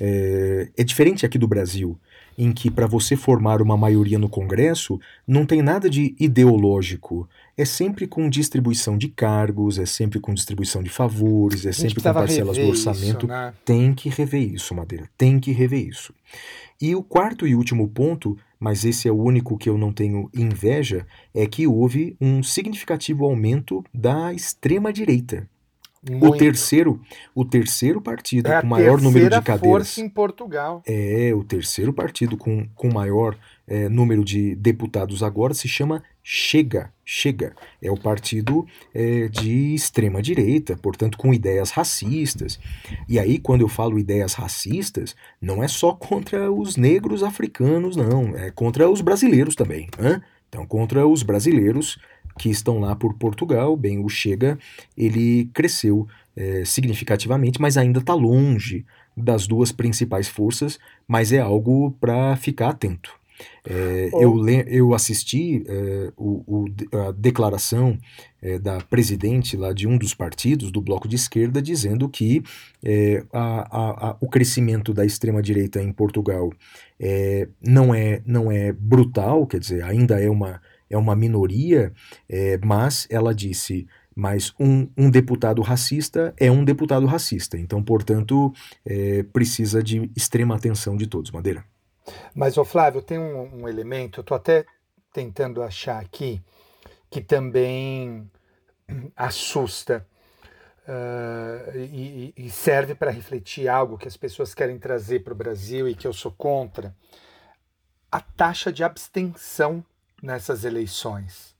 É, 0.00 0.68
é 0.76 0.84
diferente 0.84 1.24
aqui 1.24 1.38
do 1.38 1.48
Brasil, 1.48 1.96
em 2.36 2.52
que 2.52 2.68
para 2.70 2.86
você 2.86 3.14
formar 3.16 3.62
uma 3.62 3.76
maioria 3.76 4.18
no 4.18 4.28
Congresso, 4.28 5.00
não 5.26 5.46
tem 5.46 5.62
nada 5.62 5.88
de 5.88 6.14
ideológico. 6.18 7.28
É 7.56 7.64
sempre 7.64 8.08
com 8.08 8.28
distribuição 8.28 8.98
de 8.98 9.06
cargos, 9.08 9.78
é 9.78 9.86
sempre 9.86 10.18
com 10.18 10.34
distribuição 10.34 10.82
de 10.82 10.90
favores, 10.90 11.64
é 11.64 11.70
sempre 11.72 11.94
com 12.02 12.12
parcelas 12.12 12.56
do 12.56 12.60
rever 12.60 12.74
isso, 12.74 12.88
orçamento. 12.90 13.26
né? 13.28 13.54
Tem 13.64 13.94
que 13.94 14.08
rever 14.08 14.52
isso, 14.52 14.74
Madeira. 14.74 15.08
Tem 15.16 15.38
que 15.38 15.52
rever 15.52 15.86
isso. 15.86 16.12
E 16.80 16.94
o 16.94 17.02
quarto 17.02 17.46
e 17.46 17.54
último 17.54 17.88
ponto, 17.88 18.36
mas 18.58 18.84
esse 18.84 19.08
é 19.08 19.12
o 19.12 19.22
único 19.22 19.56
que 19.56 19.68
eu 19.68 19.78
não 19.78 19.92
tenho 19.92 20.28
inveja, 20.34 21.06
é 21.34 21.46
que 21.46 21.66
houve 21.66 22.16
um 22.20 22.42
significativo 22.42 23.24
aumento 23.24 23.84
da 23.92 24.32
extrema-direita. 24.32 25.48
O 26.08 26.16
Muito. 26.16 26.36
terceiro, 26.36 27.00
o 27.34 27.44
terceiro 27.46 28.00
partido 28.00 28.50
é 28.52 28.60
com 28.60 28.66
maior 28.66 29.00
número 29.00 29.30
de 29.30 29.40
cadeiras. 29.40 29.60
força 29.60 30.00
em 30.02 30.08
Portugal. 30.08 30.82
É, 30.86 31.32
o 31.34 31.42
terceiro 31.42 31.94
partido 31.94 32.36
com, 32.36 32.68
com 32.74 32.92
maior 32.92 33.38
é, 33.66 33.88
número 33.88 34.22
de 34.22 34.54
deputados 34.54 35.22
agora 35.22 35.54
se 35.54 35.66
chama 35.66 36.02
Chega. 36.26 36.90
Chega. 37.04 37.54
É 37.82 37.90
o 37.90 37.98
partido 37.98 38.66
é, 38.94 39.28
de 39.28 39.74
extrema 39.74 40.22
direita, 40.22 40.74
portanto, 40.74 41.18
com 41.18 41.34
ideias 41.34 41.70
racistas. 41.70 42.58
E 43.06 43.18
aí, 43.18 43.38
quando 43.38 43.60
eu 43.60 43.68
falo 43.68 43.98
ideias 43.98 44.32
racistas, 44.32 45.14
não 45.38 45.62
é 45.62 45.68
só 45.68 45.92
contra 45.92 46.50
os 46.50 46.78
negros 46.78 47.22
africanos, 47.22 47.94
não. 47.94 48.34
É 48.34 48.50
contra 48.50 48.88
os 48.88 49.02
brasileiros 49.02 49.54
também. 49.54 49.86
Né? 49.98 50.22
Então, 50.48 50.64
contra 50.64 51.06
os 51.06 51.22
brasileiros 51.22 51.98
que 52.38 52.48
estão 52.48 52.80
lá 52.80 52.96
por 52.96 53.12
Portugal, 53.14 53.76
bem, 53.76 54.02
o 54.02 54.08
Chega, 54.08 54.58
ele 54.96 55.50
cresceu 55.52 56.08
é, 56.34 56.64
significativamente, 56.64 57.60
mas 57.60 57.76
ainda 57.76 58.00
está 58.00 58.14
longe 58.14 58.86
das 59.14 59.46
duas 59.46 59.70
principais 59.72 60.26
forças, 60.26 60.78
mas 61.06 61.32
é 61.32 61.38
algo 61.38 61.90
para 62.00 62.34
ficar 62.36 62.70
atento. 62.70 63.12
É, 63.66 64.10
Oh. 64.12 64.20
eu, 64.22 64.48
eu 64.66 64.94
assisti 64.94 65.64
é, 65.66 66.12
o- 66.16 66.42
o- 66.46 66.98
a 67.08 67.12
declaração 67.12 67.96
é, 68.42 68.58
da 68.58 68.78
presidente 68.82 69.56
lá 69.56 69.72
de 69.72 69.86
um 69.88 69.96
dos 69.96 70.12
partidos 70.12 70.70
do 70.70 70.82
bloco 70.82 71.08
de 71.08 71.16
esquerda 71.16 71.62
dizendo 71.62 72.06
que 72.08 72.42
é, 72.84 73.24
a- 73.32 73.66
a- 73.70 74.10
a- 74.10 74.16
o 74.20 74.28
crescimento 74.28 74.92
da 74.92 75.04
extrema-direita 75.06 75.80
em 75.82 75.90
Portugal 75.92 76.50
é, 77.00 77.48
não, 77.66 77.94
é, 77.94 78.20
não 78.26 78.52
é 78.52 78.70
brutal, 78.70 79.46
quer 79.46 79.60
dizer, 79.60 79.82
ainda 79.82 80.20
é 80.20 80.28
uma, 80.28 80.60
é 80.90 80.98
uma 80.98 81.16
minoria, 81.16 81.90
é, 82.28 82.58
mas 82.62 83.06
ela 83.10 83.34
disse 83.34 83.86
mas 84.16 84.52
um, 84.60 84.86
um 84.96 85.10
deputado 85.10 85.60
racista 85.60 86.32
é 86.38 86.48
um 86.48 86.64
deputado 86.64 87.04
racista. 87.04 87.58
Então, 87.58 87.82
portanto, 87.82 88.52
é, 88.86 89.24
precisa 89.32 89.82
de 89.82 90.08
extrema 90.14 90.54
atenção 90.54 90.96
de 90.96 91.08
todos. 91.08 91.32
Madeira. 91.32 91.64
Mas, 92.34 92.56
ô 92.58 92.64
Flávio, 92.64 93.00
tem 93.02 93.18
um, 93.18 93.62
um 93.62 93.68
elemento, 93.68 94.20
eu 94.20 94.22
estou 94.22 94.36
até 94.36 94.64
tentando 95.12 95.62
achar 95.62 96.00
aqui, 96.02 96.42
que 97.10 97.20
também 97.20 98.30
assusta 99.16 100.06
e, 101.74 102.32
e- 102.36 102.46
e 102.46 102.50
serve 102.50 102.94
para 102.94 103.10
refletir 103.10 103.68
algo 103.68 103.96
que 103.96 104.08
as 104.08 104.16
pessoas 104.16 104.54
querem 104.54 104.78
trazer 104.78 105.20
para 105.20 105.32
o 105.32 105.36
Brasil 105.36 105.88
e 105.88 105.94
que 105.94 106.06
eu 106.06 106.12
sou 106.12 106.30
contra. 106.32 106.94
A 108.10 108.20
taxa 108.20 108.72
de 108.72 108.84
abstenção 108.84 109.84
nessas 110.22 110.64
eleições. 110.64 111.54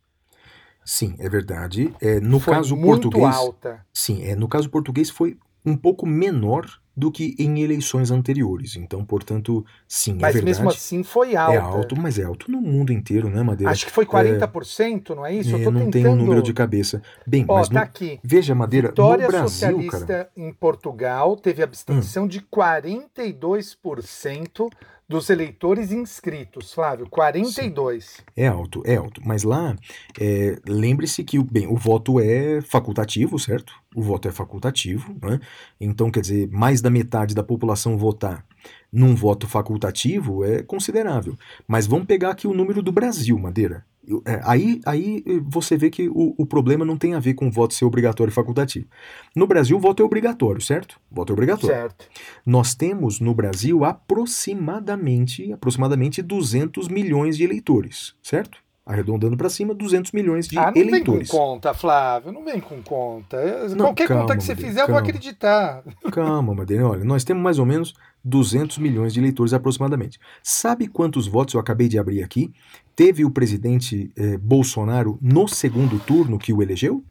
Sim, 0.84 1.16
é 1.18 1.28
verdade. 1.28 1.94
É, 2.00 2.20
no 2.20 2.38
Foi 2.38 2.54
caso 2.54 2.76
muito 2.76 3.10
português, 3.10 3.34
alta. 3.34 3.86
sim, 3.92 4.22
é, 4.24 4.36
no 4.36 4.46
caso 4.48 4.68
português 4.68 5.08
foi 5.08 5.38
um 5.64 5.76
pouco 5.76 6.06
menor 6.06 6.66
do 6.96 7.10
que 7.10 7.34
em 7.38 7.60
eleições 7.60 8.10
anteriores. 8.10 8.76
Então, 8.76 9.04
portanto, 9.04 9.64
sim, 9.88 10.12
é 10.12 10.14
Mas 10.14 10.34
verdade. 10.34 10.44
mesmo 10.44 10.68
assim 10.70 11.02
foi 11.02 11.34
alta. 11.34 11.54
é 11.54 11.58
alto, 11.58 11.96
mas 11.98 12.18
é 12.18 12.24
alto 12.24 12.50
no 12.50 12.60
mundo 12.60 12.92
inteiro, 12.92 13.28
né, 13.28 13.42
Madeira? 13.42 13.72
Acho 13.72 13.86
que 13.86 13.92
foi 13.92 14.06
40%, 14.06 15.10
não 15.14 15.26
é 15.26 15.34
isso? 15.34 15.54
É, 15.56 15.58
eu 15.58 15.64
tô 15.64 15.70
não 15.70 15.80
tentando... 15.80 15.92
tenho 15.92 16.12
o 16.12 16.16
número 16.16 16.42
de 16.42 16.52
cabeça. 16.52 17.02
Bem, 17.26 17.44
Ó, 17.48 17.56
mas 17.58 17.68
tá 17.68 17.74
no- 17.74 17.80
aqui. 17.80 18.20
veja, 18.22 18.54
Madeira, 18.54 18.88
Vitória 18.88 19.24
no 19.26 19.30
Brasil, 19.32 19.48
Socialista 19.48 20.06
cara. 20.06 20.30
em 20.36 20.52
Portugal 20.52 21.36
teve 21.36 21.62
abstenção 21.62 22.28
de 22.28 22.40
42% 22.40 24.68
dos 25.08 25.28
eleitores 25.28 25.92
inscritos, 25.92 26.72
Flávio. 26.72 27.08
42. 27.08 28.22
É 28.36 28.46
alto, 28.46 28.82
é 28.86 28.96
alto. 28.96 29.20
Mas 29.24 29.42
lá, 29.42 29.76
é, 30.18 30.56
lembre-se 30.66 31.22
que 31.22 31.42
bem, 31.42 31.66
o 31.66 31.76
voto 31.76 32.18
é 32.18 32.60
facultativo, 32.62 33.38
certo? 33.38 33.72
O 33.94 34.02
voto 34.02 34.28
é 34.28 34.32
facultativo, 34.32 35.16
né? 35.22 35.38
Então, 35.80 36.10
quer 36.10 36.20
dizer, 36.20 36.48
mais 36.50 36.80
da 36.80 36.90
metade 36.90 37.34
da 37.34 37.42
população 37.42 37.98
votar 37.98 38.44
num 38.92 39.14
voto 39.14 39.46
facultativo 39.46 40.44
é 40.44 40.62
considerável. 40.62 41.36
Mas 41.66 41.86
vamos 41.86 42.06
pegar 42.06 42.30
aqui 42.30 42.46
o 42.46 42.54
número 42.54 42.82
do 42.82 42.92
Brasil, 42.92 43.38
Madeira. 43.38 43.84
É, 44.24 44.40
aí, 44.44 44.80
aí 44.84 45.22
eh, 45.26 45.40
você 45.44 45.76
vê 45.76 45.90
que 45.90 46.08
o, 46.08 46.34
o 46.36 46.46
problema 46.46 46.84
não 46.84 46.96
tem 46.96 47.14
a 47.14 47.20
ver 47.20 47.34
com 47.34 47.48
o 47.48 47.50
voto 47.50 47.74
ser 47.74 47.84
obrigatório 47.84 48.30
e 48.30 48.34
facultativo. 48.34 48.86
No 49.34 49.46
Brasil, 49.46 49.76
o 49.76 49.80
voto 49.80 50.02
é 50.02 50.06
obrigatório, 50.06 50.60
certo? 50.60 51.00
O 51.10 51.14
voto 51.14 51.30
é 51.30 51.34
obrigatório. 51.34 51.76
Certo. 51.76 52.06
Nós 52.44 52.74
temos 52.74 53.20
no 53.20 53.34
Brasil 53.34 53.84
aproximadamente, 53.84 55.52
aproximadamente 55.52 56.22
200 56.22 56.88
milhões 56.88 57.36
de 57.36 57.44
eleitores, 57.44 58.14
certo? 58.22 58.58
Arredondando 58.86 59.34
para 59.34 59.48
cima, 59.48 59.72
200 59.72 60.12
milhões 60.12 60.46
de 60.46 60.58
ah, 60.58 60.66
não 60.66 60.72
vem 60.74 60.88
eleitores. 60.88 61.30
com 61.30 61.38
conta, 61.38 61.72
Flávio. 61.72 62.30
Não 62.30 62.44
vem 62.44 62.60
com 62.60 62.82
conta. 62.82 63.66
Não, 63.70 63.86
Qualquer 63.86 64.06
calma, 64.06 64.24
conta 64.24 64.36
que 64.36 64.44
você 64.44 64.54
fizer, 64.54 64.82
eu 64.82 64.86
vou 64.88 64.96
calma. 64.96 65.00
acreditar. 65.00 65.82
Calma, 66.12 66.54
Madeira, 66.54 66.86
olha, 66.86 67.02
nós 67.02 67.24
temos 67.24 67.42
mais 67.42 67.58
ou 67.58 67.64
menos 67.64 67.94
200 68.22 68.76
milhões 68.76 69.14
de 69.14 69.20
eleitores 69.20 69.54
aproximadamente. 69.54 70.18
Sabe 70.42 70.86
quantos 70.86 71.26
votos 71.26 71.54
eu 71.54 71.60
acabei 71.60 71.88
de 71.88 71.98
abrir 71.98 72.22
aqui? 72.22 72.52
Teve 72.96 73.24
o 73.24 73.30
presidente 73.30 74.12
eh, 74.16 74.36
Bolsonaro 74.38 75.18
no 75.20 75.48
segundo 75.48 75.98
turno 75.98 76.38
que 76.38 76.52
o 76.52 76.62
elegeu? 76.62 77.04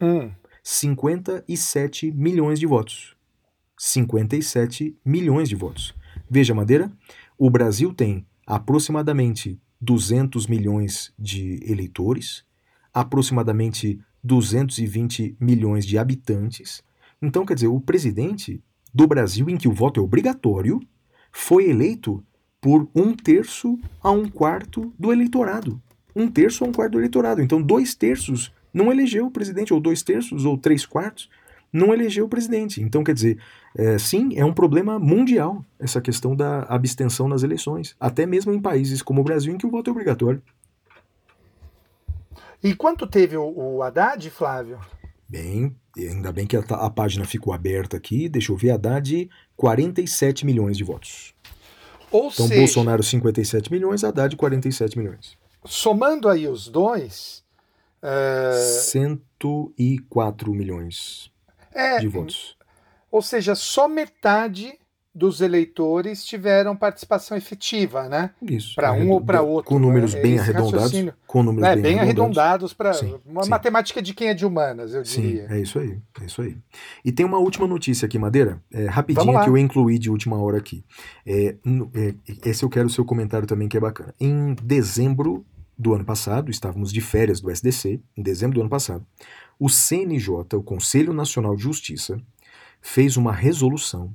Hum. 0.00 0.30
57 0.62 2.10
milhões 2.10 2.58
de 2.58 2.66
votos. 2.66 3.14
57 3.78 4.96
milhões 5.04 5.48
de 5.48 5.54
votos. 5.54 5.94
Veja, 6.28 6.54
Madeira, 6.54 6.90
o 7.38 7.50
Brasil 7.50 7.92
tem 7.92 8.26
aproximadamente 8.46 9.60
200 9.80 10.46
milhões 10.46 11.12
de 11.18 11.60
eleitores, 11.70 12.44
aproximadamente 12.92 14.00
220 14.24 15.36
milhões 15.38 15.84
de 15.84 15.98
habitantes. 15.98 16.82
Então, 17.20 17.44
quer 17.44 17.54
dizer, 17.54 17.68
o 17.68 17.80
presidente 17.80 18.62
do 18.92 19.06
Brasil, 19.06 19.50
em 19.50 19.56
que 19.58 19.68
o 19.68 19.72
voto 19.72 20.00
é 20.00 20.02
obrigatório, 20.02 20.80
foi 21.30 21.68
eleito 21.68 22.24
por 22.66 22.88
um 22.96 23.14
terço 23.14 23.78
a 24.02 24.10
um 24.10 24.28
quarto 24.28 24.92
do 24.98 25.12
eleitorado. 25.12 25.80
Um 26.16 26.28
terço 26.28 26.64
a 26.64 26.66
um 26.66 26.72
quarto 26.72 26.94
do 26.94 26.98
eleitorado. 26.98 27.40
Então, 27.40 27.62
dois 27.62 27.94
terços 27.94 28.52
não 28.74 28.90
elegeu 28.90 29.26
o 29.26 29.30
presidente, 29.30 29.72
ou 29.72 29.78
dois 29.78 30.02
terços, 30.02 30.44
ou 30.44 30.58
três 30.58 30.84
quartos, 30.84 31.30
não 31.72 31.94
elegeu 31.94 32.24
o 32.24 32.28
presidente. 32.28 32.82
Então, 32.82 33.04
quer 33.04 33.14
dizer, 33.14 33.38
é, 33.76 33.96
sim, 33.98 34.30
é 34.34 34.44
um 34.44 34.52
problema 34.52 34.98
mundial 34.98 35.64
essa 35.78 36.00
questão 36.00 36.34
da 36.34 36.62
abstenção 36.62 37.28
nas 37.28 37.44
eleições, 37.44 37.94
até 38.00 38.26
mesmo 38.26 38.52
em 38.52 38.60
países 38.60 39.00
como 39.00 39.20
o 39.20 39.24
Brasil, 39.24 39.54
em 39.54 39.58
que 39.58 39.66
o 39.66 39.70
voto 39.70 39.88
é 39.88 39.92
obrigatório. 39.92 40.42
E 42.64 42.74
quanto 42.74 43.06
teve 43.06 43.36
o, 43.36 43.46
o 43.46 43.80
Haddad, 43.80 44.28
Flávio? 44.28 44.80
Bem, 45.28 45.72
ainda 45.96 46.32
bem 46.32 46.48
que 46.48 46.56
a, 46.56 46.60
a 46.60 46.90
página 46.90 47.24
ficou 47.24 47.52
aberta 47.52 47.96
aqui, 47.96 48.28
deixa 48.28 48.50
eu 48.50 48.56
ver, 48.56 48.72
Haddad, 48.72 49.30
47 49.56 50.44
milhões 50.44 50.76
de 50.76 50.82
votos. 50.82 51.35
Ou 52.10 52.28
Então, 52.32 52.46
seja, 52.48 52.60
Bolsonaro, 52.60 53.02
57 53.02 53.70
milhões, 53.72 54.04
Haddad, 54.04 54.36
47 54.36 54.98
milhões. 54.98 55.36
somando 55.64 56.28
aí 56.28 56.46
os 56.48 56.68
dois, 56.68 57.42
é, 58.02 58.52
104 58.82 60.52
milhões 60.54 61.30
é, 61.72 61.98
de 61.98 62.08
votos. 62.08 62.56
ou 63.10 63.20
seja, 63.22 63.54
só 63.54 63.88
metade 63.88 64.78
dos 65.16 65.40
eleitores 65.40 66.22
tiveram 66.26 66.76
participação 66.76 67.36
efetiva, 67.38 68.06
né? 68.06 68.30
Isso. 68.42 68.74
Pra 68.74 68.92
um 68.92 69.10
ou 69.10 69.18
Arredo- 69.26 69.46
outro, 69.48 69.64
Com 69.70 69.78
números 69.78 70.12
né? 70.12 70.20
bem 70.20 70.34
Esse 70.34 70.42
arredondados. 70.42 70.72
raciocínio. 70.74 71.14
Com 71.26 71.42
números 71.42 71.66
É, 71.70 71.74
bem, 71.74 71.82
bem 71.82 72.00
arredondados. 72.00 72.74
para 72.74 72.92
Sim, 72.92 73.14
uma 73.24 73.44
sim. 73.44 73.48
matemática 73.48 74.02
de 74.02 74.12
quem 74.12 74.28
é 74.28 74.34
de 74.34 74.44
humanas, 74.44 74.92
eu 74.92 75.04
Sim, 75.06 75.22
diria. 75.22 75.46
é 75.48 75.58
isso 75.58 75.78
aí, 75.78 75.98
é 76.20 76.24
isso 76.26 76.42
aí. 76.42 76.58
E 77.02 77.10
tem 77.10 77.24
uma 77.24 77.38
última 77.38 77.66
notícia 77.66 78.04
aqui, 78.04 78.18
Madeira, 78.18 78.62
é, 78.70 78.86
que 79.42 79.48
eu 79.48 79.56
incluí 79.56 79.98
de 79.98 80.10
última 80.10 80.36
hora 80.36 80.58
aqui. 80.58 80.84
É, 81.24 81.56
é, 81.94 82.14
esse 82.44 82.62
eu 82.62 82.68
quero 82.68 82.86
o 82.86 82.90
seu 82.90 83.04
comentário 83.04 83.46
também, 83.46 83.68
que 83.68 83.76
é 83.78 83.80
bacana. 83.80 84.14
Em 84.20 84.54
dezembro 84.62 85.46
do 85.78 85.94
ano 85.94 86.04
passado, 86.04 86.50
estávamos 86.50 86.92
de 86.92 87.00
férias 87.00 87.40
do 87.40 87.50
SDC, 87.50 88.00
em 88.16 88.22
dezembro 88.22 88.56
do 88.56 88.60
ano 88.60 88.70
passado, 88.70 89.04
o 89.58 89.70
CNJ, 89.70 90.56
o 90.56 90.62
Conselho 90.62 91.14
Nacional 91.14 91.56
de 91.56 91.62
Justiça, 91.62 92.20
fez 92.82 93.16
uma 93.16 93.32
resolução 93.32 94.14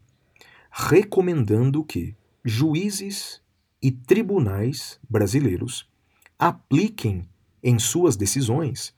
recomendando 0.71 1.83
que 1.83 2.15
juízes 2.43 3.41
e 3.81 3.91
tribunais 3.91 4.99
brasileiros 5.09 5.87
apliquem 6.39 7.27
em 7.61 7.77
suas 7.77 8.15
decisões 8.15 8.93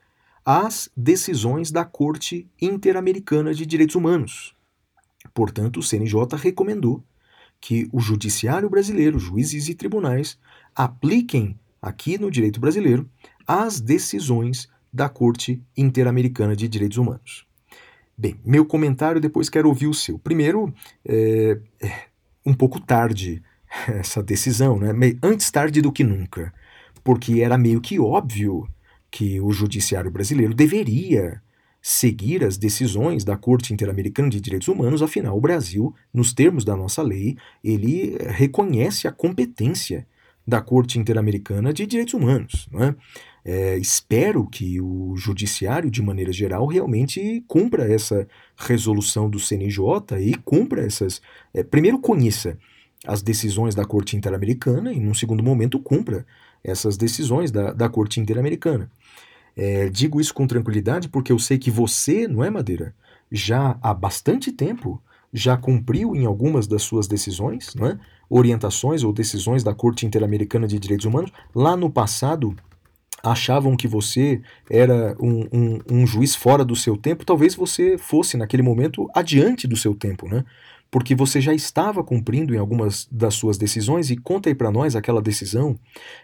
as 0.46 0.90
decisões 0.96 1.72
da 1.72 1.86
Corte 1.86 2.48
Interamericana 2.62 3.54
de 3.54 3.66
Direitos 3.66 3.96
Humanos. 3.96 4.54
Portanto, 5.34 5.80
o 5.80 5.84
CNJ 5.84 6.38
recomendou 6.38 7.04
que 7.60 7.88
o 7.94 8.00
judiciário 8.00 8.70
brasileiro, 8.70 9.18
juízes 9.18 9.70
e 9.70 9.74
tribunais, 9.74 10.38
apliquem 10.76 11.58
aqui 11.82 12.18
no 12.18 12.30
direito 12.30 12.60
brasileiro 12.60 13.10
as 13.48 13.80
decisões 13.80 14.68
da 14.92 15.08
Corte 15.08 15.62
Interamericana 15.76 16.56
de 16.56 16.68
Direitos 16.68 16.98
Humanos. 16.98 17.46
Bem, 18.24 18.40
meu 18.46 18.66
comentário 18.66 19.20
depois 19.20 19.50
quero 19.50 19.68
ouvir 19.68 19.88
o 19.88 19.94
seu. 19.94 20.18
Primeiro, 20.18 20.74
é, 21.06 21.60
é 21.82 21.92
um 22.46 22.54
pouco 22.54 22.80
tarde 22.80 23.44
essa 23.86 24.24
decisão, 24.24 24.80
né? 24.80 24.94
Antes 25.22 25.52
tarde 25.52 25.82
do 25.82 25.92
que 25.92 26.06
nunca, 26.06 26.54
porque 27.04 27.42
era 27.42 27.58
meio 27.58 27.82
que 27.82 28.00
óbvio 28.00 28.66
que 29.12 29.42
o 29.42 29.52
judiciário 29.52 30.10
brasileiro 30.10 30.54
deveria 30.54 31.42
seguir 31.82 32.46
as 32.46 32.58
decisões 32.58 33.26
da 33.26 33.36
Corte 33.36 33.74
Interamericana 33.74 34.30
de 34.30 34.40
Direitos 34.40 34.70
Humanos, 34.70 35.02
afinal, 35.02 35.38
o 35.38 35.42
Brasil, 35.42 35.94
nos 36.14 36.32
termos 36.32 36.64
da 36.64 36.78
nossa 36.78 37.02
lei, 37.02 37.36
ele 37.62 38.16
reconhece 38.30 39.06
a 39.06 39.12
competência 39.12 40.08
da 40.48 40.62
Corte 40.62 40.98
Interamericana 40.98 41.74
de 41.74 41.86
Direitos 41.86 42.14
Humanos. 42.14 42.70
Não 42.72 42.86
é? 42.86 42.96
É, 43.46 43.78
espero 43.78 44.48
que 44.48 44.80
o 44.80 45.16
Judiciário, 45.18 45.92
de 45.92 46.02
maneira 46.02 46.32
geral, 46.32 46.66
realmente 46.66 47.44
cumpra 47.48 47.92
essa 47.92 48.28
resolução 48.56 49.30
do 49.30 49.40
CNJ 49.40 50.18
e 50.20 50.36
cumpra 50.36 50.86
essas. 50.86 51.22
É, 51.54 51.64
primeiro, 51.64 52.00
conheça 52.00 52.58
as 53.06 53.22
decisões 53.22 53.76
da 53.76 53.84
Corte 53.84 54.16
Interamericana 54.16 54.94
e, 54.94 55.00
num 55.00 55.14
segundo 55.14 55.44
momento, 55.44 55.78
cumpra 55.80 56.26
essas 56.64 56.96
decisões 56.96 57.52
da, 57.52 57.74
da 57.74 57.90
Corte 57.90 58.20
Interamericana. 58.20 58.90
É, 59.56 59.90
digo 59.90 60.22
isso 60.22 60.34
com 60.34 60.48
tranquilidade 60.48 61.10
porque 61.10 61.32
eu 61.32 61.38
sei 61.38 61.58
que 61.58 61.70
você, 61.70 62.28
não 62.28 62.44
é, 62.44 62.50
Madeira, 62.50 62.96
já 63.32 63.78
há 63.82 63.94
bastante 63.94 64.52
tempo 64.52 65.02
já 65.34 65.58
cumpriu 65.58 66.16
em 66.16 66.26
algumas 66.26 66.68
das 66.68 66.84
suas 66.84 67.08
decisões, 67.08 67.74
não 67.74 67.88
é? 67.88 68.00
orientações 68.30 69.04
ou 69.04 69.12
decisões 69.12 69.64
da 69.64 69.74
Corte 69.74 70.06
Interamericana 70.06 70.68
de 70.68 70.78
Direitos 70.78 71.06
Humanos. 71.06 71.32
Lá 71.56 71.76
no 71.76 71.90
passado, 71.90 72.56
achavam 73.24 73.78
que 73.78 73.88
você 73.88 74.42
era 74.70 75.16
um, 75.18 75.48
um, 75.52 75.80
um, 75.90 76.06
juiz 76.06 76.36
fora 76.36 76.66
do 76.66 76.76
seu 76.76 76.98
tempo, 76.98 77.26
talvez 77.26 77.56
você 77.56 77.98
fosse, 77.98 78.36
naquele 78.36 78.62
momento, 78.62 79.10
adiante 79.16 79.66
do 79.66 79.78
seu 79.78 79.96
tempo, 79.96 80.28
né? 80.28 80.44
Porque 80.92 81.16
você 81.16 81.40
já 81.42 81.54
estava 81.54 82.04
cumprindo 82.04 82.54
em 82.54 82.58
algumas 82.58 83.08
das 83.10 83.34
suas 83.34 83.58
decisões, 83.58 84.12
e 84.12 84.18
conta 84.18 84.50
aí 84.50 84.54
para 84.54 84.70
nós 84.70 84.96
aquela 84.96 85.22
decisão 85.22 85.80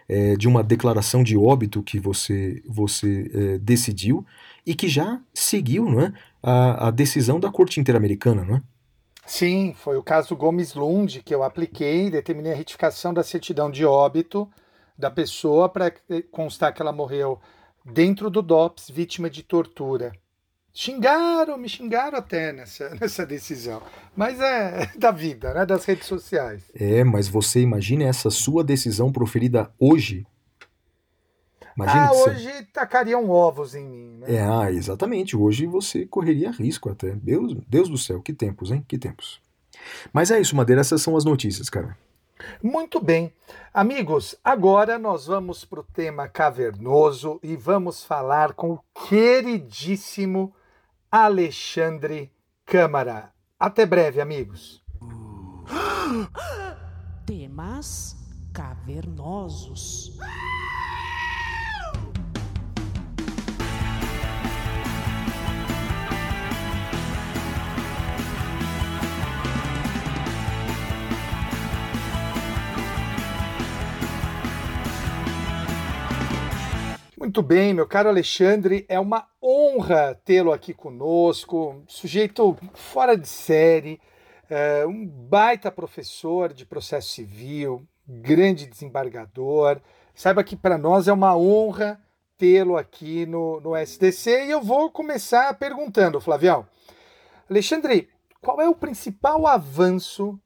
é, 0.06 0.36
de 0.36 0.46
uma 0.46 0.62
declaração 0.62 1.24
de 1.24 1.36
óbito 1.36 1.82
que 1.82 1.98
você, 1.98 2.62
você 2.68 3.30
é, 3.32 3.58
decidiu 3.58 4.24
e 4.64 4.74
que 4.74 4.86
já 4.86 5.20
seguiu 5.32 5.86
não 5.86 6.02
é? 6.02 6.12
a, 6.42 6.88
a 6.88 6.90
decisão 6.90 7.40
da 7.40 7.50
Corte 7.50 7.80
Interamericana, 7.80 8.44
não 8.44 8.56
é? 8.56 8.62
Sim, 9.26 9.74
foi 9.76 9.96
o 9.96 10.02
caso 10.02 10.36
Gomes 10.36 10.74
Lund 10.74 11.22
que 11.22 11.34
eu 11.34 11.42
apliquei, 11.42 12.10
determinei 12.10 12.52
a 12.52 12.56
retificação 12.56 13.14
da 13.14 13.22
certidão 13.22 13.70
de 13.70 13.84
óbito 13.84 14.48
da 15.00 15.10
pessoa 15.10 15.68
para 15.68 15.92
constar 16.30 16.72
que 16.72 16.82
ela 16.82 16.92
morreu 16.92 17.40
dentro 17.84 18.30
do 18.30 18.42
DOPS, 18.42 18.90
vítima 18.90 19.30
de 19.30 19.42
tortura. 19.42 20.12
Xingaram, 20.72 21.58
me 21.58 21.68
xingaram 21.68 22.18
até 22.18 22.52
nessa, 22.52 22.90
nessa 23.00 23.26
decisão. 23.26 23.82
Mas 24.14 24.40
é 24.40 24.90
da 24.96 25.10
vida, 25.10 25.52
né? 25.52 25.66
Das 25.66 25.84
redes 25.84 26.06
sociais. 26.06 26.62
É, 26.74 27.02
mas 27.02 27.26
você 27.26 27.60
imagina 27.60 28.04
essa 28.04 28.30
sua 28.30 28.62
decisão 28.62 29.10
proferida 29.10 29.72
hoje? 29.78 30.26
Imagina 31.76 32.08
ah, 32.08 32.12
hoje 32.12 32.44
você... 32.44 32.62
tacariam 32.64 33.30
ovos 33.30 33.74
em 33.74 33.88
mim, 33.88 34.18
né? 34.18 34.34
É, 34.34 34.42
ah, 34.42 34.70
exatamente. 34.70 35.36
Hoje 35.36 35.66
você 35.66 36.04
correria 36.04 36.50
risco 36.50 36.90
até. 36.90 37.12
Deus, 37.12 37.56
Deus 37.66 37.88
do 37.88 37.96
céu, 37.96 38.20
que 38.20 38.32
tempos, 38.32 38.70
hein? 38.70 38.84
Que 38.86 38.98
tempos. 38.98 39.40
Mas 40.12 40.30
é 40.30 40.38
isso, 40.38 40.54
Madeira, 40.54 40.80
essas 40.80 41.00
são 41.00 41.16
as 41.16 41.24
notícias, 41.24 41.70
cara. 41.70 41.96
Muito 42.62 43.00
bem. 43.00 43.32
Amigos, 43.72 44.34
agora 44.44 44.98
nós 44.98 45.26
vamos 45.26 45.64
para 45.64 45.80
o 45.80 45.84
tema 45.84 46.28
cavernoso 46.28 47.38
e 47.42 47.56
vamos 47.56 48.04
falar 48.04 48.52
com 48.52 48.72
o 48.72 48.80
queridíssimo 49.08 50.54
Alexandre 51.10 52.32
Câmara. 52.64 53.32
Até 53.58 53.84
breve, 53.84 54.20
amigos. 54.20 54.82
Temas 57.26 58.16
cavernosos. 58.52 60.18
Muito 77.20 77.42
bem, 77.42 77.74
meu 77.74 77.86
caro 77.86 78.08
Alexandre, 78.08 78.86
é 78.88 78.98
uma 78.98 79.28
honra 79.42 80.18
tê-lo 80.24 80.52
aqui 80.52 80.72
conosco, 80.72 81.84
sujeito 81.86 82.56
fora 82.72 83.14
de 83.14 83.28
série, 83.28 84.00
é, 84.48 84.86
um 84.86 85.06
baita 85.06 85.70
professor 85.70 86.50
de 86.50 86.64
processo 86.64 87.10
civil, 87.10 87.86
grande 88.08 88.66
desembargador. 88.66 89.82
Saiba 90.14 90.42
que 90.42 90.56
para 90.56 90.78
nós 90.78 91.08
é 91.08 91.12
uma 91.12 91.36
honra 91.36 92.00
tê-lo 92.38 92.78
aqui 92.78 93.26
no, 93.26 93.60
no 93.60 93.76
SDC 93.76 94.46
e 94.46 94.50
eu 94.50 94.62
vou 94.62 94.90
começar 94.90 95.52
perguntando, 95.58 96.22
Flavião. 96.22 96.66
Alexandre, 97.50 98.08
qual 98.40 98.62
é 98.62 98.68
o 98.68 98.74
principal 98.74 99.46
avanço, 99.46 100.40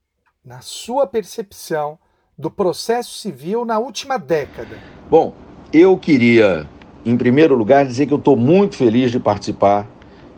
na 0.45 0.61
sua 0.61 1.07
percepção, 1.07 1.97
do 2.37 2.51
processo 2.51 3.17
civil 3.17 3.65
na 3.65 3.79
última 3.79 4.19
década? 4.19 4.77
Bom, 5.09 5.44
eu 5.75 5.99
queria, 5.99 6.69
em 7.05 7.17
primeiro 7.17 7.57
lugar, 7.57 7.85
dizer 7.85 8.07
que 8.07 8.15
eu 8.15 8.19
estou 8.19 8.37
muito 8.37 8.77
feliz 8.77 9.11
de 9.11 9.19
participar 9.19 9.85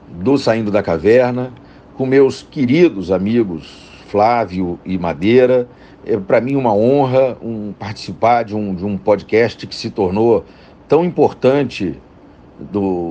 do 0.08 0.38
Saindo 0.38 0.70
da 0.70 0.82
Caverna 0.82 1.52
com 1.94 2.06
meus 2.06 2.42
queridos 2.42 3.12
amigos 3.12 3.86
Flávio 4.08 4.80
e 4.82 4.96
Madeira. 4.96 5.68
É 6.06 6.16
para 6.16 6.40
mim 6.40 6.56
uma 6.56 6.74
honra 6.74 7.36
um, 7.42 7.74
participar 7.78 8.44
de 8.44 8.56
um, 8.56 8.74
de 8.74 8.86
um 8.86 8.96
podcast 8.96 9.66
que 9.66 9.74
se 9.74 9.90
tornou 9.90 10.42
tão 10.88 11.04
importante 11.04 12.00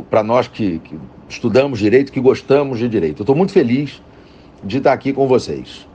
para 0.10 0.24
nós 0.24 0.48
que, 0.48 0.80
que, 0.80 0.98
estudamos 1.30 1.78
direito, 1.78 2.12
que 2.12 2.20
gostamos 2.20 2.80
de 2.80 2.90
direito. 2.90 3.22
Estou 3.22 3.36
muito 3.36 3.52
feliz 3.52 4.02
de 4.64 4.80
estar 4.80 4.94
aqui 4.94 5.14
com 5.14 5.28
vocês. 5.28 5.88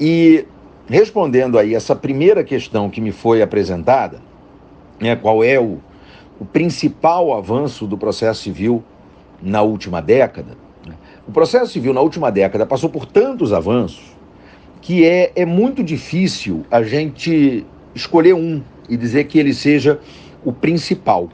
E 0.00 0.46
respondendo 0.88 1.58
aí 1.58 1.74
essa 1.74 1.94
primeira 1.94 2.42
questão 2.42 2.88
que 2.88 3.02
me 3.02 3.12
foi 3.12 3.42
apresentada, 3.42 4.27
né, 5.00 5.16
qual 5.16 5.42
é 5.42 5.58
o, 5.58 5.78
o 6.38 6.44
principal 6.44 7.36
avanço 7.36 7.86
do 7.86 7.96
processo 7.96 8.42
civil 8.42 8.82
na 9.42 9.62
última 9.62 10.00
década. 10.00 10.56
Né? 10.86 10.94
O 11.26 11.32
processo 11.32 11.72
civil 11.72 11.92
na 11.92 12.00
última 12.00 12.30
década 12.30 12.66
passou 12.66 12.90
por 12.90 13.06
tantos 13.06 13.52
avanços 13.52 14.16
que 14.80 15.04
é, 15.04 15.32
é 15.34 15.44
muito 15.44 15.82
difícil 15.82 16.64
a 16.70 16.82
gente 16.82 17.66
escolher 17.94 18.34
um 18.34 18.62
e 18.88 18.96
dizer 18.96 19.24
que 19.24 19.38
ele 19.38 19.52
seja 19.52 20.00
o 20.44 20.52
principal. 20.52 21.28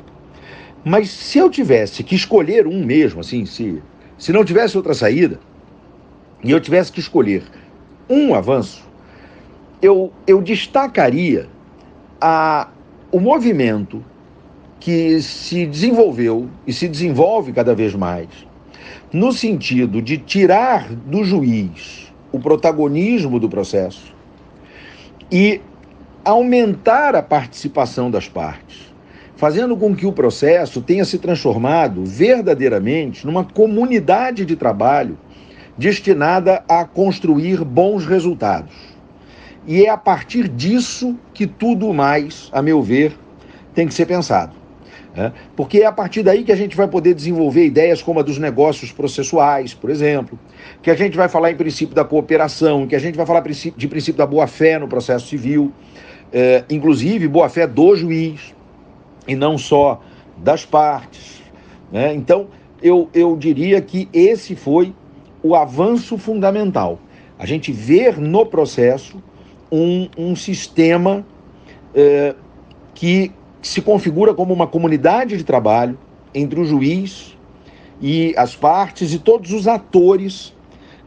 Mas 0.84 1.10
se 1.10 1.38
eu 1.38 1.48
tivesse 1.48 2.02
que 2.02 2.14
escolher 2.14 2.66
um 2.66 2.84
mesmo, 2.84 3.20
assim, 3.20 3.46
se, 3.46 3.82
se 4.18 4.32
não 4.32 4.44
tivesse 4.44 4.76
outra 4.76 4.92
saída, 4.92 5.38
e 6.42 6.50
eu 6.50 6.60
tivesse 6.60 6.92
que 6.92 7.00
escolher 7.00 7.42
um 8.08 8.34
avanço, 8.34 8.84
eu, 9.80 10.12
eu 10.26 10.42
destacaria 10.42 11.48
a, 12.20 12.68
o 13.14 13.20
movimento 13.20 14.04
que 14.80 15.22
se 15.22 15.66
desenvolveu 15.66 16.50
e 16.66 16.72
se 16.72 16.88
desenvolve 16.88 17.52
cada 17.52 17.72
vez 17.72 17.94
mais, 17.94 18.26
no 19.12 19.32
sentido 19.32 20.02
de 20.02 20.18
tirar 20.18 20.92
do 20.92 21.22
juiz 21.22 22.12
o 22.32 22.40
protagonismo 22.40 23.38
do 23.38 23.48
processo 23.48 24.12
e 25.30 25.60
aumentar 26.24 27.14
a 27.14 27.22
participação 27.22 28.10
das 28.10 28.28
partes, 28.28 28.92
fazendo 29.36 29.76
com 29.76 29.94
que 29.94 30.06
o 30.06 30.12
processo 30.12 30.82
tenha 30.82 31.04
se 31.04 31.20
transformado 31.20 32.04
verdadeiramente 32.04 33.24
numa 33.24 33.44
comunidade 33.44 34.44
de 34.44 34.56
trabalho 34.56 35.16
destinada 35.78 36.64
a 36.68 36.84
construir 36.84 37.62
bons 37.64 38.06
resultados 38.06 38.93
e 39.66 39.84
é 39.84 39.90
a 39.90 39.96
partir 39.96 40.48
disso 40.48 41.16
que 41.32 41.46
tudo 41.46 41.92
mais, 41.92 42.48
a 42.52 42.60
meu 42.60 42.82
ver, 42.82 43.16
tem 43.74 43.86
que 43.86 43.94
ser 43.94 44.06
pensado. 44.06 44.52
Né? 45.14 45.32
Porque 45.54 45.78
é 45.78 45.86
a 45.86 45.92
partir 45.92 46.22
daí 46.22 46.42
que 46.42 46.52
a 46.52 46.56
gente 46.56 46.76
vai 46.76 46.88
poder 46.88 47.14
desenvolver 47.14 47.64
ideias 47.64 48.02
como 48.02 48.20
a 48.20 48.22
dos 48.22 48.38
negócios 48.38 48.92
processuais, 48.92 49.72
por 49.72 49.90
exemplo, 49.90 50.38
que 50.82 50.90
a 50.90 50.94
gente 50.94 51.16
vai 51.16 51.28
falar 51.28 51.50
em 51.50 51.56
princípio 51.56 51.94
da 51.94 52.04
cooperação, 52.04 52.86
que 52.86 52.96
a 52.96 52.98
gente 52.98 53.16
vai 53.16 53.24
falar 53.24 53.42
de 53.42 53.88
princípio 53.88 54.18
da 54.18 54.26
boa-fé 54.26 54.78
no 54.78 54.88
processo 54.88 55.28
civil, 55.28 55.72
é, 56.32 56.64
inclusive 56.68 57.28
boa-fé 57.28 57.66
do 57.66 57.94
juiz, 57.94 58.54
e 59.26 59.34
não 59.34 59.56
só 59.56 60.00
das 60.36 60.64
partes. 60.64 61.42
Né? 61.90 62.12
Então, 62.14 62.48
eu, 62.82 63.08
eu 63.14 63.36
diria 63.36 63.80
que 63.80 64.08
esse 64.12 64.54
foi 64.56 64.92
o 65.42 65.54
avanço 65.54 66.18
fundamental. 66.18 66.98
A 67.38 67.46
gente 67.46 67.72
ver 67.72 68.18
no 68.18 68.44
processo 68.46 69.22
um, 69.74 70.08
um 70.16 70.36
sistema 70.36 71.26
é, 71.94 72.34
que 72.94 73.32
se 73.60 73.80
configura 73.80 74.32
como 74.32 74.54
uma 74.54 74.66
comunidade 74.66 75.36
de 75.36 75.42
trabalho 75.42 75.98
entre 76.32 76.60
o 76.60 76.64
juiz 76.64 77.36
e 78.00 78.34
as 78.36 78.54
partes 78.54 79.12
e 79.12 79.18
todos 79.18 79.52
os 79.52 79.66
atores 79.66 80.54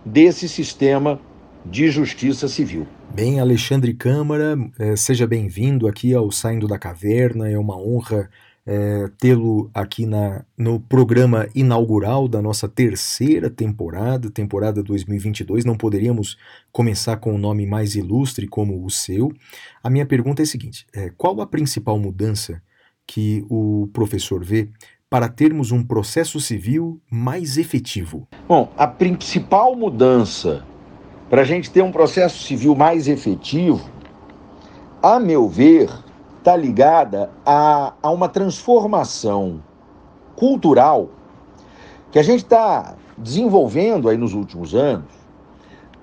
desse 0.03 0.49
sistema 0.49 1.19
de 1.65 1.89
justiça 1.89 2.47
civil. 2.47 2.87
Bem, 3.13 3.39
Alexandre 3.39 3.93
Câmara, 3.93 4.57
é, 4.79 4.95
seja 4.95 5.25
bem-vindo 5.25 5.87
aqui 5.87 6.13
ao 6.13 6.29
Saindo 6.31 6.67
da 6.67 6.77
Caverna, 6.77 7.49
é 7.49 7.57
uma 7.57 7.77
honra 7.77 8.29
é, 8.69 9.09
tê-lo 9.17 9.71
aqui 9.73 10.05
na, 10.05 10.43
no 10.57 10.77
programa 10.77 11.47
inaugural 11.55 12.27
da 12.27 12.41
nossa 12.41 12.67
terceira 12.67 13.49
temporada, 13.49 14.29
temporada 14.29 14.83
2022. 14.83 15.63
Não 15.63 15.77
poderíamos 15.77 16.37
começar 16.69 17.15
com 17.15 17.33
um 17.33 17.37
nome 17.37 17.65
mais 17.65 17.95
ilustre 17.95 18.45
como 18.45 18.85
o 18.85 18.89
seu. 18.89 19.31
A 19.81 19.89
minha 19.89 20.05
pergunta 20.05 20.41
é 20.41 20.43
a 20.43 20.47
seguinte: 20.47 20.85
é, 20.93 21.09
qual 21.15 21.39
a 21.39 21.47
principal 21.47 21.97
mudança 21.97 22.61
que 23.07 23.45
o 23.49 23.87
professor 23.93 24.43
vê 24.43 24.67
para 25.09 25.29
termos 25.29 25.71
um 25.71 25.81
processo 25.81 26.37
civil 26.41 26.99
mais 27.09 27.57
efetivo? 27.57 28.27
Bom, 28.49 28.73
a 28.77 28.85
principal 28.85 29.77
mudança 29.77 30.65
para 31.29 31.41
a 31.41 31.45
gente 31.45 31.71
ter 31.71 31.81
um 31.81 31.91
processo 31.91 32.43
civil 32.43 32.75
mais 32.75 33.07
efetivo, 33.07 33.89
a 35.01 35.19
meu 35.19 35.47
ver, 35.47 35.89
está 36.47 36.55
ligada 36.55 37.29
a, 37.45 37.91
a 38.01 38.09
uma 38.09 38.29
transformação 38.29 39.61
cultural 40.33 41.09
que 42.09 42.17
a 42.17 42.23
gente 42.23 42.43
está 42.43 42.95
desenvolvendo 43.17 44.07
aí 44.07 44.15
nos 44.15 44.33
últimos 44.33 44.73
anos 44.73 45.11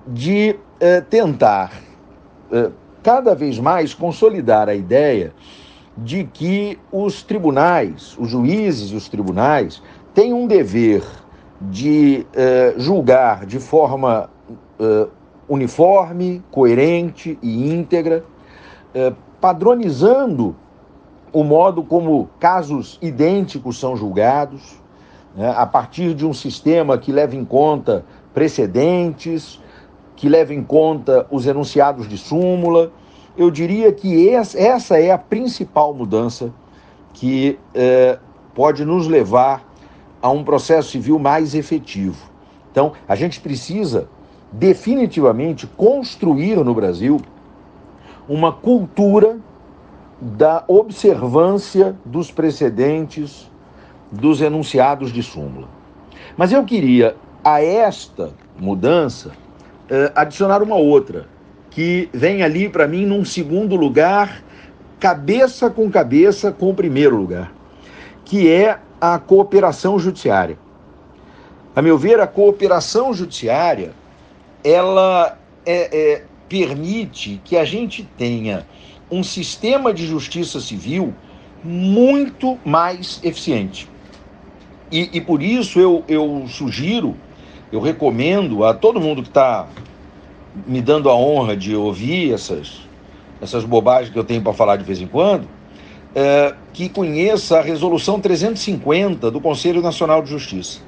de 0.05 0.55
eh, 0.79 1.01
tentar 1.01 1.71
eh, 2.51 2.69
cada 3.01 3.33
vez 3.33 3.57
mais 3.57 3.95
consolidar 3.95 4.69
a 4.69 4.75
ideia 4.75 5.33
de 5.97 6.25
que 6.25 6.77
os 6.91 7.23
tribunais, 7.23 8.15
os 8.19 8.29
juízes 8.29 8.91
e 8.91 8.95
os 8.95 9.09
tribunais 9.09 9.81
têm 10.13 10.31
um 10.31 10.45
dever 10.45 11.03
de 11.59 12.23
eh, 12.35 12.75
julgar 12.77 13.47
de 13.47 13.59
forma 13.59 14.29
uniforme, 15.47 16.43
coerente 16.51 17.39
e 17.41 17.71
íntegra, 17.73 18.25
padronizando 19.45 20.55
o 21.31 21.43
modo 21.43 21.83
como 21.83 22.27
casos 22.39 22.97
idênticos 22.99 23.79
são 23.79 23.95
julgados, 23.95 24.81
né, 25.35 25.53
a 25.55 25.67
partir 25.67 26.15
de 26.15 26.25
um 26.25 26.33
sistema 26.33 26.97
que 26.97 27.11
leva 27.11 27.35
em 27.35 27.45
conta 27.45 28.03
precedentes, 28.33 29.61
que 30.15 30.27
leva 30.27 30.51
em 30.51 30.63
conta 30.63 31.27
os 31.29 31.45
enunciados 31.45 32.09
de 32.09 32.17
súmula. 32.17 32.91
Eu 33.37 33.51
diria 33.51 33.91
que 33.91 34.27
essa 34.27 34.99
é 34.99 35.11
a 35.11 35.17
principal 35.19 35.93
mudança 35.93 36.51
que 37.13 37.59
eh, 37.75 38.17
pode 38.55 38.83
nos 38.83 39.05
levar 39.05 39.63
a 40.23 40.29
um 40.31 40.43
processo 40.43 40.89
civil 40.89 41.19
mais 41.19 41.53
efetivo. 41.53 42.31
Então, 42.71 42.93
a 43.07 43.15
gente 43.15 43.39
precisa 43.39 44.09
definitivamente 44.51 45.67
construir 45.67 46.55
no 46.65 46.73
Brasil 46.73 47.21
uma 48.27 48.51
cultura 48.51 49.37
da 50.19 50.63
observância 50.67 51.95
dos 52.05 52.31
precedentes 52.31 53.49
dos 54.11 54.41
enunciados 54.41 55.11
de 55.11 55.21
súmula. 55.21 55.67
Mas 56.37 56.51
eu 56.51 56.63
queria 56.63 57.15
a 57.43 57.61
esta 57.61 58.31
mudança 58.57 59.31
eh, 59.89 60.11
adicionar 60.15 60.63
uma 60.63 60.75
outra, 60.75 61.27
que 61.69 62.09
vem 62.13 62.41
ali 62.41 62.69
para 62.69 62.87
mim 62.87 63.05
num 63.05 63.25
segundo 63.25 63.75
lugar, 63.75 64.41
cabeça 64.99 65.69
com 65.69 65.91
cabeça 65.91 66.51
com 66.51 66.69
o 66.69 66.73
primeiro 66.73 67.17
lugar, 67.17 67.51
que 68.23 68.49
é 68.49 68.79
a 68.99 69.19
cooperação 69.19 69.99
judiciária. 69.99 70.57
A 71.75 71.81
meu 71.81 71.97
ver, 71.97 72.19
a 72.19 72.27
cooperação 72.27 73.13
judiciária 73.13 73.91
ela 74.63 75.37
é, 75.65 76.13
é, 76.13 76.23
permite 76.47 77.41
que 77.43 77.57
a 77.57 77.65
gente 77.65 78.03
tenha 78.17 78.65
um 79.09 79.23
sistema 79.23 79.93
de 79.93 80.05
justiça 80.05 80.59
civil 80.59 81.13
muito 81.63 82.57
mais 82.63 83.19
eficiente. 83.23 83.89
E, 84.91 85.09
e 85.13 85.21
por 85.21 85.41
isso 85.41 85.79
eu, 85.79 86.03
eu 86.07 86.45
sugiro, 86.47 87.15
eu 87.71 87.79
recomendo 87.79 88.63
a 88.63 88.73
todo 88.73 89.01
mundo 89.01 89.21
que 89.21 89.29
está 89.29 89.67
me 90.65 90.81
dando 90.81 91.09
a 91.09 91.15
honra 91.15 91.57
de 91.57 91.75
ouvir 91.75 92.33
essas, 92.33 92.81
essas 93.41 93.63
bobagens 93.65 94.11
que 94.11 94.17
eu 94.17 94.23
tenho 94.23 94.41
para 94.41 94.53
falar 94.53 94.77
de 94.77 94.83
vez 94.83 95.01
em 95.01 95.07
quando, 95.07 95.47
é, 96.13 96.53
que 96.71 96.87
conheça 96.87 97.59
a 97.59 97.61
Resolução 97.61 98.19
350 98.19 99.29
do 99.29 99.41
Conselho 99.41 99.81
Nacional 99.81 100.21
de 100.21 100.29
Justiça, 100.29 100.79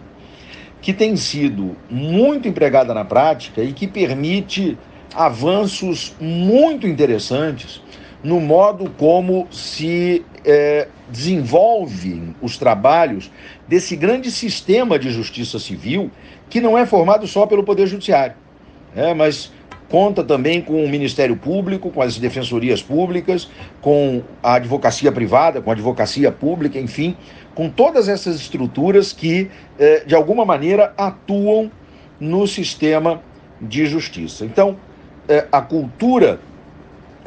que 0.81 0.93
tem 0.93 1.17
sido 1.17 1.75
muito 1.89 2.47
empregada 2.47 2.93
na 2.93 3.03
prática 3.03 3.61
e 3.61 3.73
que 3.73 3.87
permite 3.87 4.77
avanços 5.13 6.15
muito 6.19 6.87
interessantes 6.87 7.81
no 8.23 8.39
modo 8.39 8.89
como 8.97 9.47
se 9.51 10.25
é, 10.43 10.87
desenvolvem 11.09 12.35
os 12.41 12.57
trabalhos 12.57 13.31
desse 13.67 13.95
grande 13.95 14.31
sistema 14.31 14.97
de 14.97 15.11
justiça 15.11 15.59
civil, 15.59 16.11
que 16.49 16.59
não 16.59 16.77
é 16.77 16.85
formado 16.85 17.27
só 17.27 17.45
pelo 17.45 17.63
Poder 17.63 17.87
Judiciário, 17.87 18.35
é, 18.95 19.13
mas 19.13 19.51
conta 19.89 20.23
também 20.23 20.61
com 20.61 20.83
o 20.83 20.89
Ministério 20.89 21.35
Público, 21.37 21.89
com 21.89 22.01
as 22.01 22.17
defensorias 22.17 22.81
públicas, 22.81 23.49
com 23.81 24.21
a 24.43 24.55
advocacia 24.55 25.11
privada, 25.11 25.61
com 25.61 25.69
a 25.69 25.73
advocacia 25.73 26.31
pública, 26.31 26.79
enfim, 26.79 27.15
com 27.55 27.69
todas 27.69 28.09
essas 28.09 28.35
estruturas 28.35 29.13
que, 29.13 29.49
eh, 29.79 30.03
de 30.05 30.13
alguma 30.13 30.45
maneira, 30.45 30.93
atuam 30.97 31.71
no 32.19 32.45
sistema 32.45 33.21
de 33.61 33.85
justiça. 33.85 34.45
Então, 34.45 34.77
eh, 35.27 35.47
a 35.51 35.61
cultura 35.61 36.39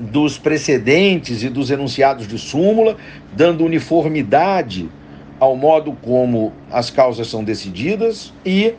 dos 0.01 0.39
precedentes 0.39 1.43
e 1.43 1.49
dos 1.49 1.71
enunciados 1.71 2.27
de 2.27 2.39
súmula, 2.39 2.97
dando 3.33 3.65
uniformidade 3.65 4.91
ao 5.39 5.57
modo 5.57 5.93
como 5.93 6.53
as 6.71 6.91
causas 6.91 7.29
são 7.29 7.45
decididas 7.45 8.33
e 8.45 8.75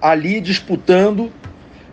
ali 0.00 0.40
disputando 0.40 1.32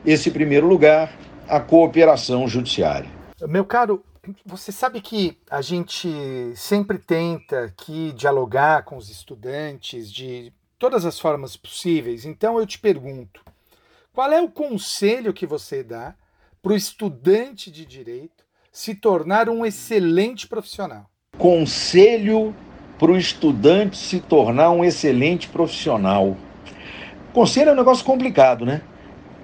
esse 0.06 0.30
primeiro 0.32 0.68
lugar, 0.68 1.14
a 1.48 1.60
cooperação 1.60 2.48
judiciária. 2.48 3.10
Meu 3.48 3.66
caro, 3.66 4.04
você 4.46 4.72
sabe 4.72 5.02
que 5.02 5.38
a 5.50 5.62
gente 5.62 6.10
sempre 6.56 6.98
tenta 6.98 7.66
aqui 7.66 8.14
dialogar 8.14 8.84
com 8.84 8.98
os 8.98 9.10
estudantes 9.10 10.12
de 10.12 10.52
todas 10.80 11.06
as 11.06 11.20
formas 11.20 11.56
possíveis. 11.56 12.26
Então 12.26 12.58
eu 12.60 12.66
te 12.66 12.80
pergunto, 12.80 13.42
qual 14.14 14.32
é 14.32 14.42
o 14.42 14.50
conselho 14.50 15.34
que 15.34 15.46
você 15.46 15.84
dá 15.84 16.14
para 16.64 16.74
o 16.74 16.76
estudante 16.76 17.70
de 17.70 17.86
direito 17.86 18.44
se 18.72 18.96
tornar 18.96 19.50
um 19.50 19.64
excelente 19.64 20.48
profissional? 20.48 21.08
Conselho 21.38 22.56
para 22.98 23.12
o 23.12 23.18
estudante 23.18 23.98
se 23.98 24.20
tornar 24.20 24.72
um 24.72 24.84
excelente 24.84 25.48
profissional. 25.50 26.36
Conselho 27.34 27.70
é 27.70 27.74
um 27.74 27.76
negócio 27.76 28.04
complicado, 28.04 28.66
né? 28.66 28.82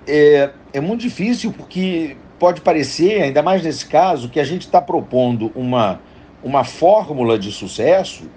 é, 0.10 0.50
é 0.74 0.82
muito 0.82 1.02
difícil 1.02 1.54
porque 1.56 2.18
pode 2.40 2.62
parecer, 2.62 3.22
ainda 3.22 3.44
mais 3.44 3.64
nesse 3.64 3.86
caso, 3.86 4.30
que 4.30 4.40
a 4.40 4.44
gente 4.44 4.62
está 4.62 4.82
propondo 4.82 5.52
uma, 5.54 6.02
uma 6.44 6.64
fórmula 6.64 7.38
de 7.38 7.52
sucesso 7.52 8.30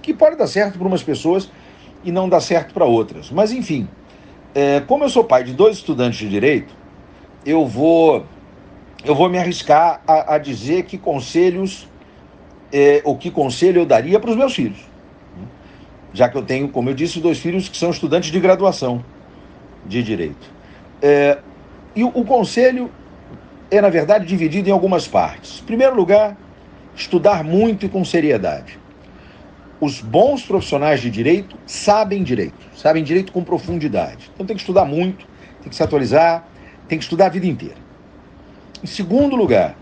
que 0.00 0.14
pode 0.14 0.36
dar 0.36 0.46
certo 0.46 0.78
para 0.78 0.86
umas 0.86 1.02
pessoas 1.02 1.50
e 2.04 2.12
não 2.12 2.28
dar 2.28 2.40
certo 2.40 2.72
para 2.72 2.84
outras. 2.84 3.30
Mas, 3.30 3.52
enfim, 3.52 3.88
é, 4.54 4.80
como 4.80 5.04
eu 5.04 5.08
sou 5.08 5.24
pai 5.24 5.42
de 5.42 5.52
dois 5.52 5.78
estudantes 5.78 6.18
de 6.18 6.28
direito, 6.28 6.74
eu 7.48 7.66
vou, 7.66 8.26
eu 9.02 9.14
vou 9.14 9.30
me 9.30 9.38
arriscar 9.38 10.02
a, 10.06 10.34
a 10.34 10.38
dizer 10.38 10.82
que 10.84 10.98
conselhos, 10.98 11.88
é, 12.70 13.00
o 13.06 13.16
que 13.16 13.30
conselho 13.30 13.80
eu 13.80 13.86
daria 13.86 14.20
para 14.20 14.30
os 14.30 14.36
meus 14.36 14.54
filhos. 14.54 14.86
Já 16.12 16.28
que 16.28 16.36
eu 16.36 16.42
tenho, 16.42 16.68
como 16.68 16.90
eu 16.90 16.94
disse, 16.94 17.20
dois 17.20 17.38
filhos 17.38 17.66
que 17.66 17.76
são 17.78 17.90
estudantes 17.90 18.30
de 18.30 18.38
graduação 18.38 19.02
de 19.86 20.02
direito. 20.02 20.52
É, 21.00 21.38
e 21.96 22.04
o, 22.04 22.08
o 22.08 22.22
conselho 22.22 22.90
é, 23.70 23.80
na 23.80 23.88
verdade, 23.88 24.26
dividido 24.26 24.68
em 24.68 24.72
algumas 24.72 25.08
partes. 25.08 25.60
Em 25.62 25.64
primeiro 25.64 25.96
lugar, 25.96 26.36
estudar 26.94 27.42
muito 27.42 27.86
e 27.86 27.88
com 27.88 28.04
seriedade. 28.04 28.78
Os 29.80 30.02
bons 30.02 30.42
profissionais 30.42 31.00
de 31.00 31.10
direito 31.10 31.56
sabem 31.64 32.22
direito, 32.22 32.58
sabem 32.74 33.02
direito 33.02 33.32
com 33.32 33.42
profundidade. 33.42 34.30
Então 34.34 34.44
tem 34.44 34.54
que 34.54 34.60
estudar 34.60 34.84
muito, 34.84 35.26
tem 35.62 35.70
que 35.70 35.76
se 35.76 35.82
atualizar, 35.82 36.46
tem 36.88 36.98
que 36.98 37.04
estudar 37.04 37.26
a 37.26 37.28
vida 37.28 37.46
inteira. 37.46 37.76
Em 38.82 38.86
segundo 38.86 39.36
lugar, 39.36 39.76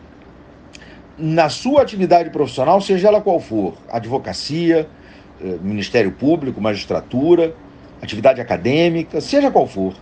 na 1.16 1.48
sua 1.48 1.82
atividade 1.82 2.30
profissional, 2.30 2.80
seja 2.80 3.08
ela 3.08 3.20
qual 3.20 3.40
for, 3.40 3.74
advocacia, 3.88 4.88
eh, 5.40 5.56
Ministério 5.62 6.12
Público, 6.12 6.60
magistratura, 6.60 7.54
atividade 8.02 8.40
acadêmica, 8.40 9.20
seja 9.20 9.50
qual 9.50 9.66
for, 9.66 9.94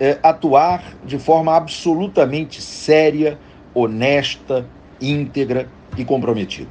é, 0.00 0.18
atuar 0.22 0.82
de 1.04 1.18
forma 1.18 1.54
absolutamente 1.54 2.60
séria, 2.60 3.38
honesta, 3.74 4.66
íntegra 5.00 5.68
e 5.96 6.04
comprometida. 6.04 6.70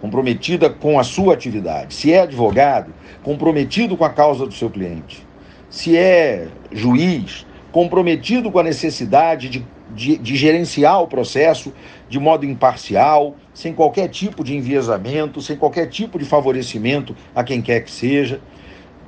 Comprometida 0.00 0.68
com 0.70 0.98
a 0.98 1.04
sua 1.04 1.34
atividade. 1.34 1.94
Se 1.94 2.12
é 2.12 2.20
advogado, 2.20 2.92
comprometido 3.22 3.96
com 3.96 4.04
a 4.04 4.10
causa 4.10 4.46
do 4.46 4.52
seu 4.52 4.70
cliente. 4.70 5.26
Se 5.70 5.96
é 5.96 6.48
juiz, 6.70 7.46
comprometido 7.74 8.52
com 8.52 8.60
a 8.60 8.62
necessidade 8.62 9.48
de 9.48 9.66
de, 9.94 10.16
de 10.16 10.36
gerenciar 10.36 11.02
o 11.02 11.06
processo 11.06 11.72
de 12.08 12.18
modo 12.18 12.44
imparcial, 12.44 13.36
sem 13.52 13.72
qualquer 13.72 14.08
tipo 14.08 14.42
de 14.42 14.56
enviesamento, 14.56 15.40
sem 15.40 15.56
qualquer 15.56 15.86
tipo 15.86 16.18
de 16.18 16.24
favorecimento 16.24 17.14
a 17.34 17.44
quem 17.44 17.62
quer 17.62 17.80
que 17.80 17.90
seja, 17.90 18.40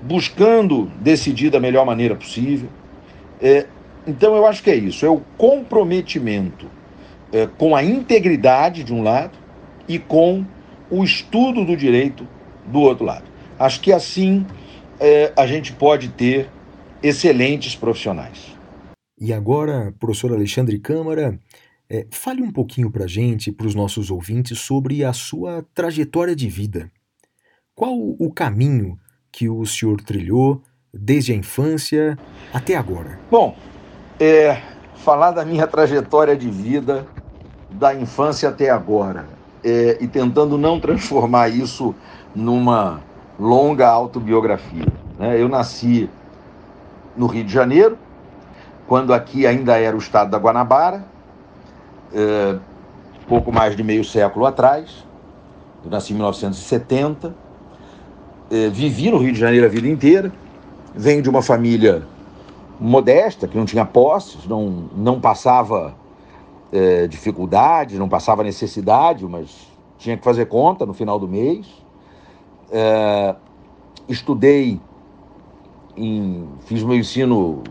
buscando 0.03 0.91
decidir 1.01 1.51
da 1.51 1.59
melhor 1.59 1.85
maneira 1.85 2.15
possível. 2.15 2.69
É, 3.41 3.67
então 4.07 4.37
eu 4.37 4.47
acho 4.47 4.63
que 4.63 4.71
é 4.71 4.77
isso, 4.77 5.05
é 5.05 5.09
o 5.09 5.21
comprometimento 5.37 6.71
é, 7.33 7.47
com 7.47 7.75
a 7.75 7.83
integridade 7.83 8.85
de 8.85 8.95
um 8.95 9.03
lado 9.03 9.37
e 9.89 9.99
com 9.99 10.45
o 10.91 11.03
estudo 11.03 11.65
do 11.65 11.77
direito 11.77 12.27
do 12.67 12.81
outro 12.81 13.05
lado. 13.05 13.25
Acho 13.59 13.81
que 13.81 13.93
assim 13.93 14.47
é, 15.01 15.33
a 15.37 15.47
gente 15.47 15.73
pode 15.73 16.09
ter 16.09 16.49
excelentes 17.03 17.75
profissionais. 17.75 18.56
E 19.19 19.33
agora, 19.33 19.95
professor 19.99 20.33
Alexandre 20.33 20.79
Câmara, 20.79 21.39
é, 21.89 22.07
fale 22.11 22.43
um 22.43 22.51
pouquinho 22.51 22.91
para 22.91 23.05
a 23.05 23.09
gente, 23.09 23.51
para 23.51 23.67
os 23.67 23.75
nossos 23.75 24.11
ouvintes, 24.11 24.59
sobre 24.59 25.05
a 25.05 25.13
sua 25.13 25.65
trajetória 25.75 26.37
de 26.37 26.49
vida. 26.49 26.91
Qual 27.75 27.95
o 27.97 28.31
caminho 28.33 28.99
que 29.33 29.49
o 29.49 29.65
senhor 29.65 30.01
trilhou 30.01 30.63
desde 30.93 31.33
a 31.33 31.35
infância 31.35 32.19
até 32.53 32.77
agora? 32.77 33.19
Bom, 33.31 33.57
é, 34.21 34.61
falar 34.97 35.31
da 35.31 35.45
minha 35.45 35.67
trajetória 35.67 36.37
de 36.37 36.51
vida 36.51 37.07
da 37.71 37.95
infância 37.95 38.49
até 38.49 38.71
agora 38.71 39.27
é, 39.63 39.99
e 40.01 40.07
tentando 40.07 40.57
não 40.57 40.79
transformar 40.81 41.49
isso 41.49 41.95
numa 42.35 43.03
longa 43.39 43.89
autobiografia. 43.89 44.87
Né? 45.19 45.41
Eu 45.41 45.49
nasci 45.49 46.09
no 47.17 47.27
Rio 47.27 47.45
de 47.45 47.53
Janeiro, 47.53 47.99
quando 48.87 49.13
aqui 49.13 49.47
ainda 49.47 49.79
era 49.79 49.97
o 49.97 49.99
estado 49.99 50.31
da 50.31 50.39
Guanabara, 50.39 51.05
é, 52.13 52.59
pouco 53.29 53.53
mais 53.53 53.77
de 53.77 53.83
meio 53.83 54.05
século 54.05 54.47
atrás. 54.47 55.05
Eu 55.85 55.91
nasci 55.91 56.13
em 56.13 56.17
1970, 56.17 57.35
é, 58.51 58.69
vivi 58.69 59.11
no 59.11 59.19
Rio 59.19 59.33
de 59.33 59.39
Janeiro 59.39 59.67
a 59.67 59.69
vida 59.69 59.89
inteira, 59.89 60.33
venho 60.95 61.23
de 61.23 61.29
uma 61.29 61.43
família 61.43 62.03
modesta, 62.79 63.49
que 63.49 63.57
não 63.57 63.65
tinha 63.65 63.85
posses, 63.85 64.47
não, 64.47 64.89
não 64.95 65.21
passava 65.21 65.95
é, 66.73 67.07
dificuldade, 67.07 67.99
não 67.99 68.09
passava 68.09 68.43
necessidade, 68.43 69.25
mas 69.27 69.69
tinha 69.99 70.17
que 70.17 70.25
fazer 70.25 70.47
conta 70.47 70.85
no 70.85 70.93
final 70.93 71.19
do 71.19 71.29
mês. 71.29 71.67
É, 72.71 73.35
estudei, 74.09 74.81
em, 75.97 76.49
fiz 76.61 76.83
meu 76.83 76.97
ensino, 76.97 77.63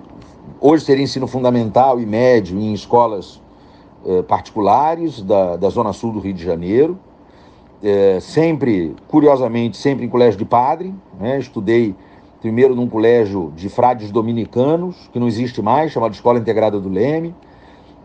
hoje 0.59 0.83
seria 0.85 1.03
ensino 1.03 1.27
fundamental 1.27 1.99
e 1.99 2.05
médio 2.05 2.59
em 2.59 2.73
escolas 2.73 3.41
é, 4.05 4.21
particulares 4.21 5.21
da, 5.21 5.55
da 5.55 5.69
Zona 5.69 5.93
Sul 5.93 6.11
do 6.11 6.19
Rio 6.19 6.33
de 6.33 6.43
Janeiro. 6.43 6.97
É, 7.83 8.19
sempre, 8.19 8.95
curiosamente, 9.07 9.77
sempre 9.77 10.05
em 10.05 10.09
colégio 10.09 10.37
de 10.37 10.45
padre. 10.45 10.93
Né? 11.19 11.39
Estudei 11.39 11.95
primeiro 12.41 12.75
num 12.75 12.87
colégio 12.87 13.51
de 13.55 13.69
frades 13.69 14.11
dominicanos, 14.11 15.09
que 15.11 15.19
não 15.19 15.27
existe 15.27 15.61
mais, 15.61 15.91
chamado 15.91 16.13
Escola 16.13 16.37
Integrada 16.37 16.79
do 16.79 16.89
Leme. 16.89 17.33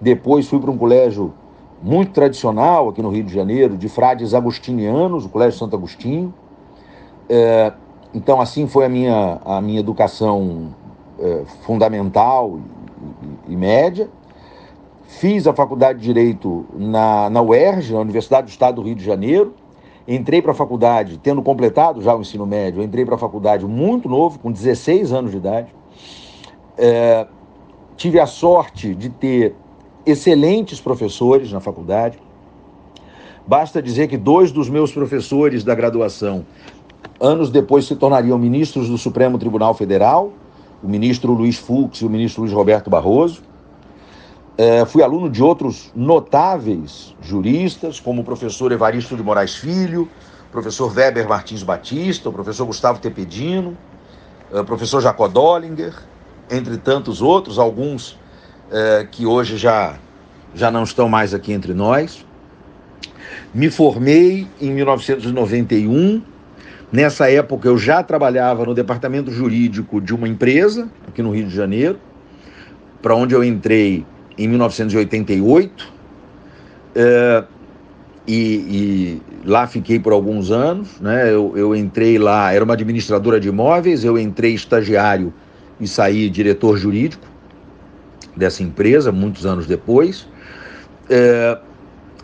Depois 0.00 0.48
fui 0.48 0.58
para 0.58 0.70
um 0.70 0.78
colégio 0.78 1.34
muito 1.82 2.12
tradicional 2.12 2.88
aqui 2.88 3.02
no 3.02 3.10
Rio 3.10 3.24
de 3.24 3.32
Janeiro, 3.32 3.76
de 3.76 3.88
frades 3.88 4.34
agustinianos, 4.34 5.24
o 5.24 5.28
Colégio 5.28 5.58
Santo 5.58 5.76
Agostinho. 5.76 6.32
É, 7.28 7.72
então, 8.12 8.40
assim 8.40 8.66
foi 8.66 8.86
a 8.86 8.88
minha, 8.88 9.40
a 9.44 9.60
minha 9.60 9.80
educação 9.80 10.74
é, 11.20 11.44
fundamental 11.62 12.58
e, 13.46 13.52
e, 13.52 13.56
média. 13.56 14.08
Fiz 15.06 15.46
a 15.46 15.52
faculdade 15.52 15.98
de 15.98 16.04
Direito 16.04 16.64
na, 16.74 17.28
na 17.28 17.42
UERJ, 17.42 17.92
na 17.92 18.00
Universidade 18.00 18.46
do 18.46 18.50
Estado 18.50 18.76
do 18.76 18.82
Rio 18.82 18.94
de 18.94 19.04
Janeiro. 19.04 19.54
Entrei 20.08 20.40
para 20.40 20.52
a 20.52 20.54
faculdade, 20.54 21.18
tendo 21.18 21.42
completado 21.42 22.00
já 22.00 22.14
o 22.14 22.20
ensino 22.20 22.46
médio, 22.46 22.82
entrei 22.82 23.04
para 23.04 23.14
a 23.14 23.18
faculdade 23.18 23.66
muito 23.66 24.08
novo, 24.08 24.38
com 24.38 24.50
16 24.50 25.12
anos 25.12 25.30
de 25.30 25.36
idade. 25.36 25.74
É, 26.78 27.26
tive 27.96 28.18
a 28.18 28.26
sorte 28.26 28.94
de 28.94 29.10
ter 29.10 29.54
excelentes 30.06 30.80
professores 30.80 31.52
na 31.52 31.60
faculdade. 31.60 32.18
Basta 33.46 33.82
dizer 33.82 34.08
que 34.08 34.16
dois 34.16 34.50
dos 34.50 34.68
meus 34.68 34.92
professores 34.92 35.64
da 35.64 35.74
graduação, 35.74 36.46
anos 37.20 37.50
depois, 37.50 37.84
se 37.84 37.94
tornariam 37.96 38.38
ministros 38.38 38.88
do 38.88 38.96
Supremo 38.96 39.38
Tribunal 39.38 39.74
Federal, 39.74 40.32
o 40.82 40.88
ministro 40.88 41.32
Luiz 41.32 41.56
Fux 41.56 42.00
e 42.00 42.04
o 42.04 42.10
ministro 42.10 42.42
Luiz 42.42 42.52
Roberto 42.52 42.88
Barroso. 42.88 43.42
É, 44.56 44.84
fui 44.84 45.02
aluno 45.02 45.30
de 45.30 45.42
outros 45.42 45.90
notáveis 45.94 47.14
juristas, 47.22 47.98
como 47.98 48.22
o 48.22 48.24
professor 48.24 48.72
Evaristo 48.72 49.16
de 49.16 49.22
Moraes 49.22 49.56
Filho, 49.56 50.08
professor 50.50 50.92
Weber 50.92 51.28
Martins 51.28 51.62
Batista, 51.62 52.28
o 52.28 52.32
professor 52.32 52.66
Gustavo 52.66 52.98
Tepedino, 52.98 53.76
o 54.50 54.64
professor 54.64 55.00
Jacó 55.00 55.28
Dollinger, 55.28 55.94
entre 56.50 56.76
tantos 56.76 57.22
outros, 57.22 57.58
alguns 57.58 58.18
é, 58.70 59.06
que 59.10 59.24
hoje 59.24 59.56
já, 59.56 59.96
já 60.54 60.70
não 60.70 60.82
estão 60.82 61.08
mais 61.08 61.32
aqui 61.32 61.52
entre 61.52 61.72
nós. 61.72 62.26
Me 63.54 63.70
formei 63.70 64.46
em 64.60 64.70
1991. 64.72 66.22
Nessa 66.92 67.30
época 67.30 67.68
eu 67.68 67.78
já 67.78 68.02
trabalhava 68.02 68.64
no 68.64 68.74
departamento 68.74 69.30
jurídico 69.30 70.00
de 70.00 70.12
uma 70.12 70.26
empresa 70.26 70.88
aqui 71.06 71.22
no 71.22 71.30
Rio 71.30 71.46
de 71.46 71.54
Janeiro, 71.54 71.98
para 73.00 73.14
onde 73.14 73.34
eu 73.34 73.44
entrei 73.44 74.04
em 74.36 74.48
1988. 74.48 75.92
É, 76.96 77.44
e, 78.26 78.34
e, 78.34 79.22
lá 79.44 79.66
fiquei 79.68 80.00
por 80.00 80.12
alguns 80.12 80.50
anos. 80.50 81.00
Né? 81.00 81.32
Eu, 81.32 81.52
eu 81.56 81.76
entrei 81.76 82.18
lá, 82.18 82.52
era 82.52 82.64
uma 82.64 82.74
administradora 82.74 83.38
de 83.38 83.48
imóveis, 83.48 84.04
eu 84.04 84.18
entrei 84.18 84.54
estagiário 84.54 85.32
e 85.80 85.86
saí 85.86 86.28
diretor 86.28 86.76
jurídico 86.76 87.26
dessa 88.36 88.64
empresa, 88.64 89.12
muitos 89.12 89.46
anos 89.46 89.64
depois. 89.64 90.26
É, 91.08 91.56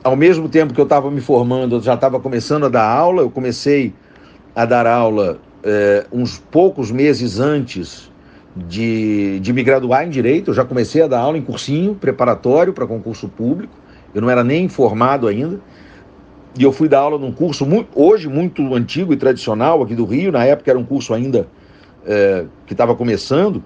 ao 0.03 0.17
mesmo 0.17 0.49
tempo 0.49 0.75
que 0.75 0.81
eu 0.81 0.85
estava 0.85 1.09
me 1.11 1.21
formando, 1.21 1.77
eu 1.77 1.83
já 1.83 1.95
estava 1.95 2.19
começando 2.19 2.67
a 2.67 2.69
dar 2.69 2.85
aula. 2.85 3.23
Eu 3.23 3.31
comecei 3.31 3.95
a 4.57 4.65
dar 4.65 4.87
aula 4.87 5.39
é, 5.63 6.07
uns 6.11 6.39
poucos 6.39 6.91
meses 6.91 7.39
antes 7.39 8.11
de, 8.57 9.39
de 9.41 9.53
me 9.53 9.63
graduar 9.63 10.07
em 10.07 10.09
Direito. 10.09 10.51
Eu 10.51 10.55
já 10.55 10.65
comecei 10.65 11.03
a 11.03 11.07
dar 11.07 11.21
aula 11.21 11.37
em 11.37 11.43
cursinho 11.43 11.95
preparatório 11.95 12.73
para 12.73 12.87
concurso 12.87 13.29
público. 13.29 13.75
Eu 14.15 14.23
não 14.23 14.31
era 14.31 14.43
nem 14.43 14.67
formado 14.67 15.29
ainda. 15.29 15.61
E 16.59 16.63
eu 16.63 16.73
fui 16.73 16.89
dar 16.89 17.01
aula 17.01 17.19
num 17.19 17.33
curso 17.33 17.67
muito, 17.67 17.91
hoje 17.95 18.29
muito 18.31 18.75
antigo 18.75 19.13
e 19.13 19.17
tradicional 19.17 19.83
aqui 19.83 19.95
do 19.95 20.07
Rio. 20.07 20.33
Na 20.33 20.43
época 20.47 20.71
era 20.71 20.79
um 20.79 20.85
curso 20.85 21.13
ainda 21.13 21.47
é, 22.07 22.47
que 22.67 22.73
estava 22.73 22.97
começando. 22.97 23.63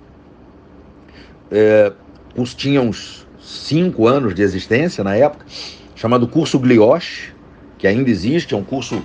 É, 1.53 1.93
curso 2.35 2.57
tinha 2.57 2.83
uns 2.83 3.29
cinco 3.41 4.09
anos 4.09 4.35
de 4.35 4.43
existência 4.43 5.05
na 5.05 5.15
época, 5.15 5.47
chamado 5.95 6.27
Curso 6.27 6.59
Glioche, 6.59 7.33
que 7.79 7.87
ainda 7.87 8.11
existe, 8.11 8.55
é 8.55 8.57
um 8.57 8.65
curso 8.65 9.03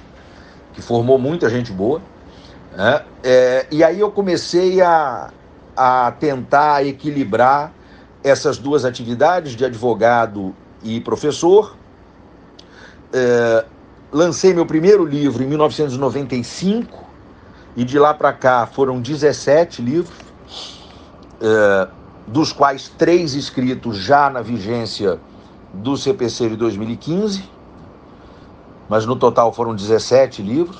que 0.76 0.82
formou 0.82 1.18
muita 1.18 1.50
gente 1.50 1.72
boa. 1.72 2.02
Né? 2.76 3.02
É, 3.24 3.66
e 3.72 3.84
aí 3.84 4.00
eu 4.00 4.12
comecei 4.12 4.82
a, 4.82 5.32
a 5.76 6.14
tentar 6.20 6.86
equilibrar 6.86 7.72
essas 8.24 8.58
duas 8.58 8.86
atividades 8.86 9.54
de 9.54 9.64
advogado 9.66 10.54
e 10.84 11.00
professor. 11.00 11.76
É, 13.14 13.66
lancei 14.12 14.54
meu 14.54 14.66
primeiro 14.66 15.06
livro 15.06 15.42
em 15.42 15.48
1995 15.48 17.06
e 17.78 17.84
de 17.84 17.98
lá 17.98 18.14
para 18.14 18.34
cá 18.34 18.68
foram 18.68 19.02
17 19.02 19.82
livros. 19.82 20.26
É, 21.42 21.88
dos 22.28 22.52
quais 22.52 22.90
três 22.98 23.36
escritos 23.36 23.98
já 23.98 24.30
na 24.30 24.42
vigência 24.42 25.20
do 25.74 25.96
CPC 25.96 26.50
de 26.50 26.56
2015, 26.56 27.44
mas 28.90 29.06
no 29.06 29.16
total 29.16 29.52
foram 29.52 29.76
17 29.76 30.42
livros. 30.42 30.80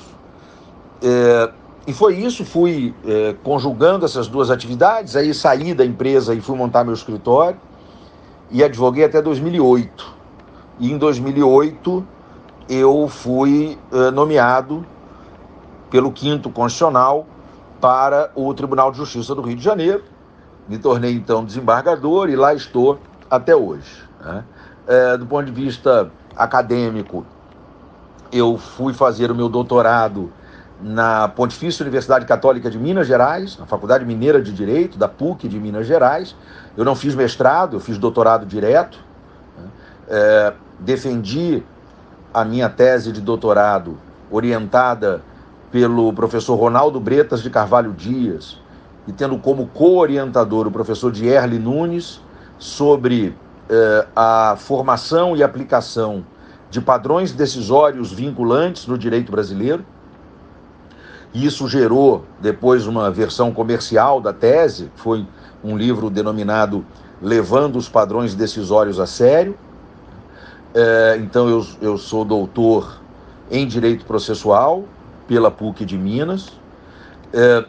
É, 1.02 1.50
e 1.86 1.92
foi 1.92 2.16
isso, 2.16 2.44
fui 2.44 2.94
é, 3.06 3.34
conjugando 3.42 4.04
essas 4.04 4.28
duas 4.28 4.50
atividades, 4.50 5.14
aí 5.14 5.32
saí 5.32 5.74
da 5.74 5.84
empresa 5.84 6.34
e 6.34 6.40
fui 6.40 6.56
montar 6.56 6.84
meu 6.84 6.94
escritório 6.94 7.58
e 8.50 8.62
advoguei 8.62 9.04
até 9.04 9.22
2008. 9.22 10.14
E 10.78 10.90
em 10.90 10.98
2008 10.98 12.06
eu 12.68 13.08
fui 13.08 13.78
é, 13.92 14.10
nomeado 14.10 14.84
pelo 15.90 16.10
quinto 16.10 16.50
constitucional 16.50 17.26
para 17.80 18.30
o 18.34 18.52
Tribunal 18.52 18.90
de 18.90 18.98
Justiça 18.98 19.34
do 19.34 19.42
Rio 19.42 19.56
de 19.56 19.62
Janeiro 19.62 20.02
me 20.68 20.78
tornei 20.78 21.12
então 21.12 21.44
desembargador 21.44 22.28
e 22.28 22.36
lá 22.36 22.54
estou 22.54 22.98
até 23.30 23.54
hoje. 23.54 24.02
Né? 24.20 24.44
É, 24.86 25.16
do 25.16 25.26
ponto 25.26 25.46
de 25.46 25.52
vista 25.52 26.10
acadêmico, 26.34 27.24
eu 28.32 28.56
fui 28.58 28.92
fazer 28.92 29.30
o 29.30 29.34
meu 29.34 29.48
doutorado 29.48 30.32
na 30.80 31.28
Pontifícia 31.28 31.82
Universidade 31.82 32.26
Católica 32.26 32.70
de 32.70 32.78
Minas 32.78 33.06
Gerais, 33.06 33.56
na 33.58 33.66
Faculdade 33.66 34.04
Mineira 34.04 34.42
de 34.42 34.52
Direito, 34.52 34.98
da 34.98 35.08
PUC 35.08 35.48
de 35.48 35.58
Minas 35.58 35.86
Gerais. 35.86 36.36
Eu 36.76 36.84
não 36.84 36.94
fiz 36.94 37.14
mestrado, 37.14 37.76
eu 37.76 37.80
fiz 37.80 37.96
doutorado 37.98 38.44
direto. 38.44 38.98
É, 40.08 40.52
defendi 40.78 41.62
a 42.32 42.44
minha 42.44 42.68
tese 42.68 43.10
de 43.12 43.20
doutorado, 43.20 43.98
orientada 44.30 45.22
pelo 45.72 46.12
professor 46.12 46.54
Ronaldo 46.56 47.00
Bretas 47.00 47.42
de 47.42 47.48
Carvalho 47.48 47.92
Dias, 47.92 48.60
e 49.06 49.12
tendo 49.12 49.38
como 49.38 49.66
co-orientador 49.68 50.66
o 50.66 50.70
professor 50.70 51.10
Dierle 51.10 51.58
Nunes, 51.58 52.20
sobre 52.58 53.36
eh, 53.68 54.06
a 54.14 54.56
formação 54.58 55.36
e 55.36 55.42
aplicação 55.42 56.24
de 56.76 56.80
padrões 56.82 57.32
decisórios 57.32 58.12
vinculantes 58.12 58.86
no 58.86 58.98
direito 58.98 59.32
brasileiro. 59.32 59.82
Isso 61.32 61.66
gerou 61.66 62.26
depois 62.38 62.86
uma 62.86 63.10
versão 63.10 63.50
comercial 63.50 64.20
da 64.20 64.30
tese, 64.30 64.90
que 64.94 65.00
foi 65.00 65.26
um 65.64 65.74
livro 65.74 66.10
denominado 66.10 66.84
Levando 67.22 67.76
os 67.76 67.88
Padrões 67.88 68.34
Decisórios 68.34 69.00
a 69.00 69.06
Sério. 69.06 69.56
É, 70.74 71.16
então, 71.18 71.48
eu, 71.48 71.66
eu 71.80 71.96
sou 71.96 72.26
doutor 72.26 73.00
em 73.50 73.66
Direito 73.66 74.04
Processual 74.04 74.84
pela 75.26 75.50
PUC 75.50 75.82
de 75.82 75.96
Minas. 75.96 76.52
É, 77.32 77.64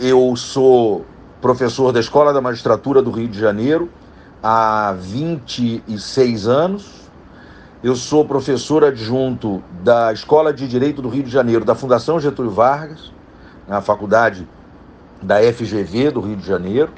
eu 0.00 0.34
sou 0.34 1.06
professor 1.40 1.92
da 1.92 2.00
Escola 2.00 2.32
da 2.32 2.40
Magistratura 2.40 3.00
do 3.00 3.12
Rio 3.12 3.28
de 3.28 3.38
Janeiro 3.38 3.88
há 4.42 4.96
26 4.98 6.48
anos. 6.48 7.03
Eu 7.84 7.94
sou 7.94 8.24
professor 8.24 8.82
adjunto 8.82 9.62
da 9.82 10.10
Escola 10.10 10.54
de 10.54 10.66
Direito 10.66 11.02
do 11.02 11.10
Rio 11.10 11.22
de 11.22 11.28
Janeiro, 11.28 11.66
da 11.66 11.74
Fundação 11.74 12.18
Getúlio 12.18 12.50
Vargas, 12.50 13.12
na 13.68 13.82
faculdade 13.82 14.48
da 15.20 15.40
FGV 15.52 16.10
do 16.10 16.20
Rio 16.22 16.34
de 16.34 16.46
Janeiro, 16.46 16.90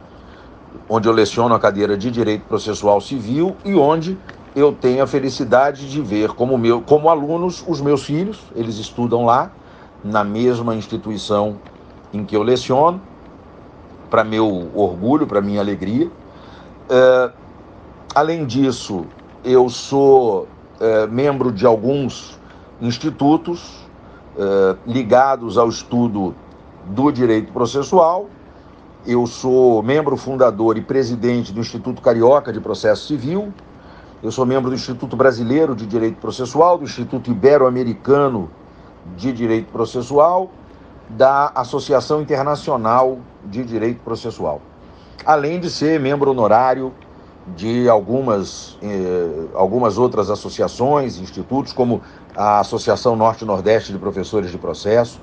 onde 0.88 1.08
eu 1.08 1.12
leciono 1.12 1.52
a 1.56 1.58
cadeira 1.58 1.96
de 1.96 2.08
Direito 2.08 2.46
Processual 2.46 3.00
Civil 3.00 3.56
e 3.64 3.74
onde 3.74 4.16
eu 4.54 4.72
tenho 4.72 5.02
a 5.02 5.08
felicidade 5.08 5.90
de 5.90 6.00
ver 6.00 6.28
como, 6.28 6.56
meu, 6.56 6.80
como 6.80 7.10
alunos 7.10 7.64
os 7.66 7.80
meus 7.80 8.04
filhos, 8.04 8.38
eles 8.54 8.76
estudam 8.76 9.24
lá, 9.24 9.50
na 10.04 10.22
mesma 10.22 10.72
instituição 10.76 11.58
em 12.12 12.24
que 12.24 12.36
eu 12.36 12.44
leciono, 12.44 13.00
para 14.08 14.22
meu 14.22 14.70
orgulho, 14.72 15.26
para 15.26 15.40
minha 15.40 15.60
alegria. 15.60 16.08
É, 16.88 17.30
além 18.14 18.46
disso, 18.46 19.04
eu 19.42 19.68
sou 19.68 20.46
é, 20.80 21.06
membro 21.06 21.50
de 21.52 21.66
alguns 21.66 22.38
institutos 22.80 23.86
é, 24.36 24.76
ligados 24.86 25.56
ao 25.56 25.68
estudo 25.68 26.34
do 26.86 27.10
direito 27.10 27.52
processual. 27.52 28.28
Eu 29.06 29.26
sou 29.26 29.82
membro 29.82 30.16
fundador 30.16 30.76
e 30.76 30.82
presidente 30.82 31.52
do 31.52 31.60
Instituto 31.60 32.02
Carioca 32.02 32.52
de 32.52 32.60
Processo 32.60 33.06
Civil. 33.06 33.52
Eu 34.22 34.32
sou 34.32 34.44
membro 34.44 34.70
do 34.70 34.74
Instituto 34.74 35.16
Brasileiro 35.16 35.74
de 35.74 35.86
Direito 35.86 36.16
Processual, 36.16 36.78
do 36.78 36.84
Instituto 36.84 37.30
Ibero-Americano 37.30 38.50
de 39.16 39.32
Direito 39.32 39.70
Processual, 39.70 40.50
da 41.08 41.52
Associação 41.54 42.20
Internacional 42.20 43.18
de 43.44 43.64
Direito 43.64 44.00
Processual. 44.00 44.60
Além 45.24 45.60
de 45.60 45.70
ser 45.70 46.00
membro 46.00 46.30
honorário 46.30 46.92
de 47.54 47.88
algumas, 47.88 48.76
eh, 48.82 49.46
algumas 49.54 49.98
outras 49.98 50.30
associações, 50.30 51.18
institutos, 51.18 51.72
como 51.72 52.02
a 52.34 52.58
Associação 52.60 53.14
Norte-Nordeste 53.14 53.92
de 53.92 53.98
Professores 53.98 54.50
de 54.50 54.58
Processo, 54.58 55.20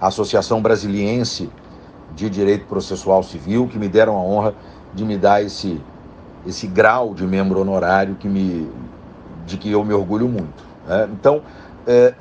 a 0.00 0.06
Associação 0.06 0.62
Brasiliense 0.62 1.50
de 2.14 2.30
Direito 2.30 2.66
Processual 2.66 3.22
Civil, 3.22 3.68
que 3.68 3.78
me 3.78 3.88
deram 3.88 4.16
a 4.16 4.20
honra 4.20 4.54
de 4.94 5.04
me 5.04 5.18
dar 5.18 5.42
esse, 5.42 5.80
esse 6.46 6.66
grau 6.66 7.12
de 7.12 7.26
membro 7.26 7.60
honorário 7.60 8.14
que 8.14 8.28
me, 8.28 8.70
de 9.44 9.58
que 9.58 9.70
eu 9.70 9.84
me 9.84 9.92
orgulho 9.92 10.28
muito. 10.28 10.64
né? 10.86 11.08
Então, 11.12 11.42
eh, 11.86 12.14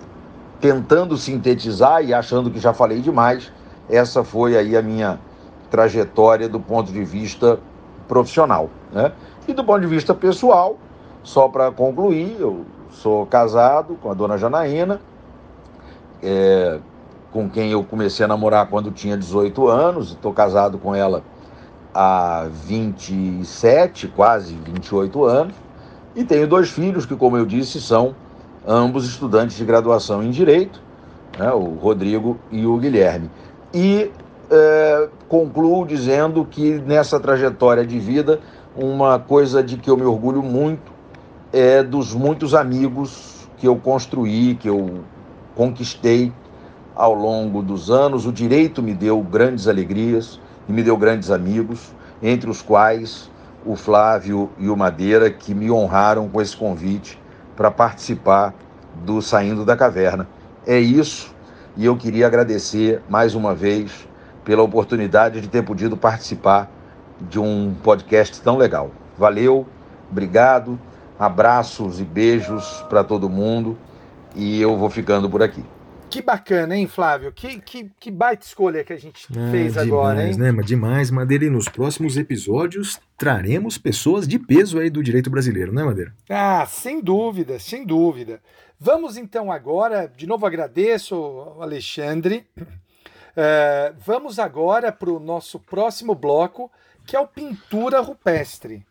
tentando 0.60 1.16
sintetizar 1.16 2.04
e 2.04 2.14
achando 2.14 2.52
que 2.52 2.60
já 2.60 2.74
falei 2.74 3.00
demais, 3.00 3.52
essa 3.90 4.24
foi 4.24 4.58
aí 4.58 4.76
a 4.76 4.82
minha 4.82 5.20
trajetória 5.70 6.50
do 6.50 6.60
ponto 6.60 6.92
de 6.92 7.04
vista 7.04 7.60
profissional. 8.08 8.70
Né? 8.92 9.12
E 9.48 9.54
do 9.54 9.64
ponto 9.64 9.82
de 9.82 9.88
vista 9.88 10.14
pessoal, 10.14 10.78
só 11.24 11.48
para 11.48 11.72
concluir, 11.72 12.36
eu 12.40 12.66
sou 12.90 13.26
casado 13.26 13.96
com 14.02 14.10
a 14.10 14.14
dona 14.14 14.38
Janaína, 14.38 15.00
é, 16.24 16.80
com 17.32 17.50
quem 17.50 17.72
eu 17.72 17.84
comecei 17.84 18.24
a 18.26 18.28
namorar 18.28 18.68
quando 18.68 18.90
tinha 18.92 19.16
18 19.16 19.68
anos, 19.68 20.12
estou 20.12 20.34
casado 20.34 20.78
com 20.80 20.96
ela 20.96 21.22
há 21.94 22.48
27, 22.50 24.08
quase 24.08 24.56
28 24.56 25.24
anos, 25.26 25.56
e 26.16 26.24
tenho 26.24 26.48
dois 26.48 26.70
filhos 26.70 27.06
que, 27.06 27.16
como 27.16 27.38
eu 27.38 27.46
disse, 27.46 27.80
são 27.80 28.16
ambos 28.66 29.06
estudantes 29.06 29.58
de 29.58 29.64
graduação 29.64 30.24
em 30.24 30.32
Direito, 30.32 30.82
né, 31.38 31.52
o 31.52 31.76
Rodrigo 31.76 32.38
e 32.50 32.66
o 32.66 32.78
Guilherme. 32.78 33.30
E 33.74 34.12
é, 34.50 35.10
concluo 35.28 35.86
dizendo 35.86 36.46
que 36.46 36.76
nessa 36.86 37.20
trajetória 37.20 37.86
de 37.86 38.00
vida, 38.00 38.40
uma 38.76 39.18
coisa 39.18 39.64
de 39.64 39.78
que 39.78 39.90
eu 39.90 39.96
me 39.96 40.04
orgulho 40.04 40.44
muito 40.44 40.92
é 41.54 41.82
dos 41.82 42.14
muitos 42.14 42.54
amigos 42.54 43.48
que 43.58 43.68
eu 43.68 43.78
construí, 43.78 44.56
que 44.56 44.68
eu 44.68 45.00
conquistei 45.56 46.34
ao 46.94 47.14
longo 47.14 47.62
dos 47.62 47.90
anos. 47.90 48.26
O 48.26 48.32
direito 48.34 48.84
me 48.84 48.94
deu 48.94 49.22
grandes 49.22 49.68
alegrias 49.68 50.40
e 50.68 50.74
me 50.74 50.84
deu 50.84 50.98
grandes 50.98 51.32
amigos, 51.32 51.94
entre 52.22 52.50
os 52.50 52.62
quais 52.62 53.32
o 53.66 53.76
Flávio 53.76 54.50
e 54.60 54.68
o 54.68 54.76
Madeira, 54.76 55.30
que 55.30 55.54
me 55.54 55.72
honraram 55.72 56.28
com 56.28 56.42
esse 56.42 56.56
convite 56.56 57.20
para 57.56 57.72
participar 57.72 58.54
do 59.06 59.22
Saindo 59.22 59.64
da 59.64 59.78
Caverna. 59.78 60.28
É 60.68 60.78
isso, 60.78 61.34
e 61.78 61.86
eu 61.86 61.96
queria 61.96 62.28
agradecer 62.28 63.02
mais 63.10 63.36
uma 63.36 63.56
vez 63.56 64.08
pela 64.44 64.64
oportunidade 64.64 65.40
de 65.40 65.48
ter 65.48 65.64
podido 65.64 65.96
participar 65.96 66.70
de 67.22 67.40
um 67.40 67.74
podcast 67.84 68.42
tão 68.42 68.58
legal. 68.58 68.92
Valeu, 69.18 69.68
obrigado, 70.12 70.80
abraços 71.18 72.00
e 72.00 72.04
beijos 72.04 72.84
para 72.90 73.04
todo 73.04 73.30
mundo, 73.30 73.78
e 74.36 74.62
eu 74.62 74.78
vou 74.78 74.90
ficando 74.90 75.30
por 75.30 75.42
aqui. 75.42 75.64
Que 76.10 76.22
bacana, 76.22 76.78
hein, 76.78 76.88
Flávio? 76.88 77.32
Que, 77.32 77.60
que, 77.60 77.92
que 78.00 78.12
baita 78.12 78.46
escolha 78.46 78.84
que 78.84 78.94
a 78.94 78.98
gente 78.98 79.28
Ah, 79.32 79.52
fez 79.52 79.78
agora, 79.78 80.16
demais, 80.20 80.38
hein? 80.38 80.44
né? 80.44 80.52
Mas 80.52 80.66
Demais, 80.66 81.12
Madeira. 81.12 81.46
E 81.46 81.50
nos 81.50 81.68
próximos 81.68 82.16
episódios 82.16 83.00
traremos 83.18 83.78
pessoas 83.78 84.26
de 84.28 84.38
peso 84.40 84.80
aí 84.80 84.90
do 84.90 85.04
direito 85.04 85.30
brasileiro, 85.30 85.74
né, 85.74 85.84
Madeira? 85.84 86.14
Ah, 86.30 86.66
sem 86.68 87.02
dúvida, 87.02 87.60
sem 87.60 87.86
dúvida. 87.86 88.40
Vamos 88.80 89.18
então 89.18 89.52
agora, 89.52 90.10
de 90.16 90.28
novo 90.28 90.46
agradeço 90.46 91.16
ao 91.16 91.62
Alexandre. 91.64 92.46
Eh, 93.36 93.94
vamos 94.06 94.40
agora 94.40 94.92
para 94.92 95.10
o 95.12 95.20
nosso 95.20 95.60
próximo 95.60 96.16
bloco, 96.16 96.72
que 97.06 97.16
é 97.16 97.20
o 97.20 97.28
Pintura 97.28 98.00
Rupestre. 98.00 98.86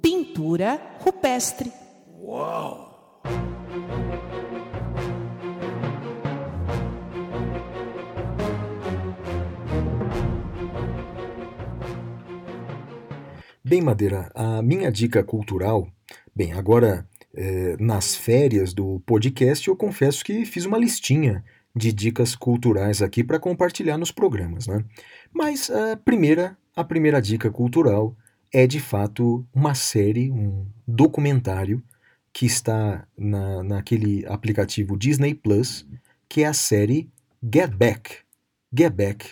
Pintura 0.00 0.96
rupestre. 1.00 1.70
Bem, 13.62 13.82
Madeira, 13.82 14.32
a 14.34 14.62
minha 14.62 14.90
dica 14.90 15.22
cultural. 15.22 15.86
Bem, 16.34 16.52
agora 16.54 17.09
eh, 17.34 17.76
nas 17.78 18.16
férias 18.16 18.74
do 18.74 19.00
podcast, 19.06 19.68
eu 19.68 19.76
confesso 19.76 20.24
que 20.24 20.44
fiz 20.44 20.64
uma 20.64 20.78
listinha 20.78 21.44
de 21.74 21.92
dicas 21.92 22.34
culturais 22.34 23.00
aqui 23.00 23.22
para 23.22 23.38
compartilhar 23.38 23.96
nos 23.96 24.10
programas, 24.10 24.66
né? 24.66 24.84
Mas 25.32 25.70
a 25.70 25.96
primeira, 25.96 26.56
a 26.74 26.82
primeira 26.82 27.22
dica 27.22 27.50
cultural 27.50 28.16
é 28.52 28.66
de 28.66 28.80
fato 28.80 29.46
uma 29.54 29.74
série, 29.74 30.30
um 30.30 30.66
documentário 30.86 31.82
que 32.32 32.46
está 32.46 33.06
na, 33.16 33.62
naquele 33.62 34.24
aplicativo 34.26 34.96
Disney 34.96 35.34
Plus, 35.34 35.86
que 36.28 36.42
é 36.42 36.46
a 36.46 36.52
série 36.52 37.08
Get 37.42 37.70
Back. 37.74 38.18
Get 38.72 38.92
Back, 38.92 39.26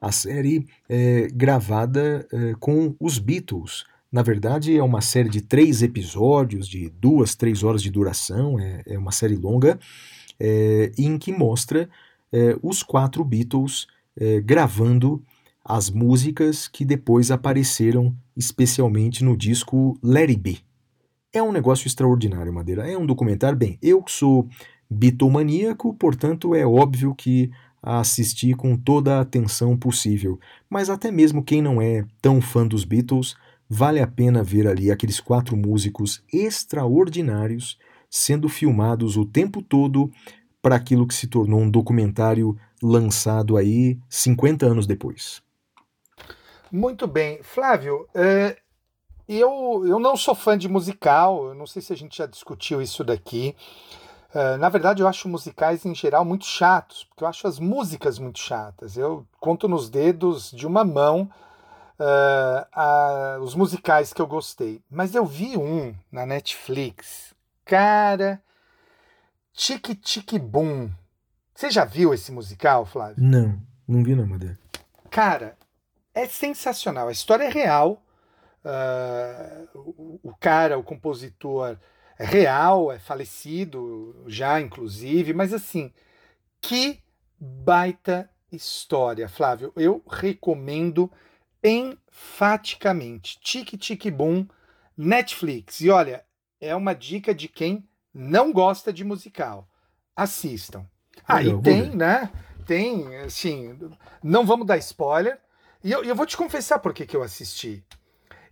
a 0.00 0.12
série 0.12 0.66
é, 0.88 1.28
gravada 1.32 2.26
é, 2.32 2.54
com 2.58 2.94
os 3.00 3.18
Beatles. 3.18 3.84
Na 4.14 4.22
verdade, 4.22 4.76
é 4.76 4.80
uma 4.80 5.00
série 5.00 5.28
de 5.28 5.40
três 5.40 5.82
episódios, 5.82 6.68
de 6.68 6.88
duas, 6.88 7.34
três 7.34 7.64
horas 7.64 7.82
de 7.82 7.90
duração, 7.90 8.60
é, 8.60 8.80
é 8.86 8.96
uma 8.96 9.10
série 9.10 9.34
longa, 9.34 9.76
é, 10.38 10.92
em 10.96 11.18
que 11.18 11.32
mostra 11.32 11.90
é, 12.32 12.56
os 12.62 12.80
quatro 12.80 13.24
Beatles 13.24 13.88
é, 14.16 14.40
gravando 14.40 15.20
as 15.64 15.90
músicas 15.90 16.68
que 16.68 16.84
depois 16.84 17.32
apareceram 17.32 18.14
especialmente 18.36 19.24
no 19.24 19.36
disco 19.36 19.98
Let 20.00 20.28
It 20.28 20.40
Be. 20.40 20.58
É 21.32 21.42
um 21.42 21.50
negócio 21.50 21.88
extraordinário, 21.88 22.52
Madeira. 22.52 22.88
É 22.88 22.96
um 22.96 23.06
documentário. 23.06 23.58
Bem, 23.58 23.76
eu 23.82 24.04
sou 24.06 24.48
bitomaníaco, 24.88 25.92
portanto 25.92 26.54
é 26.54 26.64
óbvio 26.64 27.16
que 27.16 27.50
a 27.82 28.00
com 28.56 28.76
toda 28.76 29.16
a 29.16 29.22
atenção 29.22 29.76
possível. 29.76 30.38
Mas 30.70 30.88
até 30.88 31.10
mesmo 31.10 31.42
quem 31.42 31.60
não 31.60 31.82
é 31.82 32.04
tão 32.22 32.40
fã 32.40 32.64
dos 32.64 32.84
Beatles, 32.84 33.34
vale 33.74 34.00
a 34.00 34.06
pena 34.06 34.40
ver 34.40 34.68
ali 34.68 34.88
aqueles 34.88 35.18
quatro 35.18 35.56
músicos 35.56 36.22
extraordinários 36.32 37.76
sendo 38.08 38.48
filmados 38.48 39.16
o 39.16 39.24
tempo 39.26 39.60
todo 39.60 40.12
para 40.62 40.76
aquilo 40.76 41.08
que 41.08 41.14
se 41.14 41.26
tornou 41.26 41.58
um 41.58 41.68
documentário 41.68 42.56
lançado 42.80 43.56
aí 43.56 43.98
50 44.08 44.64
anos 44.64 44.86
depois. 44.86 45.42
Muito 46.70 47.08
bem. 47.08 47.42
Flávio, 47.42 48.08
é, 48.14 48.58
eu, 49.28 49.84
eu 49.84 49.98
não 49.98 50.16
sou 50.16 50.36
fã 50.36 50.56
de 50.56 50.68
musical, 50.68 51.48
eu 51.48 51.54
não 51.56 51.66
sei 51.66 51.82
se 51.82 51.92
a 51.92 51.96
gente 51.96 52.18
já 52.18 52.26
discutiu 52.26 52.80
isso 52.80 53.02
daqui. 53.02 53.56
É, 54.32 54.56
na 54.56 54.68
verdade, 54.68 55.02
eu 55.02 55.08
acho 55.08 55.28
musicais 55.28 55.84
em 55.84 55.96
geral 55.96 56.24
muito 56.24 56.44
chatos, 56.44 57.02
porque 57.02 57.24
eu 57.24 57.28
acho 57.28 57.44
as 57.48 57.58
músicas 57.58 58.20
muito 58.20 58.38
chatas. 58.38 58.96
Eu 58.96 59.26
conto 59.40 59.66
nos 59.66 59.90
dedos 59.90 60.52
de 60.52 60.64
uma 60.64 60.84
mão 60.84 61.28
a- 62.72 63.38
os 63.40 63.54
musicais 63.54 64.12
que 64.12 64.20
eu 64.20 64.26
gostei. 64.26 64.82
Mas 64.90 65.14
eu 65.14 65.24
vi 65.24 65.56
um 65.56 65.94
na 66.10 66.26
Netflix. 66.26 67.34
Cara, 67.64 68.42
Tique 69.52 69.94
Tique 69.94 70.38
Boom. 70.38 70.90
Você 71.54 71.70
já 71.70 71.84
viu 71.84 72.12
esse 72.12 72.32
musical, 72.32 72.84
Flávio? 72.84 73.22
Não, 73.22 73.60
não 73.86 74.02
vi 74.02 74.14
não, 74.14 74.26
Madeira. 74.26 74.58
Cara, 75.10 75.56
é 76.12 76.26
sensacional. 76.26 77.08
A 77.08 77.12
história 77.12 77.44
é 77.44 77.48
real. 77.50 78.02
Ah, 78.64 79.64
o, 79.74 80.18
o 80.22 80.34
cara, 80.40 80.76
o 80.78 80.82
compositor, 80.82 81.76
é 82.18 82.24
real, 82.24 82.90
é 82.90 82.98
falecido 82.98 84.24
já, 84.26 84.60
inclusive. 84.60 85.32
Mas 85.32 85.52
assim, 85.52 85.92
que 86.60 87.00
baita 87.38 88.28
história, 88.50 89.28
Flávio. 89.28 89.72
Eu 89.76 90.02
recomendo 90.10 91.10
enfaticamente. 91.64 93.38
Tique 93.40 93.76
Tique 93.78 94.10
Boom, 94.10 94.46
Netflix. 94.96 95.80
E 95.80 95.90
olha, 95.90 96.24
é 96.60 96.74
uma 96.76 96.94
dica 96.94 97.34
de 97.34 97.48
quem 97.48 97.88
não 98.12 98.52
gosta 98.52 98.92
de 98.92 99.02
musical. 99.02 99.68
Assistam. 100.14 100.86
Ah, 101.26 101.42
e 101.42 101.48
vou 101.50 101.62
tem, 101.62 101.82
ver. 101.90 101.96
né? 101.96 102.30
Tem, 102.66 103.16
assim, 103.18 103.76
não 104.22 104.44
vamos 104.46 104.66
dar 104.66 104.76
spoiler. 104.78 105.40
E 105.82 105.90
eu, 105.90 106.04
eu 106.04 106.14
vou 106.14 106.26
te 106.26 106.36
confessar 106.36 106.78
por 106.78 106.94
que, 106.94 107.06
que 107.06 107.16
eu 107.16 107.22
assisti. 107.22 107.84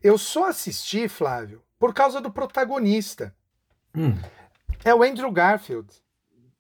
Eu 0.03 0.19
só 0.19 0.49
assisti, 0.49 1.07
Flávio, 1.09 1.63
por 1.79 1.95
causa 1.95 2.21
do 2.21 2.31
protagonista. 2.31 3.35
Hum, 3.95 4.15
É 4.85 4.95
o 4.95 5.03
Andrew 5.03 5.31
Garfield. 5.31 5.89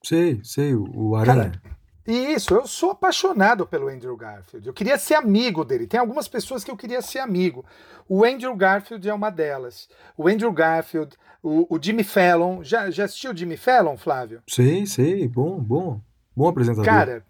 sei, 0.04 0.40
sei, 0.44 0.74
o, 0.74 0.84
o 0.94 1.16
Aranha. 1.16 1.60
E 2.06 2.32
isso, 2.32 2.54
eu 2.54 2.66
sou 2.66 2.90
apaixonado 2.90 3.66
pelo 3.66 3.88
Andrew 3.88 4.16
Garfield. 4.16 4.66
Eu 4.66 4.74
queria 4.74 4.98
ser 4.98 5.14
amigo 5.14 5.64
dele. 5.64 5.86
Tem 5.86 6.00
algumas 6.00 6.26
pessoas 6.26 6.64
que 6.64 6.70
eu 6.70 6.76
queria 6.76 7.00
ser 7.00 7.20
amigo. 7.20 7.64
O 8.08 8.24
Andrew 8.24 8.54
Garfield 8.56 9.08
é 9.08 9.14
uma 9.14 9.30
delas. 9.30 9.88
O 10.16 10.26
Andrew 10.26 10.52
Garfield, 10.52 11.16
o, 11.42 11.66
o 11.72 11.78
Jimmy 11.80 12.02
Fallon. 12.02 12.64
Já, 12.64 12.90
já 12.90 13.04
assistiu 13.04 13.30
o 13.30 13.36
Jimmy 13.36 13.56
Fallon, 13.56 13.96
Flávio? 13.96 14.42
Sei, 14.48 14.84
sei, 14.86 15.28
bom, 15.28 15.60
bom. 15.60 16.00
Bom 16.34 16.48
apresentador. 16.48 16.84
Cara, 16.84 17.24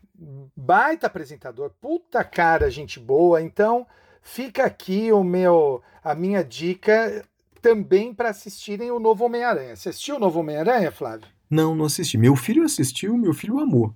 baita 0.57 1.07
apresentador, 1.07 1.70
puta 1.81 2.25
cara, 2.25 2.70
gente 2.70 2.99
boa. 2.99 3.43
Então, 3.43 3.87
fica 4.23 4.64
aqui 4.64 5.12
o 5.12 5.23
meu, 5.23 5.83
a 6.03 6.14
minha 6.14 6.43
dica 6.43 7.25
também 7.61 8.14
para 8.14 8.31
assistirem 8.31 8.91
o 8.91 8.99
novo 8.99 9.25
Homem-Aranha. 9.25 9.77
Você 9.77 9.91
assistiu 9.91 10.16
o 10.16 10.18
novo 10.18 10.41
Homem-Aranha, 10.41 10.91
Flávio? 10.91 11.27
Não, 11.51 11.75
não 11.75 11.85
assisti. 11.85 12.16
Meu 12.16 12.35
filho 12.35 12.64
assistiu, 12.64 13.16
meu 13.16 13.35
filho 13.35 13.61
amou. 13.61 13.95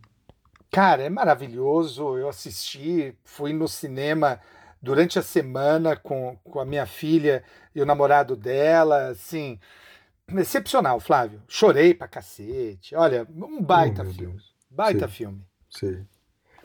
Cara, 0.76 1.04
é 1.04 1.08
maravilhoso. 1.08 2.18
Eu 2.18 2.28
assisti, 2.28 3.16
fui 3.24 3.54
no 3.54 3.66
cinema 3.66 4.38
durante 4.82 5.18
a 5.18 5.22
semana 5.22 5.96
com, 5.96 6.36
com 6.44 6.60
a 6.60 6.66
minha 6.66 6.84
filha 6.84 7.42
e 7.74 7.80
o 7.80 7.86
namorado 7.86 8.36
dela, 8.36 9.06
assim, 9.06 9.58
excepcional, 10.36 11.00
Flávio. 11.00 11.42
Chorei 11.48 11.94
pra 11.94 12.06
cacete. 12.06 12.94
Olha, 12.94 13.26
um 13.34 13.62
baita 13.62 14.02
Oh, 14.02 14.12
filme. 14.12 14.32
Deus. 14.32 14.54
Baita 14.70 15.08
Sei. 15.08 15.16
filme. 15.16 15.42
Sei. 15.70 16.04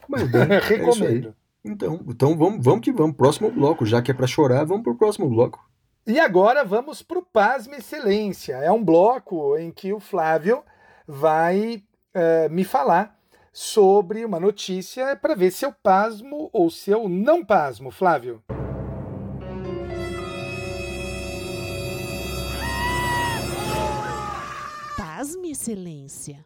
Mas 0.09 0.29
bem, 0.29 0.41
é. 0.51 0.59
Recomendo. 0.59 1.33
Então, 1.63 2.01
então 2.05 2.37
vamos, 2.37 2.65
vamos 2.65 2.81
que 2.81 2.91
vamos. 2.91 3.15
Próximo 3.15 3.49
bloco. 3.49 3.85
Já 3.85 4.01
que 4.01 4.11
é 4.11 4.13
pra 4.13 4.27
chorar, 4.27 4.65
vamos 4.65 4.83
pro 4.83 4.97
próximo 4.97 5.29
bloco. 5.29 5.65
E 6.05 6.19
agora 6.19 6.65
vamos 6.65 7.01
para 7.01 7.17
o 7.17 7.25
Pasme 7.25 7.77
Excelência. 7.77 8.55
É 8.55 8.69
um 8.73 8.83
bloco 8.83 9.55
em 9.57 9.71
que 9.71 9.93
o 9.93 10.01
Flávio 10.01 10.65
vai 11.07 11.81
eh, 12.13 12.49
me 12.49 12.65
falar 12.65 13.20
sobre 13.51 14.23
uma 14.23 14.39
notícia 14.39 15.15
para 15.15 15.35
ver 15.35 15.51
se 15.51 15.65
eu 15.65 15.73
pasmo 15.83 16.49
ou 16.53 16.69
se 16.69 16.89
eu 16.89 17.09
não 17.09 17.43
pasmo, 17.43 17.91
Flávio. 17.91 18.41
Pasme, 24.97 25.51
Excelência. 25.51 26.45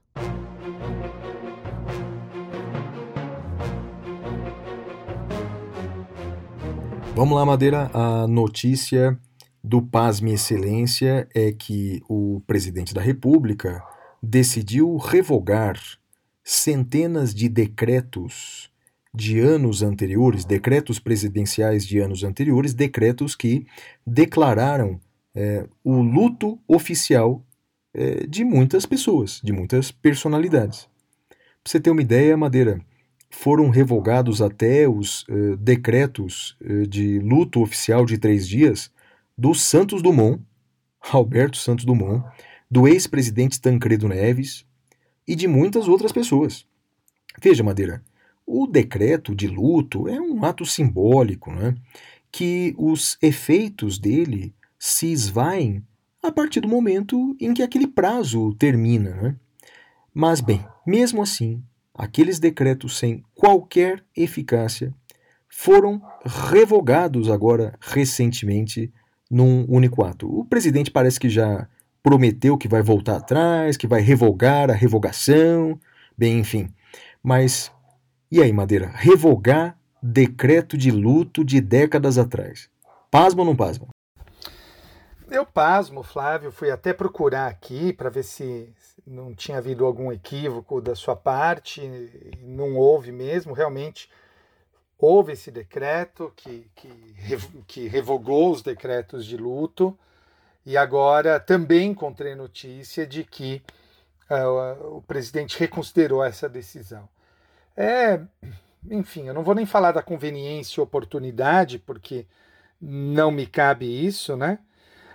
Vamos 7.16 7.38
lá, 7.38 7.45
Madeira. 7.45 7.89
A 7.93 8.28
notícia 8.28 9.18
do 9.64 9.82
Pasme 9.82 10.34
Excelência 10.34 11.28
é 11.34 11.51
que 11.51 12.01
o 12.10 12.41
presidente 12.45 12.93
da 12.93 13.01
República 13.01 13.82
decidiu 14.22 14.97
revogar 14.97 15.80
centenas 16.46 17.34
de 17.34 17.50
decretos 17.50 18.72
de 19.12 19.39
anos 19.39 19.82
anteriores, 19.82 20.46
decretos 20.46 21.00
presidenciais 21.00 21.86
de 21.86 22.00
anos 22.00 22.24
anteriores, 22.24 22.74
decretos 22.74 23.36
que 23.36 23.66
declararam 24.06 25.00
eh, 25.34 25.68
o 25.84 26.02
luto 26.02 26.60
oficial 26.68 27.43
eh, 27.93 28.28
de 28.28 28.43
muitas 28.43 28.86
pessoas, 28.86 29.41
de 29.43 29.52
muitas 29.52 29.91
personalidades. 29.91 30.88
Para 31.30 31.72
você 31.72 31.80
ter 31.80 31.89
uma 31.89 32.02
ideia, 32.02 32.38
Madeira, 32.38 32.80
foram 33.32 33.70
revogados 33.70 34.41
até 34.41 34.88
os 34.88 35.26
eh, 35.30 35.56
decretos 35.58 36.56
eh, 36.64 36.86
de 36.86 37.20
luto 37.20 37.62
oficial 37.62 38.06
de 38.06 38.18
três 38.18 38.48
dias 38.48 38.91
do 39.38 39.56
Santos 39.56 40.02
Dumont, 40.02 40.41
Alberto 41.12 41.58
Santos 41.58 41.86
Dumont, 41.86 42.24
do 42.70 42.88
ex-presidente 42.88 43.60
Tancredo 43.60 44.08
Neves 44.08 44.66
e 45.28 45.36
de 45.36 45.47
muitas 45.47 45.88
outras 45.88 46.11
pessoas. 46.11 46.65
Veja, 47.41 47.63
Madeira, 47.63 48.03
o 48.45 48.67
decreto 48.67 49.36
de 49.36 49.47
luto 49.47 50.07
é 50.07 50.19
um 50.19 50.43
ato 50.45 50.65
simbólico, 50.65 51.51
né? 51.51 51.76
que 52.32 52.76
os 52.78 53.17
efeitos 53.21 53.97
dele 53.97 54.53
se 54.78 55.11
esvaem 55.11 55.84
a 56.21 56.32
partir 56.32 56.59
do 56.59 56.67
momento 56.67 57.36
em 57.39 57.53
que 57.53 57.63
aquele 57.63 57.88
prazo 57.88 58.53
termina. 58.55 59.11
Né? 59.11 59.36
Mas, 60.13 60.41
bem, 60.41 60.65
mesmo 60.86 61.21
assim, 61.21 61.63
aqueles 61.93 62.39
decretos 62.39 62.97
sem 62.97 63.23
qualquer 63.34 64.03
eficácia 64.15 64.93
foram 65.47 66.01
revogados 66.26 67.30
agora 67.30 67.78
recentemente 67.80 68.91
num 69.32 69.65
único 69.69 70.03
ato. 70.03 70.28
O 70.28 70.43
presidente 70.45 70.91
parece 70.91 71.19
que 71.19 71.30
já 71.30 71.67
prometeu 72.06 72.56
que 72.56 72.68
vai 72.68 72.84
voltar 72.84 73.16
atrás, 73.16 73.76
que 73.76 73.88
vai 73.88 73.99
revogar 73.99 74.70
a 74.70 74.74
revogação, 74.74 75.80
bem, 76.16 76.38
enfim. 76.38 76.72
Mas 77.24 77.72
e 78.32 78.43
aí, 78.43 78.53
Madeira? 78.53 78.91
Revogar 78.93 79.76
decreto 80.03 80.78
de 80.78 80.91
luto 80.91 81.43
de 81.43 81.60
décadas 81.60 82.20
atrás. 82.20 82.70
Pasma 83.10 83.41
ou 83.41 83.45
não 83.47 83.56
pasma? 83.56 83.88
Eu 85.32 85.47
pasmo, 85.47 86.03
Flávio, 86.03 86.51
fui 86.51 86.70
até 86.70 86.93
procurar 86.93 87.47
aqui 87.47 87.92
para 87.92 88.12
ver 88.12 88.21
se 88.21 88.71
não 89.08 89.34
tinha 89.34 89.58
havido 89.58 89.84
algum 89.84 90.12
equívoco 90.12 90.79
da 90.79 90.93
sua 90.93 91.16
parte, 91.16 91.82
não 92.43 92.75
houve 92.75 93.12
mesmo, 93.12 93.51
realmente 93.51 94.12
houve 94.96 95.34
esse 95.34 95.50
decreto 95.50 96.32
que, 96.36 96.70
que, 96.75 96.92
que 97.66 97.88
revogou 97.88 98.51
os 98.51 98.62
decretos 98.62 99.25
de 99.25 99.38
luto, 99.38 99.97
e 100.66 100.75
agora 100.78 101.39
também 101.39 101.92
encontrei 101.92 102.36
notícia 102.36 103.05
de 103.05 103.24
que 103.24 103.62
ah, 104.29 104.74
o 104.82 105.01
presidente 105.01 105.59
reconsiderou 105.59 106.24
essa 106.24 106.50
decisão. 106.50 107.08
É, 107.78 108.20
enfim, 108.89 109.28
eu 109.28 109.33
não 109.33 109.43
vou 109.43 109.55
nem 109.55 109.66
falar 109.66 109.92
da 109.92 110.01
conveniência 110.01 110.79
e 110.79 110.83
oportunidade, 110.83 111.79
porque 111.79 112.25
não 112.82 113.32
me 113.32 113.46
cabe 113.46 113.86
isso, 113.86 114.36
né? 114.36 114.59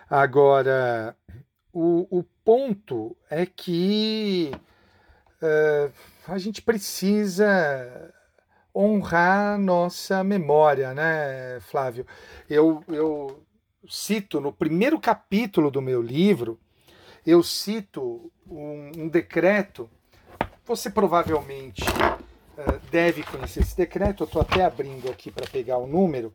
Agora, 0.08 1.16
o, 1.72 2.06
o 2.18 2.24
ponto 2.44 3.16
é 3.30 3.46
que 3.46 4.50
eh, 5.40 5.90
a 6.26 6.38
gente 6.38 6.62
precisa 6.62 8.12
honrar 8.74 9.58
nossa 9.58 10.22
memória, 10.24 10.92
né, 10.94 11.60
Flávio? 11.60 12.06
Eu, 12.48 12.84
eu 12.88 13.42
cito 13.88 14.40
no 14.40 14.52
primeiro 14.52 15.00
capítulo 15.00 15.70
do 15.70 15.80
meu 15.80 16.02
livro, 16.02 16.58
eu 17.26 17.42
cito 17.42 18.30
um, 18.46 18.92
um 18.96 19.08
decreto, 19.08 19.90
você 20.64 20.90
provavelmente 20.90 21.82
eh, 22.56 22.80
deve 22.90 23.22
conhecer 23.22 23.60
esse 23.60 23.76
decreto. 23.76 24.22
Eu 24.22 24.26
estou 24.26 24.40
até 24.42 24.64
abrindo 24.64 25.10
aqui 25.10 25.30
para 25.30 25.46
pegar 25.46 25.76
o 25.78 25.86
número. 25.86 26.34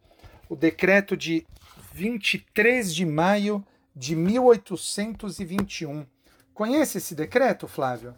O 0.50 0.56
decreto 0.56 1.18
de 1.18 1.46
23 1.94 2.94
de 2.94 3.06
maio 3.06 3.66
de 3.96 4.16
1821. 4.16 6.06
Conhece 6.54 6.98
esse 6.98 7.16
decreto, 7.16 7.68
Flávio? 7.68 8.14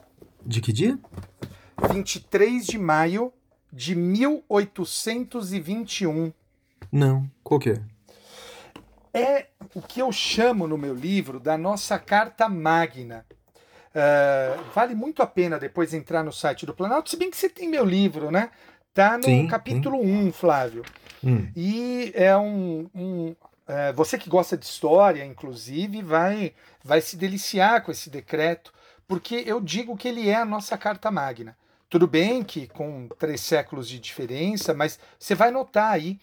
De 0.45 0.62
que 0.62 0.74
dia? 0.74 0.99
23 1.91 2.66
de 2.66 2.78
maio 2.78 3.34
de 3.72 3.95
1821. 3.95 6.34
Não. 6.91 7.30
Qual 7.44 7.60
que 7.60 7.70
é? 7.72 7.82
É 9.14 9.48
o 9.74 9.82
que 9.82 10.02
eu 10.02 10.12
chamo 10.12 10.68
no 10.68 10.78
meu 10.78 10.94
livro 10.94 11.40
da 11.40 11.58
nossa 11.58 11.98
Carta 11.98 12.48
Magna. 12.48 13.26
Ah, 13.96 14.58
vale 14.76 14.94
muito 14.94 15.24
a 15.24 15.28
pena 15.28 15.58
depois 15.58 15.94
entrar 15.94 16.24
no 16.24 16.32
site 16.32 16.66
do 16.68 16.74
Planalto, 16.74 17.10
se 17.10 17.18
bem 17.18 17.32
que 17.32 17.38
você 17.38 17.50
tem 17.50 17.68
meu 17.68 17.84
livro, 17.84 18.30
né? 18.30 18.52
Tá 18.94 19.18
no 19.18 19.24
Sim, 19.24 19.48
capítulo 19.48 20.00
1, 20.00 20.32
Flávio. 20.32 20.84
Hum. 21.24 21.48
E 21.56 22.12
é 22.16 22.36
um. 22.38 22.88
um- 22.94 23.36
é, 23.68 23.92
você 23.92 24.18
que 24.18 24.30
gosta 24.30 24.56
de 24.56 24.66
história, 24.66 25.26
inclusive, 25.26 26.02
vai, 26.02 26.54
vai 26.84 27.02
se 27.02 27.18
deliciar 27.18 27.82
com 27.84 27.92
esse 27.92 28.10
decreto, 28.10 28.72
porque 29.06 29.44
eu 29.46 29.60
digo 29.60 29.98
que 29.98 30.08
ele 30.08 30.30
é 30.30 30.36
a 30.36 30.46
nossa 30.46 30.78
Carta 30.78 31.12
Magna. 31.12 31.58
Tudo 31.90 32.08
bem 32.08 32.44
que 32.44 32.68
com 32.68 33.10
três 33.20 33.42
séculos 33.42 33.90
de 33.90 34.00
diferença, 34.00 34.74
mas 34.74 34.98
você 35.20 35.36
vai 35.36 35.52
notar 35.52 35.92
aí 35.92 36.18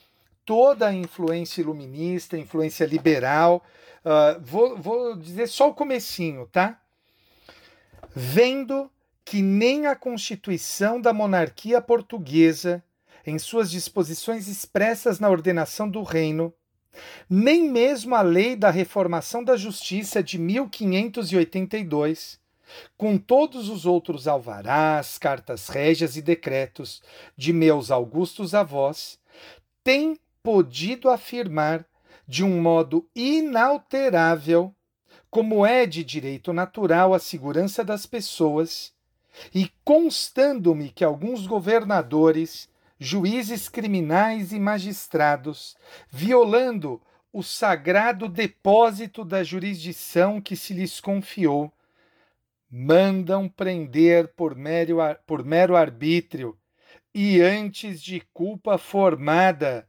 toda 0.45 0.89
a 0.89 0.95
influência 0.95 1.61
iluminista, 1.61 2.39
influência 2.39 2.85
liberal. 2.85 3.65
Ah, 4.05 4.39
vou, 4.41 4.77
vou 4.77 5.17
dizer 5.17 5.49
só 5.49 5.71
o 5.71 5.75
comecinho, 5.75 6.47
tá? 6.53 6.79
Vendo 8.15 8.91
que 9.25 9.41
nem 9.41 9.87
a 9.87 9.97
Constituição 9.97 11.01
da 11.01 11.13
monarquia 11.13 11.81
portuguesa, 11.81 12.85
em 13.27 13.39
suas 13.39 13.71
disposições 13.71 14.49
expressas 14.49 15.19
na 15.19 15.31
ordenação 15.31 15.89
do 15.89 16.03
reino, 16.03 16.53
nem 17.29 17.69
mesmo 17.69 18.15
a 18.15 18.21
lei 18.21 18.55
da 18.55 18.71
reformação 18.71 19.43
da 19.43 19.57
justiça 19.57 20.23
de 20.23 20.39
1582, 20.39 22.39
com 22.97 23.19
todos 23.19 23.69
os 23.69 23.85
outros 23.87 24.29
alvarás, 24.29 25.19
cartas 25.19 25.69
régias 25.69 26.17
e 26.17 26.23
decretos 26.23 27.03
de 27.37 27.53
meus 27.53 27.91
augustos 27.91 28.55
avós, 28.55 29.19
tem 29.83 30.17
podido 30.45 31.09
afirmar 31.09 31.87
de 32.29 32.45
um 32.45 32.61
modo 32.61 33.09
inalterável, 33.17 34.75
como 35.31 35.65
é 35.65 35.87
de 35.87 36.05
direito 36.05 36.53
natural 36.53 37.15
a 37.15 37.19
segurança 37.19 37.83
das 37.83 38.05
pessoas, 38.05 38.93
e 39.55 39.71
constando-me 39.83 40.91
que 40.91 41.03
alguns 41.03 41.47
governadores, 41.47 42.69
juízes 42.99 43.71
criminais 43.71 44.53
e 44.53 44.61
magistrados, 44.61 45.77
violando 46.11 47.01
o 47.33 47.43
sagrado 47.43 48.29
depósito 48.29 49.25
da 49.25 49.43
jurisdição 49.43 50.43
que 50.43 50.55
se 50.55 50.75
lhes 50.75 51.01
confiou, 51.01 51.73
mandam 52.71 53.49
prender 53.49 54.29
por 54.35 54.55
mero, 54.55 54.99
por 55.27 55.43
mero 55.43 55.75
arbítrio 55.75 56.57
e 57.15 57.41
antes 57.41 58.03
de 58.03 58.21
culpa 58.33 58.77
formada, 58.77 59.89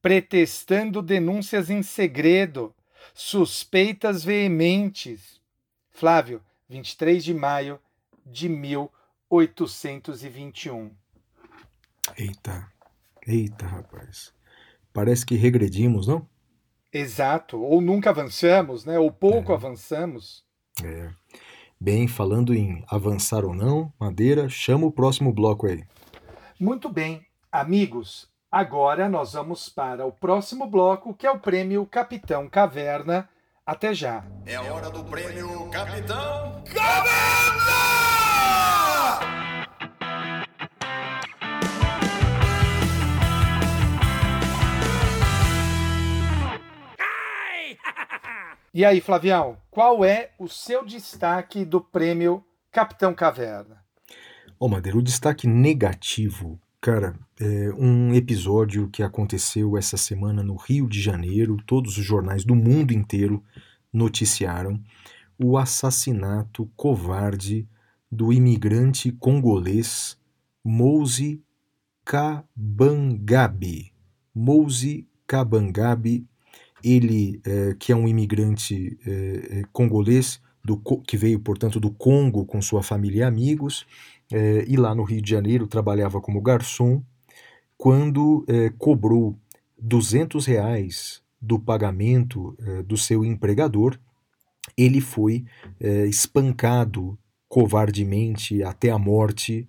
pretextando 0.00 1.02
denúncias 1.02 1.68
em 1.70 1.82
segredo, 1.82 2.72
suspeitas 3.14 4.24
veementes. 4.24 5.40
Flávio, 5.90 6.42
23 6.68 7.22
de 7.22 7.34
maio 7.34 7.78
de 8.24 8.48
1821. 8.48 10.90
Eita. 12.16 12.72
Eita, 13.26 13.66
rapaz. 13.66 14.32
Parece 14.92 15.24
que 15.24 15.36
regredimos, 15.36 16.06
não? 16.06 16.28
Exato, 16.92 17.58
ou 17.60 17.80
nunca 17.80 18.10
avançamos, 18.10 18.84
né? 18.84 18.98
Ou 18.98 19.10
pouco 19.10 19.54
avançamos. 19.54 20.44
É. 20.84 21.10
Bem, 21.80 22.06
falando 22.06 22.54
em 22.54 22.84
avançar 22.88 23.44
ou 23.44 23.54
não, 23.54 23.92
Madeira, 23.98 24.48
chama 24.48 24.86
o 24.86 24.92
próximo 24.92 25.32
bloco 25.32 25.66
aí. 25.66 25.82
Muito 26.60 26.88
bem, 26.88 27.26
amigos. 27.50 28.30
Agora 28.52 29.08
nós 29.08 29.32
vamos 29.32 29.70
para 29.70 30.04
o 30.04 30.12
próximo 30.12 30.66
bloco, 30.66 31.14
que 31.14 31.26
é 31.26 31.30
o 31.30 31.38
prêmio 31.38 31.86
Capitão 31.86 32.46
Caverna. 32.50 33.26
Até 33.64 33.94
já. 33.94 34.26
É 34.44 34.56
a 34.56 34.62
hora 34.62 34.90
do 34.90 35.02
prêmio 35.04 35.70
Capitão 35.70 36.62
E 48.74 48.84
aí, 48.84 49.00
Flavião, 49.00 49.56
qual 49.70 50.04
é 50.04 50.32
o 50.38 50.46
seu 50.46 50.84
destaque 50.84 51.64
do 51.64 51.80
prêmio 51.80 52.44
Capitão 52.70 53.14
Caverna? 53.14 53.82
Ô, 54.60 54.68
Madeira, 54.68 54.98
o 54.98 55.02
destaque 55.02 55.46
negativo, 55.46 56.60
cara, 56.82 57.14
é 57.44 57.74
um 57.74 58.14
episódio 58.14 58.88
que 58.88 59.02
aconteceu 59.02 59.76
essa 59.76 59.96
semana 59.96 60.44
no 60.44 60.54
Rio 60.54 60.88
de 60.88 61.00
Janeiro, 61.00 61.56
todos 61.66 61.98
os 61.98 62.04
jornais 62.04 62.44
do 62.44 62.54
mundo 62.54 62.92
inteiro 62.92 63.42
noticiaram 63.92 64.80
o 65.36 65.58
assassinato 65.58 66.70
covarde 66.76 67.66
do 68.08 68.32
imigrante 68.32 69.10
congolês 69.10 70.16
Mouzi 70.62 71.42
Kabangabe. 72.04 73.92
Mouzi 74.32 75.08
Kabangabe, 75.26 76.24
ele 76.84 77.40
é, 77.44 77.74
que 77.76 77.90
é 77.90 77.96
um 77.96 78.06
imigrante 78.06 78.96
é, 79.04 79.64
congolês 79.72 80.40
do, 80.64 80.80
que 81.04 81.16
veio, 81.16 81.40
portanto, 81.40 81.80
do 81.80 81.90
Congo 81.90 82.44
com 82.44 82.62
sua 82.62 82.84
família 82.84 83.22
e 83.22 83.24
amigos, 83.24 83.84
é, 84.32 84.64
e 84.68 84.76
lá 84.76 84.94
no 84.94 85.02
Rio 85.02 85.20
de 85.20 85.28
Janeiro 85.28 85.66
trabalhava 85.66 86.20
como 86.20 86.40
garçom, 86.40 87.02
quando 87.82 88.44
é, 88.46 88.70
cobrou 88.78 89.36
200 89.76 90.46
reais 90.46 91.20
do 91.40 91.58
pagamento 91.58 92.56
é, 92.60 92.80
do 92.84 92.96
seu 92.96 93.24
empregador, 93.24 93.98
ele 94.76 95.00
foi 95.00 95.44
é, 95.80 96.06
espancado 96.06 97.18
covardemente 97.48 98.62
até 98.62 98.90
a 98.90 98.98
morte 98.98 99.68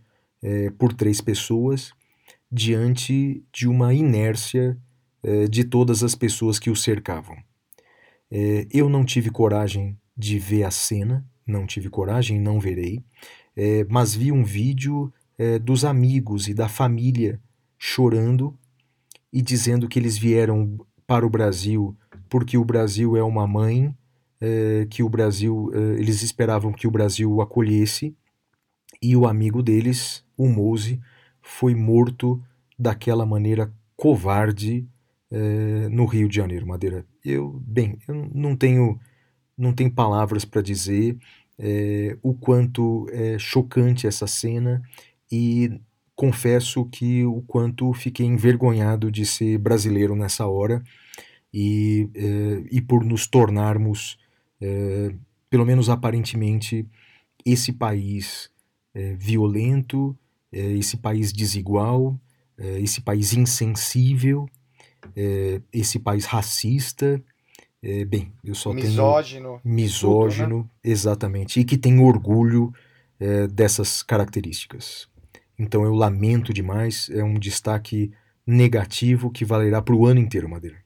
por 0.78 0.94
três 0.94 1.22
pessoas 1.22 1.92
diante 2.52 3.44
de 3.52 3.68
uma 3.68 3.94
inércia 3.94 4.78
de 5.50 5.64
todas 5.64 6.04
as 6.04 6.16
pessoas 6.16 6.60
que 6.60 6.70
o 6.70 6.76
cercavam. 6.76 7.38
Eu 8.70 8.90
não 8.90 9.06
tive 9.06 9.30
coragem 9.30 9.98
de 10.18 10.38
ver 10.38 10.64
a 10.64 10.72
cena, 10.72 11.26
não 11.48 11.66
tive 11.66 11.90
coragem, 11.90 12.40
não 12.40 12.60
verei, 12.60 13.02
mas 13.90 14.14
vi 14.14 14.34
um 14.34 14.44
vídeo 14.44 15.14
dos 15.62 15.86
amigos 15.86 16.50
e 16.50 16.54
da 16.54 16.68
família 16.68 17.40
chorando 17.86 18.58
e 19.32 19.42
dizendo 19.42 19.90
que 19.90 20.00
eles 20.00 20.18
vieram 20.18 20.80
para 21.06 21.26
o 21.26 21.30
Brasil 21.30 21.98
porque 22.30 22.58
o 22.58 22.64
Brasil 22.64 23.18
é 23.18 23.22
uma 23.22 23.46
mãe, 23.46 23.94
é, 24.40 24.88
que 24.90 25.04
o 25.04 25.10
Brasil, 25.10 25.70
é, 25.74 26.00
eles 26.00 26.22
esperavam 26.22 26.72
que 26.72 26.88
o 26.88 26.92
Brasil 26.92 27.30
o 27.30 27.42
acolhesse 27.42 28.16
e 29.02 29.18
o 29.18 29.28
amigo 29.28 29.62
deles, 29.62 30.24
o 30.38 30.48
Mose, 30.48 30.98
foi 31.42 31.76
morto 31.76 32.42
daquela 32.80 33.26
maneira 33.26 33.70
covarde 33.98 34.88
é, 35.30 35.90
no 35.90 36.06
Rio 36.06 36.30
de 36.30 36.38
Janeiro, 36.38 36.66
Madeira. 36.66 37.06
Eu, 37.24 37.62
bem, 37.68 38.00
eu 38.08 38.16
não 38.34 38.56
tenho, 38.56 38.98
não 39.58 39.74
tenho 39.74 39.92
palavras 39.92 40.46
para 40.46 40.62
dizer 40.62 41.18
é, 41.60 42.18
o 42.24 42.34
quanto 42.34 43.08
é 43.12 43.38
chocante 43.38 44.08
essa 44.08 44.26
cena 44.26 44.82
e 45.30 45.82
confesso 46.16 46.86
que 46.86 47.26
o 47.26 47.42
quanto 47.42 47.92
fiquei 47.94 48.26
envergonhado 48.26 49.12
de 49.12 49.26
ser 49.26 49.58
brasileiro 49.58 50.16
nessa 50.16 50.48
hora 50.48 50.84
e, 51.54 52.10
é, 52.16 52.64
e 52.72 52.82
por 52.82 53.04
nos 53.04 53.28
tornarmos, 53.28 54.18
é, 54.62 55.14
pelo 55.50 55.66
menos 55.66 55.90
aparentemente, 55.90 56.88
esse 57.46 57.74
país 57.74 58.50
é, 58.94 59.16
violento, 59.16 60.18
é, 60.52 60.60
esse 60.74 60.98
país 60.98 61.34
desigual, 61.34 62.20
é, 62.58 62.80
esse 62.80 63.02
país 63.02 63.34
insensível, 63.34 64.48
é, 65.16 65.62
esse 65.72 66.00
país 66.00 66.26
racista. 66.26 67.22
Bem, 68.08 68.32
eu 68.42 68.56
só 68.56 68.74
tenho 68.74 68.88
Misógino. 68.88 69.62
misógino, 69.62 70.70
exatamente, 70.82 71.60
e 71.60 71.66
que 71.66 71.78
tem 71.78 72.00
orgulho 72.00 72.72
dessas 73.52 74.02
características. 74.02 75.10
Então 75.64 75.86
eu 75.86 75.94
lamento 75.94 76.54
demais, 76.54 77.10
é 77.10 77.24
um 77.24 77.36
destaque 77.36 78.12
negativo 78.46 79.32
que 79.32 79.46
valerá 79.46 79.82
para 79.82 79.96
o 79.96 80.06
ano 80.06 80.20
inteiro, 80.20 80.50
Madeira. 80.50 80.78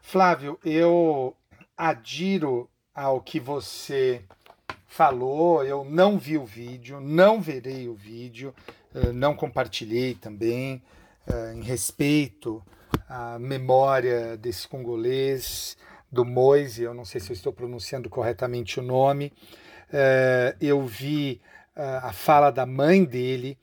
Flávio, 0.00 0.56
eu 0.64 1.34
adiro 1.76 2.70
ao 2.94 3.20
que 3.20 3.40
você 3.40 4.22
falou, 4.86 5.64
eu 5.64 5.84
não 5.84 6.16
vi 6.16 6.38
o 6.38 6.44
vídeo, 6.44 7.00
não 7.00 7.40
verei 7.40 7.88
o 7.88 7.94
vídeo, 7.94 8.54
eh, 8.94 9.10
não 9.10 9.34
compartilhei 9.34 10.14
também, 10.14 10.80
eh, 11.26 11.54
em 11.56 11.62
respeito 11.62 12.62
à 13.08 13.38
memória 13.38 14.36
desse 14.36 14.68
congolês, 14.68 15.76
do 16.10 16.24
Moise, 16.24 16.82
eu 16.82 16.94
não 16.94 17.06
sei 17.06 17.20
se 17.20 17.30
eu 17.30 17.34
estou 17.34 17.52
pronunciando 17.52 18.08
corretamente 18.08 18.78
o 18.78 18.82
nome. 18.82 19.32
Eh, 19.92 20.54
eu 20.60 20.86
vi 20.86 21.40
a 21.74 22.12
fala 22.12 22.50
da 22.50 22.66
mãe 22.66 23.02
dele, 23.02 23.58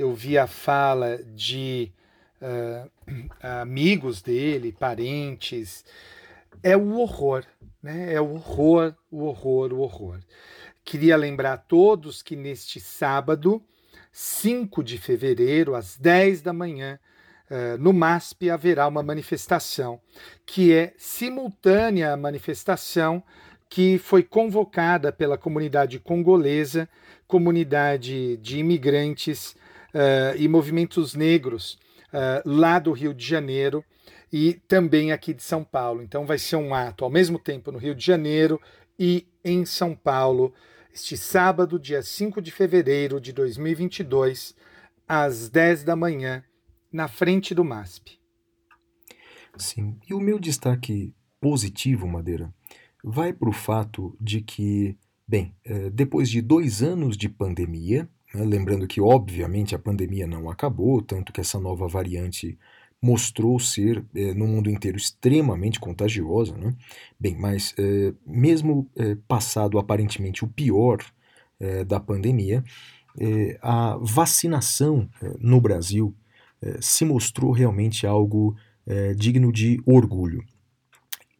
eu 0.00 0.14
vi 0.14 0.38
a 0.38 0.46
fala 0.46 1.18
de 1.18 1.92
eh, 2.40 2.86
amigos 3.42 4.22
dele, 4.22 4.72
parentes. 4.72 5.84
É 6.62 6.76
o 6.76 6.98
horror, 6.98 7.44
né? 7.82 8.14
É 8.14 8.20
o 8.20 8.34
horror, 8.34 8.94
o 9.10 9.24
horror, 9.24 9.72
o 9.74 9.80
horror. 9.80 10.18
Queria 10.82 11.16
lembrar 11.16 11.52
a 11.52 11.58
todos 11.58 12.22
que 12.22 12.34
neste 12.34 12.80
sábado, 12.80 13.62
5 14.10 14.82
de 14.82 14.96
fevereiro, 14.96 15.74
às 15.74 15.98
10 15.98 16.40
da 16.40 16.52
manhã, 16.52 16.98
eh, 17.50 17.76
no 17.76 17.92
MASP 17.92 18.48
haverá 18.48 18.88
uma 18.88 19.02
manifestação 19.02 20.00
que 20.46 20.72
é 20.72 20.94
simultânea 20.96 22.14
à 22.14 22.16
manifestação 22.16 23.22
que 23.68 23.98
foi 23.98 24.22
convocada 24.22 25.12
pela 25.12 25.36
comunidade 25.36 25.98
congolesa, 26.00 26.88
comunidade 27.28 28.38
de 28.38 28.58
imigrantes 28.58 29.54
eh, 29.92 30.34
e 30.38 30.48
movimentos 30.48 31.14
negros 31.14 31.78
eh, 32.12 32.42
lá 32.44 32.78
do 32.78 32.92
Rio 32.92 33.14
de 33.14 33.24
Janeiro 33.24 33.84
e 34.32 34.54
também 34.68 35.12
aqui 35.12 35.34
de 35.34 35.42
São 35.42 35.64
Paulo. 35.64 36.02
Então 36.02 36.26
vai 36.26 36.38
ser 36.38 36.56
um 36.56 36.74
ato 36.74 37.04
ao 37.04 37.10
mesmo 37.10 37.38
tempo 37.38 37.70
no 37.70 37.78
Rio 37.78 37.94
de 37.94 38.04
Janeiro 38.04 38.60
e 38.98 39.26
em 39.44 39.64
São 39.64 39.94
Paulo, 39.94 40.52
este 40.92 41.16
sábado, 41.16 41.78
dia 41.78 42.02
5 42.02 42.42
de 42.42 42.50
fevereiro 42.50 43.20
de 43.20 43.32
2022, 43.32 44.54
às 45.08 45.48
10 45.48 45.84
da 45.84 45.96
manhã, 45.96 46.44
na 46.92 47.08
frente 47.08 47.54
do 47.54 47.64
MASP. 47.64 48.18
Sim, 49.56 49.98
e 50.08 50.14
o 50.14 50.20
meu 50.20 50.38
destaque 50.38 51.14
positivo, 51.40 52.06
Madeira, 52.06 52.52
vai 53.02 53.32
para 53.32 53.48
o 53.48 53.52
fato 53.52 54.16
de 54.20 54.40
que, 54.40 54.96
bem, 55.26 55.54
eh, 55.64 55.90
depois 55.90 56.28
de 56.28 56.42
dois 56.42 56.82
anos 56.82 57.16
de 57.16 57.28
pandemia, 57.28 58.08
lembrando 58.34 58.86
que, 58.86 59.00
obviamente, 59.00 59.74
a 59.74 59.78
pandemia 59.78 60.26
não 60.26 60.48
acabou, 60.48 61.02
tanto 61.02 61.32
que 61.32 61.40
essa 61.40 61.58
nova 61.58 61.88
variante 61.88 62.58
mostrou 63.02 63.58
ser, 63.58 64.04
eh, 64.14 64.34
no 64.34 64.46
mundo 64.46 64.70
inteiro, 64.70 64.96
extremamente 64.96 65.80
contagiosa, 65.80 66.56
né? 66.56 66.74
Bem, 67.18 67.36
mas 67.36 67.74
eh, 67.78 68.12
mesmo 68.26 68.88
eh, 68.96 69.16
passado 69.26 69.78
aparentemente 69.78 70.44
o 70.44 70.48
pior 70.48 70.98
da 71.86 72.00
pandemia, 72.00 72.64
a 73.60 73.98
vacinação 74.00 75.06
no 75.38 75.60
Brasil 75.60 76.14
se 76.80 77.04
mostrou 77.04 77.52
realmente 77.52 78.06
algo 78.06 78.56
digno 79.14 79.52
de 79.52 79.78
orgulho. 79.84 80.42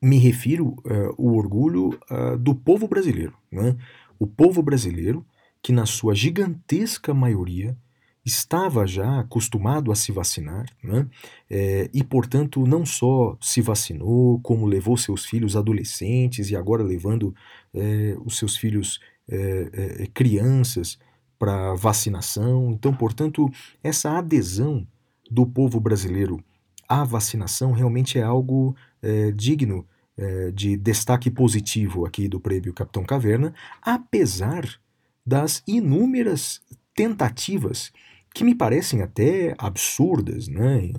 Me 0.03 0.19
refiro 0.19 0.77
eh, 0.85 1.09
o 1.17 1.37
orgulho 1.39 1.99
ah, 2.11 2.37
do 2.37 2.55
povo 2.55 2.87
brasileiro, 2.87 3.35
né? 3.51 3.77
O 4.19 4.27
povo 4.27 4.63
brasileiro 4.63 5.25
que 5.63 5.73
na 5.73 5.87
sua 5.87 6.15
gigantesca 6.15 7.13
maioria 7.15 7.77
estava 8.25 8.87
já 8.87 9.21
acostumado 9.21 9.91
a 9.91 9.97
se 9.97 10.13
vacinar, 10.13 10.67
né? 10.83 11.07
Eh, 11.49 11.91
e 11.93 12.05
portanto 12.05 12.67
não 12.67 12.85
só 12.85 13.37
se 13.41 13.63
vacinou, 13.63 14.41
como 14.41 14.67
levou 14.67 14.97
seus 14.97 15.25
filhos 15.25 15.57
adolescentes 15.57 16.51
e 16.51 16.57
agora 16.57 16.83
levando 16.83 17.35
eh, 17.75 18.17
os 18.25 18.37
seus 18.39 18.57
filhos 18.57 19.01
eh, 19.33 19.71
eh, 20.03 20.07
crianças 20.13 20.99
para 21.39 21.75
vacinação. 21.75 22.73
Então, 22.73 22.93
portanto, 22.93 23.49
essa 23.83 24.19
adesão 24.19 24.85
do 25.31 25.47
povo 25.47 25.79
brasileiro 25.79 26.43
à 26.89 27.05
vacinação 27.05 27.71
realmente 27.73 28.19
é 28.19 28.23
algo 28.23 28.75
eh, 29.03 29.31
digno 29.33 29.87
de 30.55 30.77
destaque 30.77 31.31
positivo 31.31 32.05
aqui 32.05 32.29
do 32.29 32.39
prêmio 32.39 32.75
Capitão 32.75 33.03
Caverna, 33.03 33.55
apesar 33.81 34.69
das 35.31 35.63
inúmeras 35.65 36.61
tentativas 36.93 37.93
que 38.35 38.43
me 38.43 38.53
parecem 38.53 39.01
até 39.01 39.55
absurdas, 39.57 40.49
né, 40.49 40.91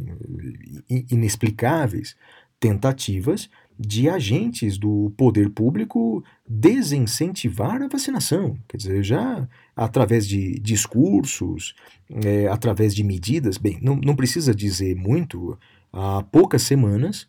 inexplicáveis, 0.90 2.16
tentativas 2.58 3.49
de 3.78 4.08
agentes 4.08 4.78
do 4.78 5.12
poder 5.18 5.49
público 5.49 6.24
desincentivar 6.48 7.82
a 7.82 7.90
vacinação. 7.90 8.58
Quer 8.70 8.78
dizer, 8.78 9.03
já 9.03 9.48
através 9.76 10.26
de 10.26 10.58
discursos, 10.60 11.76
eh, 12.24 12.48
através 12.48 12.95
de 12.95 13.03
medidas, 13.03 13.58
bem, 13.58 13.80
não, 13.82 13.98
não 13.98 14.16
precisa 14.16 14.56
dizer 14.56 14.95
muito, 14.95 15.58
há 15.91 16.24
poucas 16.24 16.62
semanas 16.62 17.28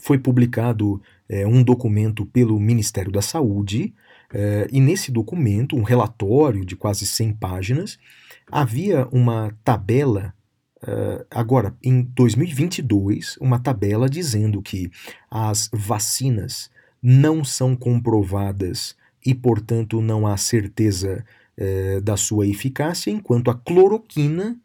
foi 0.00 0.18
publicado 0.18 1.00
eh, 1.28 1.46
um 1.46 1.62
documento 1.62 2.26
pelo 2.26 2.58
Ministério 2.58 3.12
da 3.12 3.22
Saúde, 3.22 3.94
eh, 4.32 4.68
e 4.70 4.80
nesse 4.80 5.10
documento, 5.10 5.76
um 5.76 5.82
relatório 5.82 6.64
de 6.64 6.76
quase 6.76 7.06
100 7.06 7.34
páginas, 7.34 7.98
havia 8.50 9.06
uma 9.12 9.56
tabela, 9.64 10.34
eh, 10.86 11.26
agora 11.30 11.74
em 11.82 12.02
2022, 12.02 13.36
uma 13.40 13.58
tabela 13.58 14.08
dizendo 14.08 14.62
que 14.62 14.90
as 15.30 15.70
vacinas 15.72 16.70
não 17.02 17.44
são 17.44 17.76
comprovadas 17.76 18.96
e, 19.24 19.34
portanto, 19.34 20.00
não 20.00 20.26
há 20.26 20.36
certeza 20.36 21.24
eh, 21.56 22.00
da 22.00 22.16
sua 22.16 22.46
eficácia, 22.46 23.10
enquanto 23.10 23.50
a 23.50 23.54
cloroquina 23.54 24.56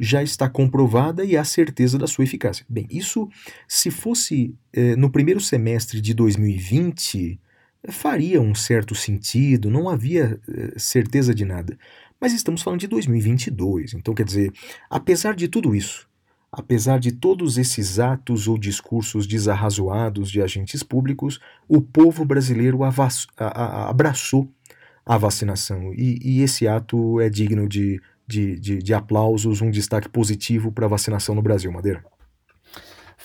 já 0.00 0.22
está 0.22 0.48
comprovada 0.48 1.24
e 1.24 1.36
há 1.36 1.44
certeza 1.44 1.98
da 1.98 2.06
sua 2.06 2.24
eficácia. 2.24 2.66
Bem, 2.68 2.86
isso, 2.90 3.28
se 3.66 3.90
fosse 3.90 4.54
eh, 4.72 4.96
no 4.96 5.10
primeiro 5.10 5.40
semestre 5.40 6.00
de 6.00 6.12
2020, 6.12 7.40
eh, 7.40 7.43
faria 7.88 8.40
um 8.40 8.54
certo 8.54 8.94
sentido, 8.94 9.70
não 9.70 9.88
havia 9.88 10.40
eh, 10.48 10.74
certeza 10.76 11.34
de 11.34 11.44
nada. 11.44 11.78
Mas 12.20 12.32
estamos 12.32 12.62
falando 12.62 12.80
de 12.80 12.86
2022, 12.86 13.94
então 13.94 14.14
quer 14.14 14.24
dizer, 14.24 14.52
apesar 14.88 15.34
de 15.34 15.48
tudo 15.48 15.74
isso, 15.74 16.08
apesar 16.50 16.98
de 16.98 17.12
todos 17.12 17.58
esses 17.58 17.98
atos 17.98 18.48
ou 18.48 18.56
discursos 18.56 19.26
desarrazoados 19.26 20.30
de 20.30 20.40
agentes 20.40 20.82
públicos, 20.82 21.40
o 21.68 21.80
povo 21.80 22.24
brasileiro 22.24 22.80
abraçou 23.36 24.48
a 25.04 25.18
vacinação 25.18 25.92
e, 25.92 26.18
e 26.22 26.42
esse 26.42 26.66
ato 26.66 27.20
é 27.20 27.28
digno 27.28 27.68
de, 27.68 28.00
de, 28.26 28.58
de, 28.58 28.78
de 28.78 28.94
aplausos, 28.94 29.60
um 29.60 29.70
destaque 29.70 30.08
positivo 30.08 30.72
para 30.72 30.86
a 30.86 30.88
vacinação 30.88 31.34
no 31.34 31.42
Brasil, 31.42 31.70
Madeira. 31.70 32.04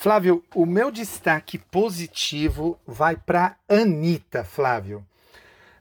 Flávio, 0.02 0.42
o 0.56 0.66
meu 0.66 0.92
destaque 0.92 1.58
positivo 1.58 2.80
vai 2.88 3.18
para 3.18 3.58
Anitta, 3.68 4.46
Flávio. 4.46 5.06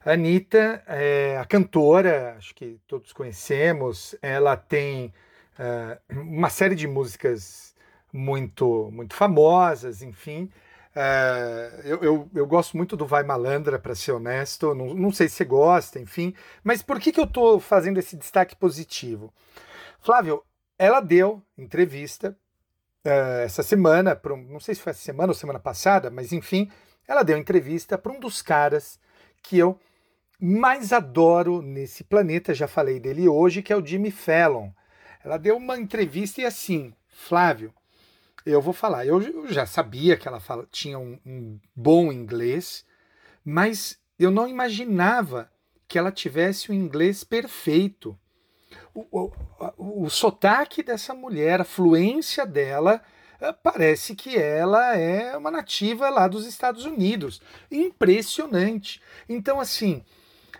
Anitta 0.04 0.82
é 0.88 1.38
a 1.40 1.44
cantora, 1.44 2.34
acho 2.36 2.52
que 2.52 2.80
todos 2.88 3.12
conhecemos. 3.12 4.16
Ela 4.20 4.56
tem 4.56 5.14
eh, 5.56 5.98
uma 6.10 6.50
série 6.50 6.74
de 6.74 6.88
músicas 6.88 7.76
muito, 8.12 8.90
muito 8.92 9.14
famosas, 9.14 10.02
enfim. 10.02 10.50
Eh, 10.96 11.82
eu, 11.84 12.02
eu, 12.02 12.30
eu 12.34 12.46
gosto 12.48 12.76
muito 12.76 12.96
do 12.96 13.06
Vai 13.06 13.22
Malandra, 13.22 13.78
para 13.78 13.94
ser 13.94 14.10
honesto. 14.10 14.74
Não, 14.74 14.94
não 14.94 15.12
sei 15.12 15.28
se 15.28 15.36
você 15.36 15.44
gosta, 15.44 16.00
enfim. 16.00 16.34
Mas 16.64 16.82
por 16.82 16.98
que, 16.98 17.12
que 17.12 17.20
eu 17.20 17.24
estou 17.24 17.60
fazendo 17.60 17.98
esse 17.98 18.16
destaque 18.16 18.56
positivo? 18.56 19.32
Flávio, 20.00 20.42
ela 20.76 21.00
deu 21.00 21.40
entrevista 21.56 22.36
eh, 23.04 23.42
essa 23.44 23.62
semana, 23.62 24.14
pra 24.16 24.34
um- 24.34 24.42
não 24.42 24.60
sei 24.60 24.74
se 24.74 24.80
foi 24.82 24.90
essa 24.90 25.02
semana 25.02 25.30
ou 25.30 25.34
semana 25.34 25.58
passada, 25.58 26.10
mas 26.10 26.32
enfim, 26.32 26.70
ela 27.06 27.22
deu 27.22 27.36
entrevista 27.38 27.96
para 27.98 28.12
um 28.12 28.20
dos 28.20 28.42
caras 28.42 28.98
que 29.42 29.58
eu 29.58 29.78
mais 30.40 30.92
adoro 30.92 31.62
nesse 31.62 32.04
planeta, 32.04 32.54
já 32.54 32.68
falei 32.68 33.00
dele 33.00 33.28
hoje, 33.28 33.62
que 33.62 33.72
é 33.72 33.76
o 33.76 33.84
Jimmy 33.84 34.10
Fallon. 34.10 34.70
Ela 35.24 35.36
deu 35.36 35.56
uma 35.56 35.78
entrevista 35.78 36.40
e 36.40 36.44
assim, 36.44 36.94
Flávio, 37.08 37.74
eu 38.46 38.62
vou 38.62 38.72
falar, 38.72 39.04
eu, 39.06 39.20
eu 39.20 39.48
já 39.52 39.66
sabia 39.66 40.16
que 40.16 40.28
ela 40.28 40.40
fala- 40.40 40.66
tinha 40.70 40.98
um, 40.98 41.18
um 41.26 41.58
bom 41.74 42.12
inglês, 42.12 42.84
mas 43.44 43.98
eu 44.18 44.30
não 44.30 44.48
imaginava 44.48 45.50
que 45.88 45.98
ela 45.98 46.12
tivesse 46.12 46.70
um 46.70 46.74
inglês 46.74 47.24
perfeito. 47.24 48.18
O, 49.10 49.30
o, 49.78 50.04
o, 50.04 50.10
sotaque 50.10 50.82
dessa 50.82 51.14
mulher, 51.14 51.60
a 51.60 51.64
fluência 51.64 52.44
dela, 52.44 53.00
eh, 53.40 53.52
parece 53.52 54.14
que 54.14 54.36
ela 54.36 54.96
é 54.96 55.36
uma 55.36 55.50
nativa 55.50 56.08
lá 56.08 56.26
dos 56.26 56.46
Estados 56.46 56.84
Unidos. 56.84 57.40
Impressionante. 57.70 59.00
Então, 59.28 59.60
assim, 59.60 60.02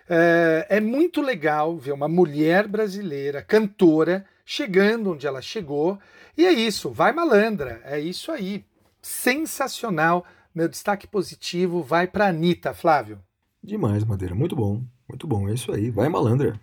é, 0.08 0.66
é 0.68 0.80
muito 0.80 1.20
legal 1.20 1.76
ver 1.76 1.92
uma 1.92 2.08
mulher 2.08 2.66
brasileira, 2.66 3.42
cantora, 3.42 4.24
chegando 4.44 5.12
onde 5.12 5.26
ela 5.26 5.42
chegou. 5.42 5.98
E 6.36 6.46
é 6.46 6.52
isso, 6.52 6.90
vai 6.90 7.12
malandra, 7.12 7.80
é 7.84 7.98
isso 7.98 8.30
aí. 8.30 8.64
Sensacional. 9.02 10.24
Meu 10.54 10.68
destaque 10.68 11.06
positivo 11.06 11.82
vai 11.82 12.06
para 12.06 12.28
Anitta, 12.28 12.72
Flávio. 12.72 13.20
Demais, 13.62 14.04
Madeira, 14.04 14.34
muito 14.34 14.56
bom. 14.56 14.82
Muito 15.08 15.26
bom, 15.26 15.48
é 15.48 15.54
isso 15.54 15.72
aí. 15.72 15.90
Vai, 15.90 16.08
malandra. 16.08 16.58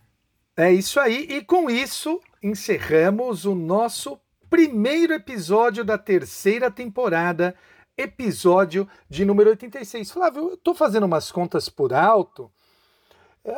É 0.57 0.72
isso 0.72 1.02
aí, 1.02 1.27
e 1.30 1.44
com 1.44 1.69
isso 1.69 2.22
encerramos 2.41 3.44
o 3.44 3.53
nosso 3.53 4.18
primeiro 4.49 5.14
episódio 5.14 5.84
da 5.84 5.98
terceira 5.98 6.72
temporada, 6.72 7.53
episódio 7.98 8.88
de 9.10 9.26
número 9.26 9.49
86. 9.49 10.11
Flávio, 10.11 10.52
eu 10.52 10.57
tô 10.57 10.73
fazendo 10.73 11.06
umas 11.06 11.30
contas 11.30 11.68
por 11.68 11.94
alto. 11.94 12.49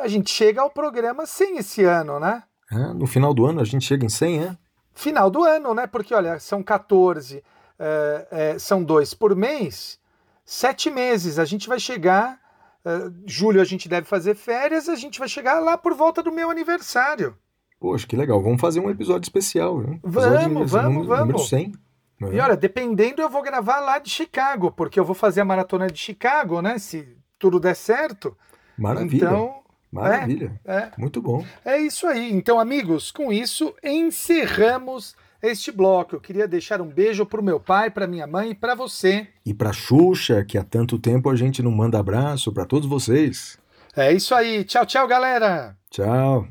A 0.00 0.08
gente 0.08 0.30
chega 0.30 0.60
ao 0.60 0.70
programa 0.70 1.24
100 1.24 1.58
esse 1.58 1.84
ano, 1.84 2.18
né? 2.18 2.42
É, 2.70 2.92
no 2.92 3.06
final 3.06 3.32
do 3.32 3.46
ano 3.46 3.60
a 3.60 3.64
gente 3.64 3.84
chega 3.84 4.04
em 4.04 4.08
100, 4.08 4.44
é? 4.44 4.58
Final 4.92 5.30
do 5.30 5.44
ano, 5.44 5.72
né? 5.74 5.86
Porque, 5.86 6.12
olha, 6.12 6.40
são 6.40 6.64
14, 6.64 7.44
é, 7.78 8.28
é, 8.30 8.58
são 8.58 8.82
dois 8.82 9.14
por 9.14 9.36
mês, 9.36 10.00
sete 10.44 10.90
meses. 10.90 11.38
A 11.38 11.44
gente 11.44 11.68
vai 11.68 11.78
chegar. 11.78 12.40
É, 12.84 13.10
julho 13.26 13.60
a 13.60 13.64
gente 13.64 13.88
deve 13.88 14.06
fazer 14.06 14.34
férias, 14.34 14.88
a 14.88 14.96
gente 14.96 15.18
vai 15.18 15.28
chegar 15.28 15.58
lá 15.60 15.76
por 15.76 15.94
volta 15.94 16.22
do 16.22 16.32
meu 16.32 16.50
aniversário. 16.50 17.36
Poxa, 17.80 18.06
que 18.06 18.16
legal. 18.16 18.42
Vamos 18.42 18.60
fazer 18.60 18.80
um 18.80 18.90
episódio 18.90 19.24
especial, 19.26 19.78
viu? 19.78 20.00
Vamos, 20.02 20.70
vamos, 20.72 21.06
número, 21.06 21.08
Número 21.08 21.38
vamos. 21.38 21.48
100. 21.48 21.72
né? 22.20 22.30
E 22.34 22.40
olha, 22.40 22.56
dependendo, 22.56 23.22
eu 23.22 23.30
vou 23.30 23.42
gravar 23.42 23.78
lá 23.80 23.98
de 24.00 24.10
Chicago, 24.10 24.72
porque 24.72 24.98
eu 24.98 25.04
vou 25.04 25.14
fazer 25.14 25.40
a 25.42 25.44
maratona 25.44 25.86
de 25.86 25.98
Chicago, 25.98 26.60
né? 26.60 26.78
Se 26.78 27.16
tudo 27.38 27.60
der 27.60 27.76
certo. 27.76 28.36
Maravilha. 28.76 29.26
Então, 29.26 29.54
Maravilha. 29.92 30.60
é, 30.64 30.90
Muito 30.98 31.22
bom. 31.22 31.44
é 31.64 31.78
isso 31.78 32.06
aí. 32.06 32.32
Então, 32.32 32.58
amigos, 32.58 33.10
com 33.12 33.32
isso 33.32 33.72
encerramos 33.82 35.14
este 35.42 35.70
bloco. 35.72 36.16
Eu 36.16 36.20
queria 36.20 36.48
deixar 36.48 36.80
um 36.80 36.88
beijo 36.88 37.24
pro 37.26 37.42
meu 37.42 37.60
pai, 37.60 37.90
pra 37.90 38.06
minha 38.06 38.26
mãe 38.26 38.50
e 38.50 38.54
pra 38.54 38.74
você. 38.74 39.26
E 39.44 39.54
pra 39.54 39.72
Xuxa, 39.72 40.44
que 40.44 40.58
há 40.58 40.64
tanto 40.64 40.98
tempo 40.98 41.28
a 41.30 41.36
gente 41.36 41.62
não 41.62 41.70
manda 41.70 41.98
abraço 41.98 42.52
pra 42.52 42.64
todos 42.64 42.88
vocês. 42.88 43.58
É 43.96 44.12
isso 44.12 44.34
aí. 44.34 44.64
Tchau, 44.64 44.86
tchau, 44.86 45.06
galera. 45.08 45.76
Tchau. 45.90 46.46